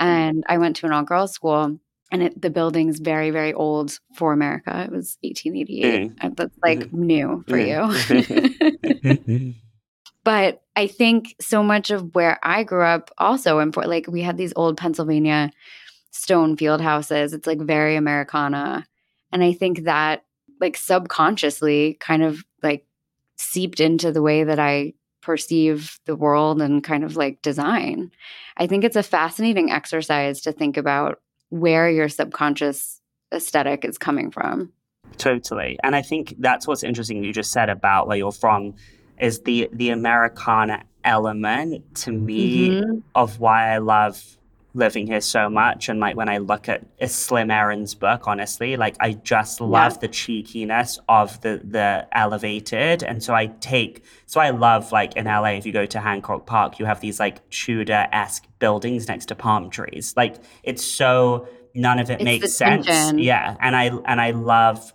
And 0.00 0.42
I 0.48 0.58
went 0.58 0.76
to 0.76 0.86
an 0.86 0.92
all 0.92 1.04
girls 1.04 1.32
school, 1.32 1.78
and 2.10 2.22
it, 2.22 2.40
the 2.40 2.50
building's 2.50 2.98
very, 2.98 3.30
very 3.30 3.52
old 3.52 3.98
for 4.16 4.32
America. 4.32 4.82
It 4.84 4.90
was 4.90 5.16
1888. 5.22 6.16
Mm. 6.16 6.36
That's 6.36 6.58
like 6.62 6.80
mm. 6.80 6.92
new 6.92 7.44
for 7.46 7.56
mm. 7.56 9.44
you. 9.44 9.54
but 10.24 10.62
I 10.74 10.88
think 10.88 11.36
so 11.40 11.62
much 11.62 11.90
of 11.90 12.14
where 12.14 12.40
I 12.42 12.64
grew 12.64 12.82
up 12.82 13.10
also, 13.18 13.60
in 13.60 13.70
Fort, 13.70 13.88
like 13.88 14.08
we 14.08 14.22
had 14.22 14.36
these 14.36 14.52
old 14.56 14.76
Pennsylvania 14.76 15.52
stone 16.10 16.56
field 16.56 16.80
houses. 16.80 17.32
It's 17.32 17.46
like 17.46 17.60
very 17.60 17.96
Americana. 17.96 18.86
And 19.30 19.42
I 19.42 19.52
think 19.52 19.84
that 19.84 20.24
like 20.62 20.78
subconsciously 20.78 21.98
kind 22.00 22.22
of 22.22 22.42
like 22.62 22.86
seeped 23.36 23.80
into 23.80 24.12
the 24.12 24.22
way 24.22 24.44
that 24.44 24.58
I 24.58 24.94
perceive 25.20 25.98
the 26.06 26.16
world 26.16 26.62
and 26.62 26.82
kind 26.82 27.04
of 27.04 27.16
like 27.16 27.42
design. 27.42 28.10
I 28.56 28.66
think 28.66 28.84
it's 28.84 28.96
a 28.96 29.02
fascinating 29.02 29.70
exercise 29.70 30.40
to 30.42 30.52
think 30.52 30.76
about 30.76 31.20
where 31.50 31.90
your 31.90 32.08
subconscious 32.08 33.00
aesthetic 33.34 33.84
is 33.84 33.98
coming 33.98 34.30
from. 34.30 34.72
Totally. 35.18 35.78
And 35.82 35.94
I 35.94 36.02
think 36.02 36.36
that's 36.38 36.66
what's 36.66 36.82
interesting 36.82 37.22
you 37.22 37.32
just 37.32 37.52
said 37.52 37.68
about 37.68 38.08
where 38.08 38.16
you're 38.16 38.32
from 38.32 38.74
is 39.18 39.40
the 39.40 39.68
the 39.72 39.90
Americana 39.90 40.84
element 41.04 41.94
to 41.96 42.12
me 42.12 42.70
mm-hmm. 42.70 42.98
of 43.14 43.40
why 43.40 43.74
I 43.74 43.78
love 43.78 44.38
living 44.74 45.06
here 45.06 45.20
so 45.20 45.50
much. 45.50 45.88
And 45.88 46.00
like 46.00 46.16
when 46.16 46.28
I 46.28 46.38
look 46.38 46.68
at 46.68 46.84
Slim 47.06 47.50
Aarons 47.50 47.94
book, 47.94 48.26
honestly, 48.26 48.76
like 48.76 48.96
I 49.00 49.12
just 49.12 49.60
love 49.60 49.92
yeah. 49.92 49.98
the 49.98 50.08
cheekiness 50.08 50.98
of 51.08 51.40
the 51.42 51.60
the 51.62 52.08
elevated. 52.12 53.02
And 53.02 53.22
so 53.22 53.34
I 53.34 53.46
take 53.46 54.04
so 54.26 54.40
I 54.40 54.50
love 54.50 54.92
like 54.92 55.16
in 55.16 55.26
LA, 55.26 55.52
if 55.52 55.66
you 55.66 55.72
go 55.72 55.86
to 55.86 56.00
Hancock 56.00 56.46
Park, 56.46 56.78
you 56.78 56.86
have 56.86 57.00
these 57.00 57.20
like 57.20 57.48
Tudor 57.50 58.08
esque 58.12 58.46
buildings 58.58 59.08
next 59.08 59.26
to 59.26 59.34
palm 59.34 59.70
trees. 59.70 60.14
Like 60.16 60.36
it's 60.62 60.84
so 60.84 61.48
none 61.74 61.98
of 61.98 62.10
it 62.10 62.14
it's 62.14 62.24
makes 62.24 62.52
sense. 62.52 62.86
Tension. 62.86 63.18
Yeah. 63.18 63.56
And 63.60 63.76
I 63.76 63.86
and 64.06 64.20
I 64.20 64.30
love 64.30 64.92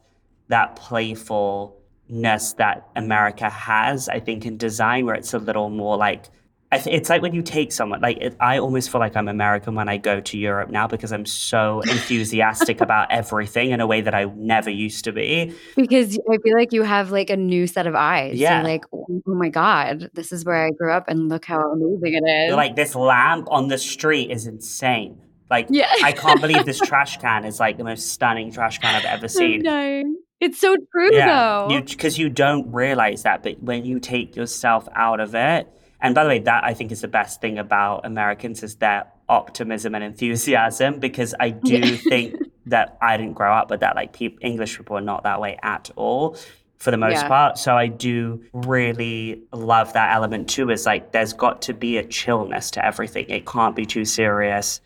that 0.48 0.76
playfulness 0.76 2.54
that 2.54 2.90
America 2.96 3.50
has, 3.50 4.10
I 4.10 4.20
think, 4.20 4.46
in 4.46 4.58
design 4.58 5.06
where 5.06 5.16
it's 5.16 5.34
a 5.34 5.40
little 5.40 5.70
more 5.70 5.98
like 5.98 6.26
th- 6.74 6.88
it's 6.88 7.10
like 7.10 7.22
when 7.22 7.34
you 7.34 7.42
take 7.42 7.72
someone 7.72 8.02
like 8.02 8.18
it, 8.18 8.36
I 8.40 8.60
almost 8.60 8.90
feel 8.90 9.00
like 9.00 9.16
I'm 9.16 9.28
American 9.28 9.76
when 9.76 9.88
I 9.88 9.98
go 9.98 10.20
to 10.20 10.38
Europe 10.38 10.70
now 10.70 10.88
because 10.88 11.12
I'm 11.14 11.26
so 11.26 11.80
enthusiastic 11.90 12.82
about 12.82 13.12
everything 13.12 13.72
in 13.72 13.80
a 13.80 13.88
way 13.88 14.02
that 14.02 14.14
I 14.14 14.26
never 14.36 14.70
used 14.70 15.06
to 15.06 15.12
be. 15.14 15.54
Because 15.76 16.18
I 16.30 16.38
feel 16.44 16.58
like 16.58 16.74
you 16.74 16.84
have 16.84 17.12
like 17.12 17.30
a 17.30 17.38
new 17.38 17.68
set 17.68 17.88
of 17.88 17.96
eyes. 17.96 18.38
Yeah. 18.38 18.58
You're 18.58 18.70
like, 18.70 18.86
oh, 18.94 19.06
oh 19.10 19.34
my 19.36 19.50
God, 19.50 20.10
this 20.14 20.32
is 20.32 20.44
where 20.44 20.66
I 20.66 20.72
grew 20.72 20.92
up 20.92 21.08
and 21.08 21.30
look 21.30 21.46
how 21.46 21.60
amazing 21.72 22.22
it 22.22 22.28
is. 22.50 22.56
Like 22.56 22.76
this 22.76 22.96
lamp 22.96 23.48
on 23.50 23.70
the 23.70 23.78
street 23.78 24.32
is 24.32 24.46
insane. 24.46 25.22
Like 25.50 25.68
Yeah. 25.70 25.90
I 26.04 26.12
can't 26.12 26.42
believe 26.42 26.66
this 26.66 26.80
trash 26.86 27.18
can 27.18 27.46
is 27.46 27.60
like 27.60 27.78
the 27.78 27.86
most 27.86 28.12
stunning 28.12 28.52
trash 28.52 28.80
can 28.80 28.94
I've 28.94 29.06
ever 29.06 29.30
seen. 29.30 29.62
No. 29.62 30.04
It's 30.40 30.60
so 30.60 30.76
true 30.92 31.10
though. 31.12 31.70
you 31.72 31.82
because 31.82 32.20
you 32.20 32.30
don't 32.30 32.72
realize 32.72 33.24
that, 33.24 33.42
but 33.42 33.64
when 33.64 33.86
you 33.86 34.00
take 34.00 34.36
yourself 34.36 34.88
out 34.96 35.20
of 35.20 35.34
it, 35.34 35.68
and 36.02 36.14
by 36.16 36.24
the 36.24 36.30
way, 36.30 36.40
that 36.40 36.64
I 36.64 36.74
think 36.74 36.92
is 36.92 37.02
the 37.02 37.08
best 37.08 37.42
thing 37.42 37.58
about 37.58 38.06
Americans 38.06 38.64
is 38.64 38.76
their 38.76 39.08
optimism 39.30 39.96
and 39.96 40.04
enthusiasm. 40.04 41.00
Because 41.00 41.34
I 41.40 41.50
do 41.50 41.78
Yeah. 41.78 41.96
think 42.10 42.36
that 42.68 42.98
I 43.02 43.18
didn't 43.18 43.34
grow 43.34 43.54
up 43.54 43.70
with 43.70 43.80
that. 43.80 43.96
Like 43.96 44.14
people, 44.14 44.40
English 44.42 44.78
people 44.78 44.98
are 44.98 45.02
not 45.02 45.24
that 45.24 45.40
way 45.42 45.58
at 45.64 45.90
all. 45.96 46.38
For 46.78 46.92
the 46.92 46.98
most 46.98 47.14
Yeah. 47.24 47.28
part. 47.28 47.58
So 47.58 47.76
I 47.76 47.88
do 47.88 48.44
really 48.54 49.42
love 49.52 49.94
that 49.94 50.14
element 50.14 50.48
too. 50.50 50.70
Is 50.70 50.86
like 50.86 51.12
there's 51.12 51.34
got 51.34 51.64
to 51.64 51.74
be 51.74 51.98
a 51.98 52.04
chillness 52.04 52.70
to 52.72 52.86
everything. 52.86 53.26
It 53.30 53.48
can't 53.48 53.76
be 53.76 53.86
too 53.88 54.06
serious. 54.06 54.80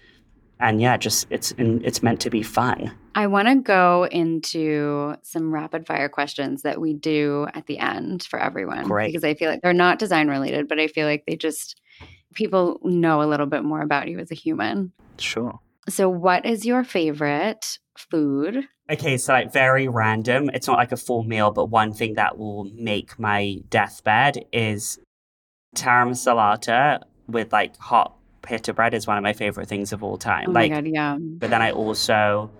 And 0.61 0.79
yeah, 0.79 0.95
just 0.95 1.27
it's 1.29 1.53
it's 1.57 2.03
meant 2.03 2.21
to 2.21 2.29
be 2.29 2.43
fun. 2.43 2.91
I 3.15 3.27
want 3.27 3.47
to 3.47 3.55
go 3.55 4.07
into 4.11 5.15
some 5.23 5.53
rapid 5.53 5.85
fire 5.85 6.07
questions 6.07 6.61
that 6.61 6.79
we 6.79 6.93
do 6.93 7.47
at 7.53 7.65
the 7.65 7.79
end 7.79 8.23
for 8.23 8.39
everyone. 8.39 8.85
Great. 8.85 9.07
Because 9.07 9.23
I 9.23 9.33
feel 9.33 9.49
like 9.49 9.61
they're 9.61 9.73
not 9.73 9.99
design 9.99 10.27
related, 10.29 10.67
but 10.67 10.79
I 10.79 10.87
feel 10.87 11.07
like 11.07 11.25
they 11.25 11.35
just, 11.35 11.81
people 12.35 12.79
know 12.83 13.21
a 13.21 13.25
little 13.25 13.47
bit 13.47 13.63
more 13.63 13.81
about 13.81 14.07
you 14.07 14.19
as 14.19 14.31
a 14.31 14.35
human. 14.35 14.93
Sure. 15.17 15.59
So, 15.89 16.07
what 16.07 16.45
is 16.45 16.65
your 16.65 16.83
favorite 16.83 17.79
food? 17.97 18.67
Okay, 18.89 19.17
so 19.17 19.33
like 19.33 19.51
very 19.51 19.87
random. 19.87 20.49
It's 20.53 20.67
not 20.67 20.77
like 20.77 20.91
a 20.91 20.97
full 20.97 21.23
meal, 21.23 21.51
but 21.51 21.65
one 21.65 21.93
thing 21.93 22.13
that 22.15 22.37
will 22.37 22.65
make 22.75 23.17
my 23.19 23.57
deathbed 23.69 24.45
is 24.53 24.99
taramasalata 25.75 27.01
with 27.27 27.51
like 27.51 27.77
hot 27.77 28.15
pita 28.41 28.73
bread 28.73 28.93
is 28.93 29.07
one 29.07 29.17
of 29.17 29.23
my 29.23 29.33
favorite 29.33 29.67
things 29.67 29.93
of 29.93 30.03
all 30.03 30.17
time. 30.17 30.49
Oh 30.49 30.51
like, 30.51 30.71
my 30.71 30.81
God, 30.81 30.87
yeah. 30.87 31.17
but 31.19 31.49
then 31.49 31.61
I 31.61 31.71
also 31.71 32.51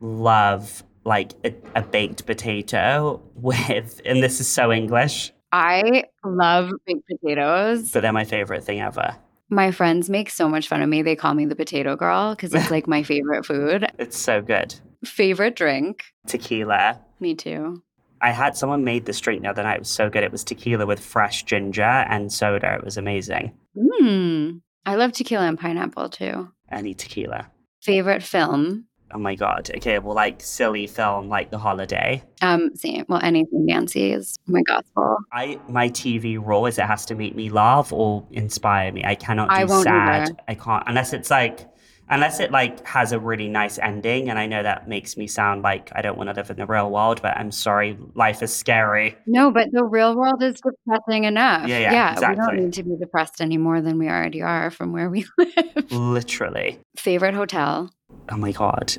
love 0.00 0.82
like 1.04 1.32
a, 1.44 1.54
a 1.74 1.82
baked 1.82 2.26
potato 2.26 3.20
with, 3.34 4.00
and 4.04 4.22
this 4.22 4.40
is 4.40 4.48
so 4.48 4.72
English, 4.72 5.32
I 5.52 6.04
love 6.24 6.70
baked 6.86 7.06
potatoes. 7.08 7.90
but 7.90 8.00
they're 8.00 8.12
my 8.12 8.24
favorite 8.24 8.64
thing 8.64 8.80
ever. 8.80 9.16
My 9.50 9.70
friends 9.70 10.08
make 10.08 10.30
so 10.30 10.48
much 10.48 10.66
fun 10.66 10.80
of 10.80 10.88
me. 10.88 11.02
They 11.02 11.14
call 11.14 11.34
me 11.34 11.44
the 11.44 11.54
potato 11.54 11.94
girl 11.94 12.34
because 12.34 12.54
it's 12.54 12.70
like 12.70 12.86
my 12.86 13.02
favorite 13.12 13.44
food. 13.44 13.86
It's 13.98 14.16
so 14.16 14.40
good. 14.40 14.74
Favorite 15.04 15.56
drink? 15.56 16.04
Tequila. 16.26 17.00
Me 17.20 17.34
too. 17.34 17.82
I 18.22 18.30
had 18.30 18.56
someone 18.56 18.82
made 18.84 19.04
this 19.04 19.20
drink 19.20 19.42
the 19.42 19.50
other 19.50 19.62
night. 19.62 19.74
It 19.74 19.80
was 19.80 19.90
so 19.90 20.08
good. 20.08 20.22
It 20.22 20.32
was 20.32 20.42
tequila 20.44 20.86
with 20.86 21.00
fresh 21.00 21.42
ginger 21.42 21.82
and 21.82 22.32
soda. 22.32 22.76
It 22.76 22.84
was 22.84 22.96
amazing. 22.96 23.52
Mm. 23.76 24.62
I 24.86 24.96
love 24.96 25.12
tequila 25.12 25.46
and 25.46 25.58
pineapple 25.58 26.08
too. 26.08 26.48
Any 26.70 26.94
tequila. 26.94 27.50
Favorite 27.82 28.22
film? 28.22 28.86
Oh 29.14 29.18
my 29.18 29.34
god. 29.34 29.70
Okay, 29.76 29.98
well, 29.98 30.14
like 30.14 30.40
silly 30.40 30.86
film 30.86 31.28
like 31.28 31.50
The 31.50 31.58
Holiday. 31.58 32.22
Um, 32.40 32.74
same. 32.74 33.04
Well, 33.08 33.20
anything 33.22 33.66
Nancy 33.66 34.10
is 34.12 34.38
my 34.46 34.62
gospel. 34.62 35.18
I 35.32 35.60
my 35.68 35.90
TV 35.90 36.44
rule 36.44 36.64
is 36.66 36.78
it 36.78 36.86
has 36.86 37.04
to 37.06 37.14
make 37.14 37.34
me 37.36 37.50
laugh 37.50 37.92
or 37.92 38.26
inspire 38.30 38.90
me. 38.90 39.04
I 39.04 39.14
cannot 39.14 39.50
do 39.50 39.54
I 39.54 39.64
won't 39.64 39.84
sad. 39.84 40.22
either. 40.22 40.36
I 40.48 40.54
can't 40.54 40.82
unless 40.86 41.12
it's 41.12 41.30
like 41.30 41.68
unless 42.10 42.40
it 42.40 42.50
like 42.50 42.84
has 42.86 43.12
a 43.12 43.18
really 43.18 43.48
nice 43.48 43.78
ending. 43.78 44.28
And 44.28 44.38
I 44.38 44.46
know 44.46 44.62
that 44.62 44.88
makes 44.88 45.16
me 45.16 45.26
sound 45.26 45.62
like 45.62 45.90
I 45.94 46.02
don't 46.02 46.16
want 46.18 46.28
to 46.30 46.34
live 46.34 46.50
in 46.50 46.56
the 46.56 46.66
real 46.66 46.90
world, 46.90 47.20
but 47.22 47.36
I'm 47.36 47.50
sorry, 47.50 47.96
life 48.14 48.42
is 48.42 48.54
scary. 48.54 49.16
No, 49.26 49.50
but 49.50 49.68
the 49.72 49.84
real 49.84 50.16
world 50.16 50.42
is 50.42 50.60
depressing 50.60 51.24
enough. 51.24 51.68
Yeah, 51.68 51.78
yeah, 51.78 52.10
We 52.10 52.12
exactly. 52.14 52.44
don't 52.44 52.56
need 52.64 52.72
to 52.74 52.82
be 52.82 52.96
depressed 52.98 53.40
any 53.40 53.56
more 53.58 53.80
than 53.80 53.98
we 53.98 54.08
already 54.08 54.42
are 54.42 54.70
from 54.70 54.92
where 54.92 55.08
we 55.10 55.24
live. 55.38 55.90
Literally. 55.90 56.78
Favorite 56.96 57.34
hotel? 57.34 57.90
Oh 58.30 58.36
my 58.36 58.52
god. 58.52 58.94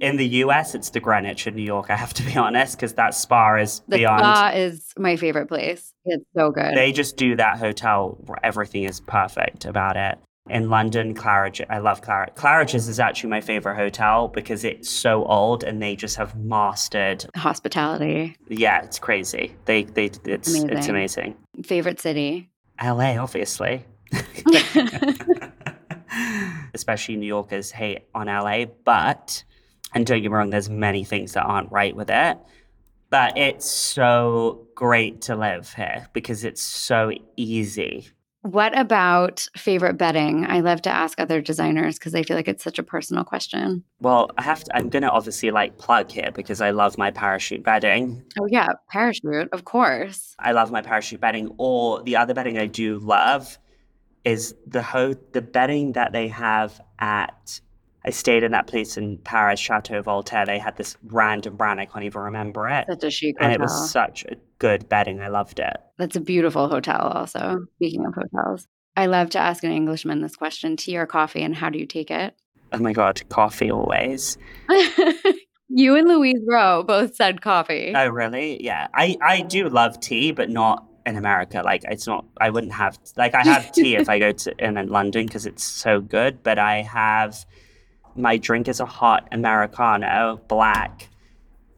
In 0.00 0.16
the 0.16 0.26
US, 0.44 0.76
it's 0.76 0.90
the 0.90 1.00
Greenwich 1.00 1.48
in 1.48 1.56
New 1.56 1.62
York. 1.62 1.90
I 1.90 1.96
have 1.96 2.14
to 2.14 2.22
be 2.22 2.36
honest, 2.36 2.76
because 2.76 2.94
that 2.94 3.14
spa 3.14 3.56
is 3.56 3.80
The 3.88 3.96
beyond. 3.96 4.20
spa 4.20 4.52
is 4.54 4.92
my 4.96 5.16
favorite 5.16 5.48
place. 5.48 5.92
It's 6.04 6.24
so 6.36 6.50
good. 6.52 6.76
They 6.76 6.92
just 6.92 7.16
do 7.16 7.34
that 7.34 7.58
hotel 7.58 8.16
where 8.26 8.38
everything 8.44 8.84
is 8.84 9.00
perfect 9.00 9.64
about 9.64 9.96
it. 9.96 10.18
In 10.50 10.70
London, 10.70 11.14
Claridge, 11.14 11.64
I 11.68 11.78
love 11.78 12.00
Claridge. 12.00 12.34
Claridge's 12.34 12.88
is 12.88 12.98
actually 12.98 13.30
my 13.30 13.40
favorite 13.40 13.76
hotel 13.76 14.28
because 14.28 14.64
it's 14.64 14.88
so 14.88 15.24
old 15.24 15.62
and 15.62 15.82
they 15.82 15.94
just 15.94 16.16
have 16.16 16.34
mastered. 16.36 17.26
Hospitality. 17.36 18.34
Yeah, 18.48 18.82
it's 18.82 18.98
crazy. 18.98 19.54
They, 19.66 19.84
they, 19.84 20.06
it's, 20.06 20.18
it's 20.24 20.54
Amazing. 20.54 20.90
amazing. 20.90 21.36
Favorite 21.64 22.00
city? 22.00 22.48
LA, 22.82 23.18
obviously. 23.18 23.84
Especially 26.74 27.16
New 27.16 27.26
Yorkers 27.26 27.70
hate 27.70 28.06
on 28.14 28.26
LA, 28.26 28.64
but, 28.84 29.44
and 29.94 30.06
don't 30.06 30.22
get 30.22 30.30
me 30.30 30.36
wrong, 30.36 30.50
there's 30.50 30.70
many 30.70 31.04
things 31.04 31.32
that 31.32 31.42
aren't 31.42 31.70
right 31.70 31.94
with 31.94 32.10
it. 32.10 32.38
But 33.10 33.38
it's 33.38 33.70
so 33.70 34.66
great 34.74 35.22
to 35.22 35.36
live 35.36 35.72
here 35.72 36.08
because 36.12 36.44
it's 36.44 36.62
so 36.62 37.10
easy. 37.36 38.08
What 38.52 38.76
about 38.78 39.46
favorite 39.56 39.98
bedding? 39.98 40.46
I 40.46 40.60
love 40.60 40.82
to 40.82 40.90
ask 40.90 41.20
other 41.20 41.40
designers 41.40 41.98
because 41.98 42.14
I 42.14 42.22
feel 42.22 42.36
like 42.36 42.48
it's 42.48 42.64
such 42.64 42.78
a 42.78 42.82
personal 42.82 43.24
question. 43.24 43.84
Well, 44.00 44.30
I 44.38 44.42
have 44.42 44.64
to, 44.64 44.76
I'm 44.76 44.88
going 44.88 45.02
to 45.02 45.10
obviously 45.10 45.50
like 45.50 45.76
plug 45.78 46.10
here 46.10 46.30
because 46.34 46.60
I 46.60 46.70
love 46.70 46.96
my 46.96 47.10
parachute 47.10 47.62
bedding. 47.62 48.22
Oh, 48.40 48.46
yeah, 48.50 48.68
parachute, 48.90 49.48
of 49.52 49.64
course. 49.64 50.34
I 50.38 50.52
love 50.52 50.70
my 50.70 50.80
parachute 50.80 51.20
bedding. 51.20 51.54
Or 51.58 52.02
the 52.02 52.16
other 52.16 52.32
bedding 52.32 52.58
I 52.58 52.66
do 52.66 52.98
love 52.98 53.58
is 54.24 54.54
the 54.66 54.82
ho- 54.82 55.14
the 55.32 55.42
bedding 55.42 55.92
that 55.92 56.12
they 56.12 56.28
have 56.28 56.80
at. 56.98 57.60
I 58.08 58.10
stayed 58.10 58.42
in 58.42 58.52
that 58.52 58.66
place 58.66 58.96
in 58.96 59.18
Paris, 59.18 59.60
Chateau 59.60 60.00
Voltaire. 60.00 60.46
They 60.46 60.58
had 60.58 60.78
this 60.78 60.96
random 61.08 61.56
brand. 61.56 61.78
I 61.78 61.84
can't 61.84 62.06
even 62.06 62.22
remember 62.22 62.66
it. 62.66 62.86
Such 62.88 63.04
a 63.04 63.10
chic 63.10 63.36
And 63.38 63.52
hotel. 63.52 63.54
it 63.54 63.60
was 63.60 63.90
such 63.90 64.24
a 64.24 64.36
good 64.58 64.88
bedding. 64.88 65.20
I 65.20 65.28
loved 65.28 65.58
it. 65.60 65.76
That's 65.98 66.16
a 66.16 66.20
beautiful 66.20 66.68
hotel, 66.70 67.00
also. 67.00 67.66
Speaking 67.76 68.06
of 68.06 68.14
hotels, 68.14 68.66
I 68.96 69.04
love 69.04 69.28
to 69.30 69.38
ask 69.38 69.62
an 69.62 69.72
Englishman 69.72 70.22
this 70.22 70.36
question 70.36 70.74
tea 70.78 70.96
or 70.96 71.04
coffee, 71.04 71.42
and 71.42 71.54
how 71.54 71.68
do 71.68 71.78
you 71.78 71.84
take 71.84 72.10
it? 72.10 72.34
Oh 72.72 72.78
my 72.78 72.94
God, 72.94 73.20
coffee 73.28 73.70
always. 73.70 74.38
you 75.68 75.94
and 75.94 76.08
Louise 76.08 76.40
Roe 76.48 76.82
both 76.84 77.14
said 77.14 77.42
coffee. 77.42 77.92
Oh, 77.94 78.08
really? 78.08 78.64
Yeah. 78.64 78.86
I, 78.94 79.18
I 79.20 79.42
do 79.42 79.68
love 79.68 80.00
tea, 80.00 80.32
but 80.32 80.48
not 80.48 80.82
in 81.04 81.16
America. 81.16 81.60
Like, 81.62 81.84
it's 81.84 82.06
not, 82.06 82.24
I 82.40 82.48
wouldn't 82.48 82.72
have, 82.72 82.98
like, 83.18 83.34
I 83.34 83.42
have 83.44 83.70
tea 83.72 83.96
if 83.96 84.08
I 84.08 84.18
go 84.18 84.32
to 84.32 84.64
in, 84.64 84.78
in 84.78 84.88
London 84.88 85.26
because 85.26 85.44
it's 85.44 85.62
so 85.62 86.00
good, 86.00 86.42
but 86.42 86.58
I 86.58 86.80
have, 86.80 87.44
my 88.18 88.36
drink 88.36 88.68
is 88.68 88.80
a 88.80 88.86
hot 88.86 89.28
Americano, 89.32 90.40
black. 90.48 91.08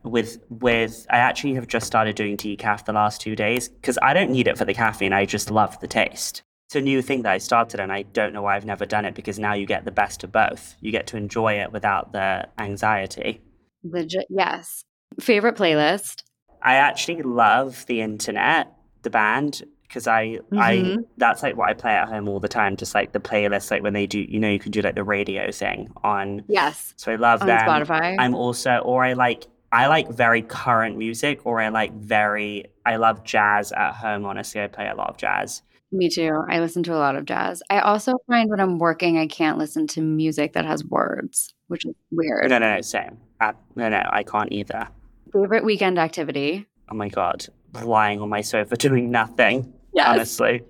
With 0.02 0.38
with, 0.48 1.06
I 1.10 1.18
actually 1.18 1.54
have 1.54 1.68
just 1.68 1.86
started 1.86 2.16
doing 2.16 2.36
decaf 2.36 2.86
the 2.86 2.92
last 2.92 3.20
two 3.20 3.36
days 3.36 3.68
because 3.68 3.98
I 4.02 4.14
don't 4.14 4.30
need 4.30 4.48
it 4.48 4.56
for 4.56 4.64
the 4.64 4.72
caffeine. 4.72 5.12
I 5.12 5.26
just 5.26 5.50
love 5.50 5.78
the 5.80 5.86
taste. 5.86 6.42
It's 6.68 6.76
a 6.76 6.80
new 6.80 7.02
thing 7.02 7.22
that 7.22 7.32
I 7.32 7.38
started, 7.38 7.80
and 7.80 7.92
I 7.92 8.02
don't 8.02 8.32
know 8.32 8.42
why 8.42 8.56
I've 8.56 8.64
never 8.64 8.86
done 8.86 9.04
it 9.04 9.14
because 9.14 9.38
now 9.38 9.52
you 9.52 9.66
get 9.66 9.84
the 9.84 9.90
best 9.90 10.24
of 10.24 10.32
both. 10.32 10.76
You 10.80 10.90
get 10.90 11.06
to 11.08 11.16
enjoy 11.16 11.54
it 11.54 11.72
without 11.72 12.12
the 12.12 12.48
anxiety. 12.58 13.42
Legit, 13.82 14.26
yes. 14.30 14.84
Favorite 15.18 15.56
playlist? 15.56 16.22
I 16.62 16.76
actually 16.76 17.22
love 17.22 17.84
the 17.86 18.00
internet, 18.00 18.72
the 19.02 19.10
band, 19.10 19.64
because 19.90 20.06
I 20.06 20.38
I 20.56 20.76
Mhm. 20.76 20.98
that's 21.16 21.42
like 21.42 21.56
what 21.56 21.68
I 21.68 21.74
play 21.74 21.90
at 21.92 22.08
home 22.08 22.28
all 22.28 22.38
the 22.38 22.48
time. 22.48 22.76
Just 22.76 22.94
like 22.94 23.10
the 23.12 23.18
playlist, 23.18 23.70
like 23.72 23.82
when 23.82 23.92
they 23.92 24.06
do, 24.06 24.20
you 24.20 24.38
know, 24.38 24.48
you 24.48 24.60
can 24.60 24.70
do 24.70 24.80
like 24.82 24.94
the 24.94 25.02
radio 25.04 25.50
thing 25.50 25.88
on. 26.04 26.42
Yes. 26.48 26.94
So 26.96 27.10
I 27.12 27.16
love 27.16 27.40
that. 27.40 27.66
Spotify. 27.68 28.14
I'm 28.18 28.34
also, 28.34 28.76
or 28.84 29.04
I 29.04 29.14
like, 29.14 29.46
I 29.72 29.88
like 29.88 30.08
very 30.08 30.42
current 30.42 30.96
music, 30.96 31.40
or 31.44 31.60
I 31.60 31.68
like 31.68 31.92
very, 31.94 32.66
I 32.86 32.96
love 32.96 33.24
jazz 33.24 33.72
at 33.72 33.94
home. 33.94 34.24
Honestly, 34.26 34.62
I 34.62 34.68
play 34.68 34.88
a 34.88 34.94
lot 34.94 35.10
of 35.10 35.16
jazz. 35.16 35.62
Me 35.92 36.08
too. 36.08 36.30
I 36.48 36.60
listen 36.60 36.84
to 36.84 36.94
a 36.94 36.98
lot 36.98 37.16
of 37.16 37.24
jazz. 37.24 37.62
I 37.68 37.80
also 37.80 38.14
find 38.28 38.48
when 38.48 38.60
I'm 38.60 38.78
working, 38.78 39.18
I 39.18 39.26
can't 39.26 39.58
listen 39.58 39.88
to 39.88 40.00
music 40.00 40.52
that 40.52 40.64
has 40.64 40.84
words, 40.84 41.52
which 41.66 41.84
is 41.84 41.94
weird. 42.12 42.48
No, 42.48 42.58
no, 42.58 42.74
no, 42.76 42.80
same. 42.80 43.18
Uh, 43.40 43.54
no, 43.74 43.88
no, 43.88 44.00
I 44.08 44.22
can't 44.22 44.52
either. 44.52 44.86
Favorite 45.32 45.64
weekend 45.64 45.98
activity? 45.98 46.66
Oh 46.90 46.94
my 46.94 47.08
god, 47.08 47.46
lying 47.82 48.20
on 48.20 48.28
my 48.28 48.40
sofa 48.40 48.76
doing 48.88 49.10
nothing. 49.10 49.72
Yes. 49.92 50.08
Honestly, 50.08 50.62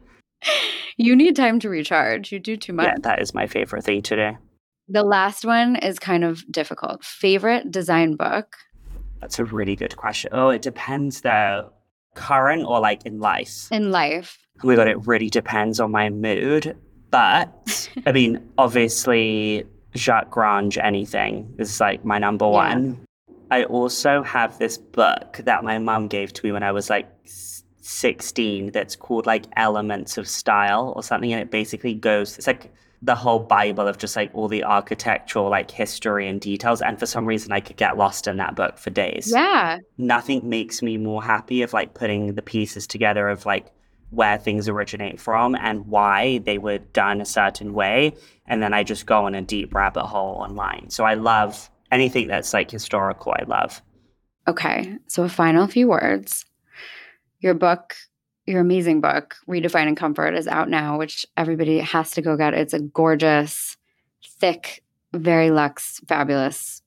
You 0.97 1.15
need 1.17 1.37
time 1.37 1.59
to 1.61 1.69
recharge. 1.69 2.33
You 2.33 2.39
do 2.39 2.57
too 2.57 2.73
much. 2.73 2.87
yeah, 2.87 2.95
that 3.03 3.21
is 3.21 3.35
my 3.35 3.47
favorite 3.47 3.85
thing 3.85 4.03
today. 4.03 4.37
The 4.89 5.03
last 5.03 5.45
one 5.45 5.77
is 5.77 5.99
kind 5.99 6.25
of 6.25 6.45
difficult. 6.51 7.05
Favorite 7.05 7.71
design 7.71 8.17
book? 8.17 8.57
That's 9.21 9.39
a 9.39 9.45
really 9.45 9.77
good 9.77 9.97
question. 9.97 10.31
Oh, 10.33 10.49
it 10.51 10.63
depends 10.63 11.21
though. 11.21 11.71
current 12.15 12.65
or 12.67 12.81
like 12.81 13.07
in 13.07 13.21
life? 13.21 13.69
In 13.71 13.91
life. 13.93 14.39
Oh 14.65 14.67
my 14.69 14.75
god, 14.77 14.89
it 14.89 15.07
really 15.07 15.31
depends 15.31 15.79
on 15.81 15.91
my 15.91 16.11
mood. 16.11 16.77
But 17.11 17.89
I 18.07 18.13
mean, 18.13 18.41
obviously, 18.59 19.65
Jacques 19.97 20.31
Grange, 20.31 20.77
anything 20.79 21.55
is 21.59 21.79
like 21.81 22.05
my 22.05 22.19
number 22.19 22.47
Yeah. 22.47 22.51
one. 22.51 23.05
I 23.53 23.65
also 23.65 24.23
have 24.23 24.59
this 24.59 24.79
book 24.79 25.41
that 25.45 25.65
my 25.65 25.79
mum 25.79 26.09
gave 26.09 26.33
to 26.33 26.47
me 26.47 26.53
when 26.53 26.63
I 26.63 26.73
was 26.73 26.89
like 26.91 27.09
16 27.91 28.71
that's 28.73 28.97
called 28.97 29.27
like 29.27 29.45
Elements 29.57 30.17
of 30.17 30.29
Style 30.29 30.93
or 30.97 31.03
something. 31.03 31.33
And 31.33 31.43
it 31.43 31.51
basically 31.51 31.95
goes, 31.95 32.39
it's 32.39 32.47
like 32.47 32.73
the 33.03 33.15
whole 33.15 33.39
Bible 33.41 33.89
of 33.89 33.99
just 33.99 34.15
like 34.15 34.31
all 34.35 34.47
the 34.49 34.63
architectural 34.65 35.49
like 35.51 35.71
history 35.71 36.29
and 36.29 36.41
details. 36.41 36.83
And 36.83 36.99
for 36.99 37.07
some 37.07 37.27
reason, 37.27 37.51
I 37.53 37.61
could 37.61 37.77
get 37.77 37.97
lost 37.97 38.27
in 38.27 38.37
that 38.37 38.55
book 38.55 38.79
for 38.79 38.91
days 38.91 39.33
Yeah. 39.35 39.79
nothing 39.99 40.49
makes 40.49 40.83
me 40.83 40.97
more 40.99 41.23
happy 41.23 41.63
of 41.63 41.73
like 41.73 41.95
putting 41.95 42.35
the 42.35 42.43
pieces 42.43 42.87
together 42.87 43.29
of 43.29 43.45
like 43.47 43.67
where 44.11 44.39
things 44.39 44.69
originate 44.69 45.21
from 45.21 45.55
and 45.55 45.87
why 45.87 46.39
they 46.39 46.59
were 46.59 46.79
done 46.79 47.21
a 47.21 47.25
certain 47.25 47.73
way 47.75 48.13
and 48.49 48.61
then 48.61 48.75
i 48.75 48.83
just 48.83 49.07
go 49.07 49.25
on 49.27 49.37
a 49.37 49.41
deep 49.41 49.73
rabbit 49.73 50.05
hole 50.05 50.35
online 50.43 50.91
so 50.91 51.05
i 51.05 51.15
love 51.15 51.71
anything 51.93 52.27
that's 52.27 52.53
like 52.53 52.69
historical 52.73 53.33
i 53.39 53.45
love 53.47 53.81
Okay. 54.49 54.97
So, 55.07 55.23
a 55.23 55.29
final 55.29 55.67
few 55.69 55.87
words. 55.87 56.45
Your 57.41 57.55
book, 57.55 57.95
your 58.47 58.61
amazing 58.61 59.01
book, 59.01 59.37
Redefining 59.49 59.97
Comfort, 59.97 60.35
is 60.35 60.47
out 60.47 60.69
now, 60.69 60.99
which 60.99 61.27
everybody 61.37 61.79
has 61.79 62.13
to 62.13 62.23
go 62.23 62.37
get. 62.37 62.55
It's 62.55 62.75
a 62.75 62.81
gorgeous, 62.81 63.77
thick, 64.39 64.83
very 65.13 65.51
luxe, 65.51 66.01
fabulous 66.07 66.83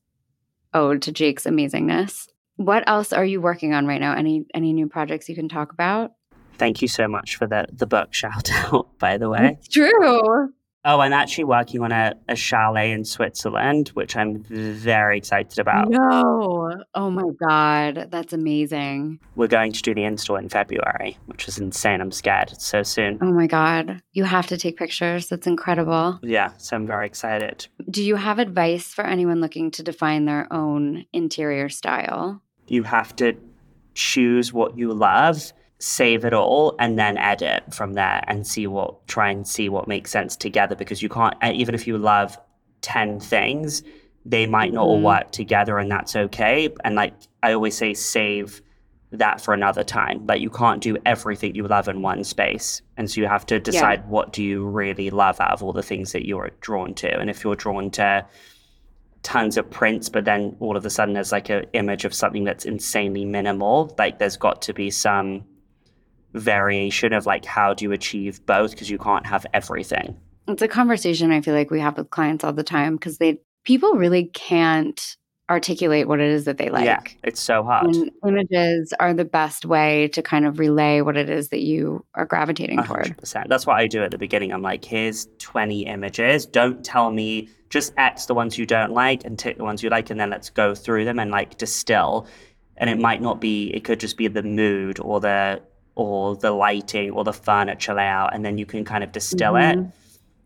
ode 0.74 1.02
to 1.04 1.12
Jake's 1.12 1.46
amazingness. 1.46 2.28
What 2.58 2.88
else 2.88 3.12
are 3.14 3.26
you 3.26 3.42
working 3.42 3.74
on 3.74 3.88
right 3.88 4.02
now? 4.02 4.14
Any 4.14 4.46
any 4.54 4.74
new 4.74 4.88
projects 4.88 5.28
you 5.28 5.36
can 5.36 5.50
talk 5.50 5.72
about? 5.74 6.12
thank 6.56 6.84
you 6.84 6.88
so 6.88 7.08
much 7.08 7.36
for 7.36 7.48
the 7.48 7.66
the 7.74 7.88
book 7.88 8.14
shout 8.14 8.52
out 8.54 8.88
by 9.00 9.18
the 9.18 9.28
way 9.28 9.58
It's 9.58 9.68
true. 9.68 10.54
Oh 10.86 11.00
i'm 11.00 11.14
actually 11.14 11.44
working 11.44 11.82
on 11.82 11.92
a, 11.92 12.14
a 12.28 12.36
chalet 12.36 12.92
in 12.92 13.04
switzerland 13.06 13.90
which 13.90 14.16
i'm 14.16 14.44
very 14.44 15.18
excited 15.18 15.60
about 15.60 15.90
No. 15.90 16.84
Oh 16.96 17.10
my 17.10 17.24
God. 17.48 18.08
That's 18.12 18.34
amazing. 18.34 19.20
we're 19.36 19.48
going 19.48 19.72
to 19.72 19.82
do 19.82 19.94
the 19.94 20.04
install 20.04 20.36
in 20.38 20.50
february 20.50 21.18
which 21.28 21.48
is 21.48 21.58
insane 21.60 22.02
i'm 22.02 22.12
scared 22.12 22.52
it's 22.52 22.66
so 22.66 22.84
soon 22.84 23.18
Oh 23.22 23.32
my 23.32 23.48
God. 23.48 24.02
You 24.14 24.24
have 24.26 24.48
to 24.48 24.58
take 24.58 24.78
pictures. 24.78 25.28
That's 25.28 25.48
incredible. 25.48 26.20
yeah 26.24 26.52
so 26.58 26.76
i'm 26.76 26.86
very 26.88 27.06
excited 27.06 27.68
Do 27.90 28.04
you 28.04 28.16
have 28.16 28.40
advice 28.40 28.88
for 28.94 29.06
anyone 29.06 29.40
looking 29.42 29.72
to 29.72 29.84
define 29.84 30.26
their 30.26 30.48
own 30.52 31.06
interior 31.14 31.70
style? 31.70 32.42
you 32.68 32.84
have 32.84 33.16
to 33.18 33.34
choose 33.94 34.52
what 34.54 34.78
you 34.78 34.94
love, 34.94 35.52
save 35.84 36.24
it 36.24 36.34
all, 36.34 36.76
and 36.80 36.98
then 36.98 37.18
edit 37.18 37.62
from 37.74 37.94
there 37.94 38.24
and 38.28 38.48
see 38.48 38.68
what, 38.68 39.06
try 39.08 39.30
and 39.30 39.46
see 39.46 39.68
what 39.68 39.86
makes 39.86 40.12
sense 40.12 40.38
together 40.38 40.76
because 40.76 41.02
you 41.02 41.10
can't, 41.10 41.36
uh, 41.44 41.52
even 41.54 41.76
if 41.76 41.86
you 41.86 41.98
love 41.98 42.38
10 42.82 43.20
things, 43.20 43.84
they 44.26 44.46
might 44.46 44.72
not 44.72 44.84
all 44.86 45.00
Mhm. 45.00 45.04
work 45.04 45.32
together 45.32 45.78
and 45.80 45.92
that's 45.92 46.16
okay. 46.16 46.70
And 46.86 46.96
like 46.96 47.14
I 47.42 47.52
always 47.52 47.76
say, 47.76 47.94
save 47.94 48.62
that 49.12 49.42
for 49.42 49.54
another 49.54 49.84
time. 49.84 50.26
Like 50.26 50.40
you 50.40 50.50
can't 50.50 50.82
do 50.82 50.96
everything 51.06 51.54
you 51.54 51.68
love 51.68 51.90
in 51.90 52.02
one 52.02 52.24
space. 52.24 52.82
And 52.96 53.12
so 53.12 53.20
you 53.20 53.28
have 53.28 53.46
to 53.48 53.60
decide 53.60 54.08
what 54.08 54.32
do 54.32 54.42
you 54.42 54.66
really 54.66 55.10
love 55.10 55.42
out 55.42 55.52
of 55.52 55.62
all 55.62 55.74
the 55.74 55.84
things 55.84 56.14
that 56.14 56.26
you're 56.26 56.52
drawn 56.62 56.94
to. 56.96 57.20
And 57.20 57.30
if 57.30 57.44
you're 57.44 57.58
drawn 57.58 57.92
to 57.92 58.26
tons 59.22 59.58
of 59.58 59.70
prints, 59.70 60.08
but 60.08 60.24
then 60.24 60.56
all 60.62 60.78
of 60.78 60.86
a 60.86 60.90
sudden 60.90 61.14
there's 61.14 61.34
like 61.34 61.50
an 61.50 61.66
image 61.74 62.06
of 62.06 62.14
something 62.14 62.46
that's 62.46 62.64
insanely 62.66 63.26
minimal. 63.26 63.94
Like 63.98 64.18
there's 64.20 64.38
got 64.38 64.62
to 64.64 64.74
be 64.74 64.90
some 64.90 65.44
variation 66.34 67.14
of 67.14 67.26
like 67.26 67.46
how 67.46 67.74
do 67.74 67.86
you 67.86 67.92
achieve 67.92 68.46
both 68.46 68.72
because 68.72 68.90
you 68.90 68.98
can't 68.98 69.26
have 69.26 69.46
everything. 69.54 70.18
It's 70.48 70.62
a 70.62 70.68
conversation 70.68 71.32
I 71.32 71.42
feel 71.42 71.54
like 71.54 71.72
we 71.72 71.80
have 71.80 71.98
with 71.98 72.10
clients 72.10 72.44
all 72.44 72.54
the 72.54 72.64
time 72.64 72.96
because 72.96 73.18
they 73.18 73.40
people 73.64 73.94
really 73.94 74.26
can't 74.34 75.16
articulate 75.50 76.08
what 76.08 76.20
it 76.20 76.30
is 76.30 76.46
that 76.46 76.58
they 76.58 76.70
like. 76.70 76.86
yeah, 76.86 77.02
it's 77.24 77.40
so 77.42 77.64
hard. 77.64 77.88
And 77.96 78.12
images 78.26 78.94
are 79.00 79.14
the 79.14 79.26
best 79.26 79.66
way 79.66 80.08
to 80.10 80.22
kind 80.22 80.46
of 80.46 80.58
relay 80.58 81.02
what 81.02 81.18
it 81.18 81.30
is 81.30 81.50
that 81.50 81.62
you 81.62 82.06
are 82.16 82.26
gravitating 82.26 82.80
A 82.80 82.84
toward. 82.84 83.02
hundred 83.02 83.18
percent. 83.18 83.50
That's 83.50 83.66
what 83.68 83.78
I 83.78 83.88
do 83.88 84.04
at 84.04 84.12
the 84.12 84.18
beginning. 84.18 84.52
I'm 84.52 84.62
like, 84.62 84.84
here's 84.84 85.28
20 85.40 85.86
images. 85.86 86.46
Don't 86.46 86.84
tell 86.84 87.12
me 87.12 87.50
just 87.70 87.94
X 87.98 88.26
the 88.26 88.34
ones 88.34 88.58
you 88.58 88.66
don't 88.66 88.92
like 88.92 89.26
and 89.26 89.38
tick 89.38 89.58
the 89.58 89.64
ones 89.64 89.84
you 89.84 89.90
like, 89.90 90.10
and 90.10 90.20
then 90.20 90.30
let's 90.30 90.50
go 90.50 90.74
through 90.74 91.06
them 91.06 91.20
and 91.20 91.30
like 91.30 91.58
distill. 91.58 92.26
And 92.78 92.90
it 92.90 92.98
might 93.00 93.22
not 93.22 93.40
be. 93.40 93.68
It 93.68 93.84
could 93.84 94.00
just 94.00 94.18
be 94.18 94.28
the 94.28 94.44
mood 94.44 95.00
or 95.00 95.20
the 95.20 95.62
or 95.96 96.36
the 96.36 96.52
lighting 96.52 97.12
or 97.12 97.24
the 97.24 97.34
furniture 97.34 97.94
layout, 97.94 98.34
and 98.34 98.44
then 98.44 98.58
you 98.58 98.66
can 98.66 98.84
kind 98.86 99.04
of 99.04 99.12
distill 99.12 99.56
it. 99.56 99.78
Mhm. 99.78 99.92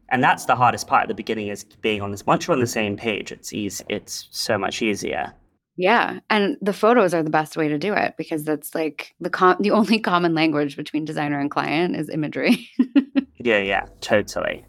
And 0.09 0.23
that's 0.23 0.45
the 0.45 0.55
hardest 0.55 0.87
part 0.87 1.03
at 1.03 1.07
the 1.09 1.13
beginning 1.13 1.47
is 1.49 1.65
being 1.81 2.01
on 2.01 2.11
this. 2.11 2.25
Once 2.25 2.47
you're 2.47 2.55
on 2.55 2.61
the 2.61 2.67
same 2.67 2.95
page, 2.95 3.31
it's 3.31 3.51
easy. 3.53 3.83
It's 3.89 4.27
so 4.31 4.57
much 4.57 4.81
easier. 4.81 5.33
Yeah, 5.79 6.19
and 6.29 6.57
the 6.61 6.73
photos 6.73 7.13
are 7.13 7.21
the 7.23 7.29
best 7.29 7.55
way 7.55 7.67
to 7.67 7.77
do 7.77 7.93
it 7.93 8.15
because 8.17 8.43
that's 8.43 8.73
like 8.73 9.13
the 9.19 9.29
com- 9.29 9.57
the 9.59 9.71
only 9.71 9.99
common 10.11 10.33
language 10.33 10.75
between 10.75 11.05
designer 11.05 11.39
and 11.39 11.51
client 11.51 11.95
is 11.95 12.09
imagery. 12.09 12.69
Yeah, 13.39 13.59
yeah, 13.59 13.85
totally. 14.01 14.65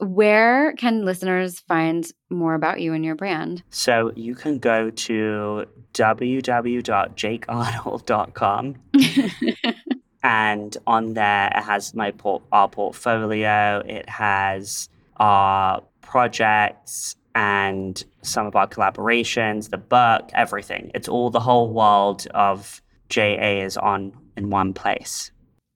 Where 0.00 0.74
can 0.74 1.04
listeners 1.04 1.60
find 1.60 2.04
more 2.30 2.54
about 2.54 2.80
you 2.80 2.92
and 2.92 3.04
your 3.04 3.14
brand? 3.14 3.62
So 3.70 4.10
you 4.16 4.34
can 4.34 4.58
go 4.58 4.90
to 4.90 5.64
www.jakearnold.com 5.94 8.74
and 10.22 10.76
on 10.86 11.14
there 11.14 11.50
it 11.54 11.62
has 11.62 11.94
my 11.94 12.12
our 12.52 12.68
portfolio 12.68 13.82
it 13.86 14.08
has 14.08 14.88
our 15.16 15.82
projects 16.00 17.16
and 17.34 18.04
some 18.22 18.46
of 18.46 18.54
our 18.54 18.68
collaborations 18.68 19.70
the 19.70 19.78
book 19.78 20.30
everything 20.34 20.90
it's 20.94 21.08
all 21.08 21.30
the 21.30 21.40
whole 21.40 21.72
world 21.72 22.26
of 22.34 22.82
ja 23.14 23.24
is 23.24 23.76
on 23.76 24.12
in 24.36 24.50
one 24.50 24.72
place 24.72 25.30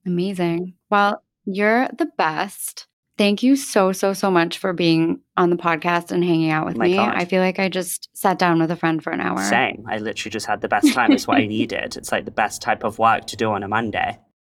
Amazing. 0.07 0.73
Well, 0.89 1.21
you're 1.45 1.89
the 1.89 2.09
best. 2.17 2.87
Thank 3.17 3.43
you 3.43 3.55
so, 3.55 3.91
so, 3.91 4.13
so 4.13 4.31
much 4.31 4.57
for 4.57 4.73
being 4.73 5.19
on 5.35 5.49
the 5.49 5.57
podcast 5.57 6.11
and 6.11 6.23
hanging 6.23 6.49
out 6.49 6.65
with 6.65 6.77
me. 6.77 6.95
God. 6.95 7.15
I 7.15 7.25
feel 7.25 7.41
like 7.41 7.59
I 7.59 7.67
just 7.67 8.09
sat 8.13 8.39
down 8.39 8.59
with 8.59 8.71
a 8.71 8.75
friend 8.75 9.03
for 9.03 9.11
an 9.11 9.19
hour. 9.21 9.41
same 9.43 9.85
i 9.87 9.97
literally 9.97 10.31
just 10.31 10.45
had 10.45 10.61
the 10.61 10.67
best 10.67 10.93
time 10.93 11.11
it's 11.11 11.27
what 11.27 11.37
i 11.37 11.45
needed 11.57 11.97
it's 11.97 12.11
like 12.11 12.25
the 12.25 12.31
best 12.31 12.61
type 12.61 12.83
of 12.83 12.99
work 12.99 13.25
to 13.27 13.35
do 13.35 13.51
on 13.51 13.63
a 13.63 13.67
monday 13.67 14.17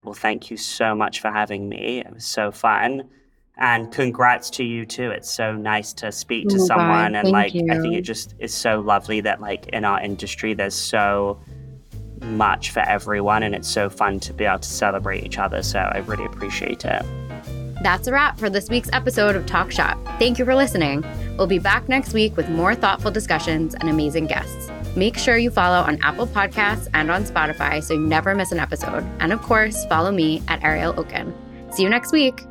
well 0.08 0.14
thank 0.14 0.50
you 0.50 0.56
so 0.56 0.96
much 0.96 1.20
for 1.20 1.30
having 1.30 1.68
me. 1.68 2.00
It 2.00 2.14
was 2.14 2.26
so 2.26 2.50
fun. 2.50 3.10
And 3.58 3.92
congrats 3.92 4.50
to 4.52 4.64
you 4.64 4.86
too. 4.86 5.12
It's 5.12 5.30
so 5.30 5.54
nice 5.54 5.92
to 5.94 6.12
speak 6.14 6.48
to 6.50 6.56
Oh 6.56 6.60
my 6.60 6.60
God, 6.60 6.68
someone 6.68 7.16
and 7.16 7.26
thank 7.26 7.34
like 7.34 7.72
i 7.72 7.82
think 7.82 7.96
it 7.96 8.04
just 8.04 8.36
is 8.40 8.54
so 8.54 8.80
lovely 8.80 9.20
that 9.22 9.42
like 9.42 9.68
in 9.68 9.84
our 9.84 10.00
industry 10.00 10.54
there's 10.54 10.76
so 10.76 11.40
much 12.22 12.72
for 12.72 12.80
everyone 12.82 13.44
and 13.44 13.54
it's 13.54 13.68
so 13.68 13.90
fun 13.90 14.20
to 14.22 14.34
be 14.34 14.46
able 14.46 14.60
to 14.60 14.70
celebrate 14.70 15.26
each 15.26 15.38
other. 15.38 15.62
So 15.62 15.80
i 15.80 15.98
really 16.00 16.26
appreciate 16.26 16.86
it. 16.86 17.04
That's 17.84 18.08
a 18.08 18.14
wrap 18.14 18.40
for 18.40 18.50
this 18.50 18.70
week's 18.70 18.90
episode 18.94 19.36
of 19.36 19.46
Talk 19.46 19.72
Shop. 19.72 19.98
Thank 20.20 20.40
you 20.40 20.46
for 20.46 20.56
listening. 20.56 21.04
We'll 21.38 21.48
be 21.48 21.60
back 21.60 21.90
next 21.90 22.14
week 22.14 22.38
with 22.38 22.50
more 22.50 22.74
thoughtful 22.76 23.12
discussions 23.12 23.76
and 23.76 23.90
amazing 23.90 24.28
guests. 24.28 24.72
Make 24.98 25.16
sure 25.16 25.38
you 25.38 25.52
follow 25.52 25.78
on 25.78 26.00
Apple 26.02 26.26
Podcasts 26.26 26.88
and 26.96 27.12
on 27.12 27.24
Spotify 27.24 27.84
so 27.84 27.94
you 27.94 28.00
never 28.00 28.34
miss 28.34 28.52
an 28.52 28.58
episode. 28.58 29.08
And 29.20 29.32
of 29.32 29.40
course, 29.44 29.86
follow 29.86 30.12
me 30.12 30.42
at 30.48 30.64
Ariel 30.64 30.96
Okin. 30.96 31.32
See 31.72 31.84
you 31.84 31.90
next 31.90 32.12
week. 32.12 32.48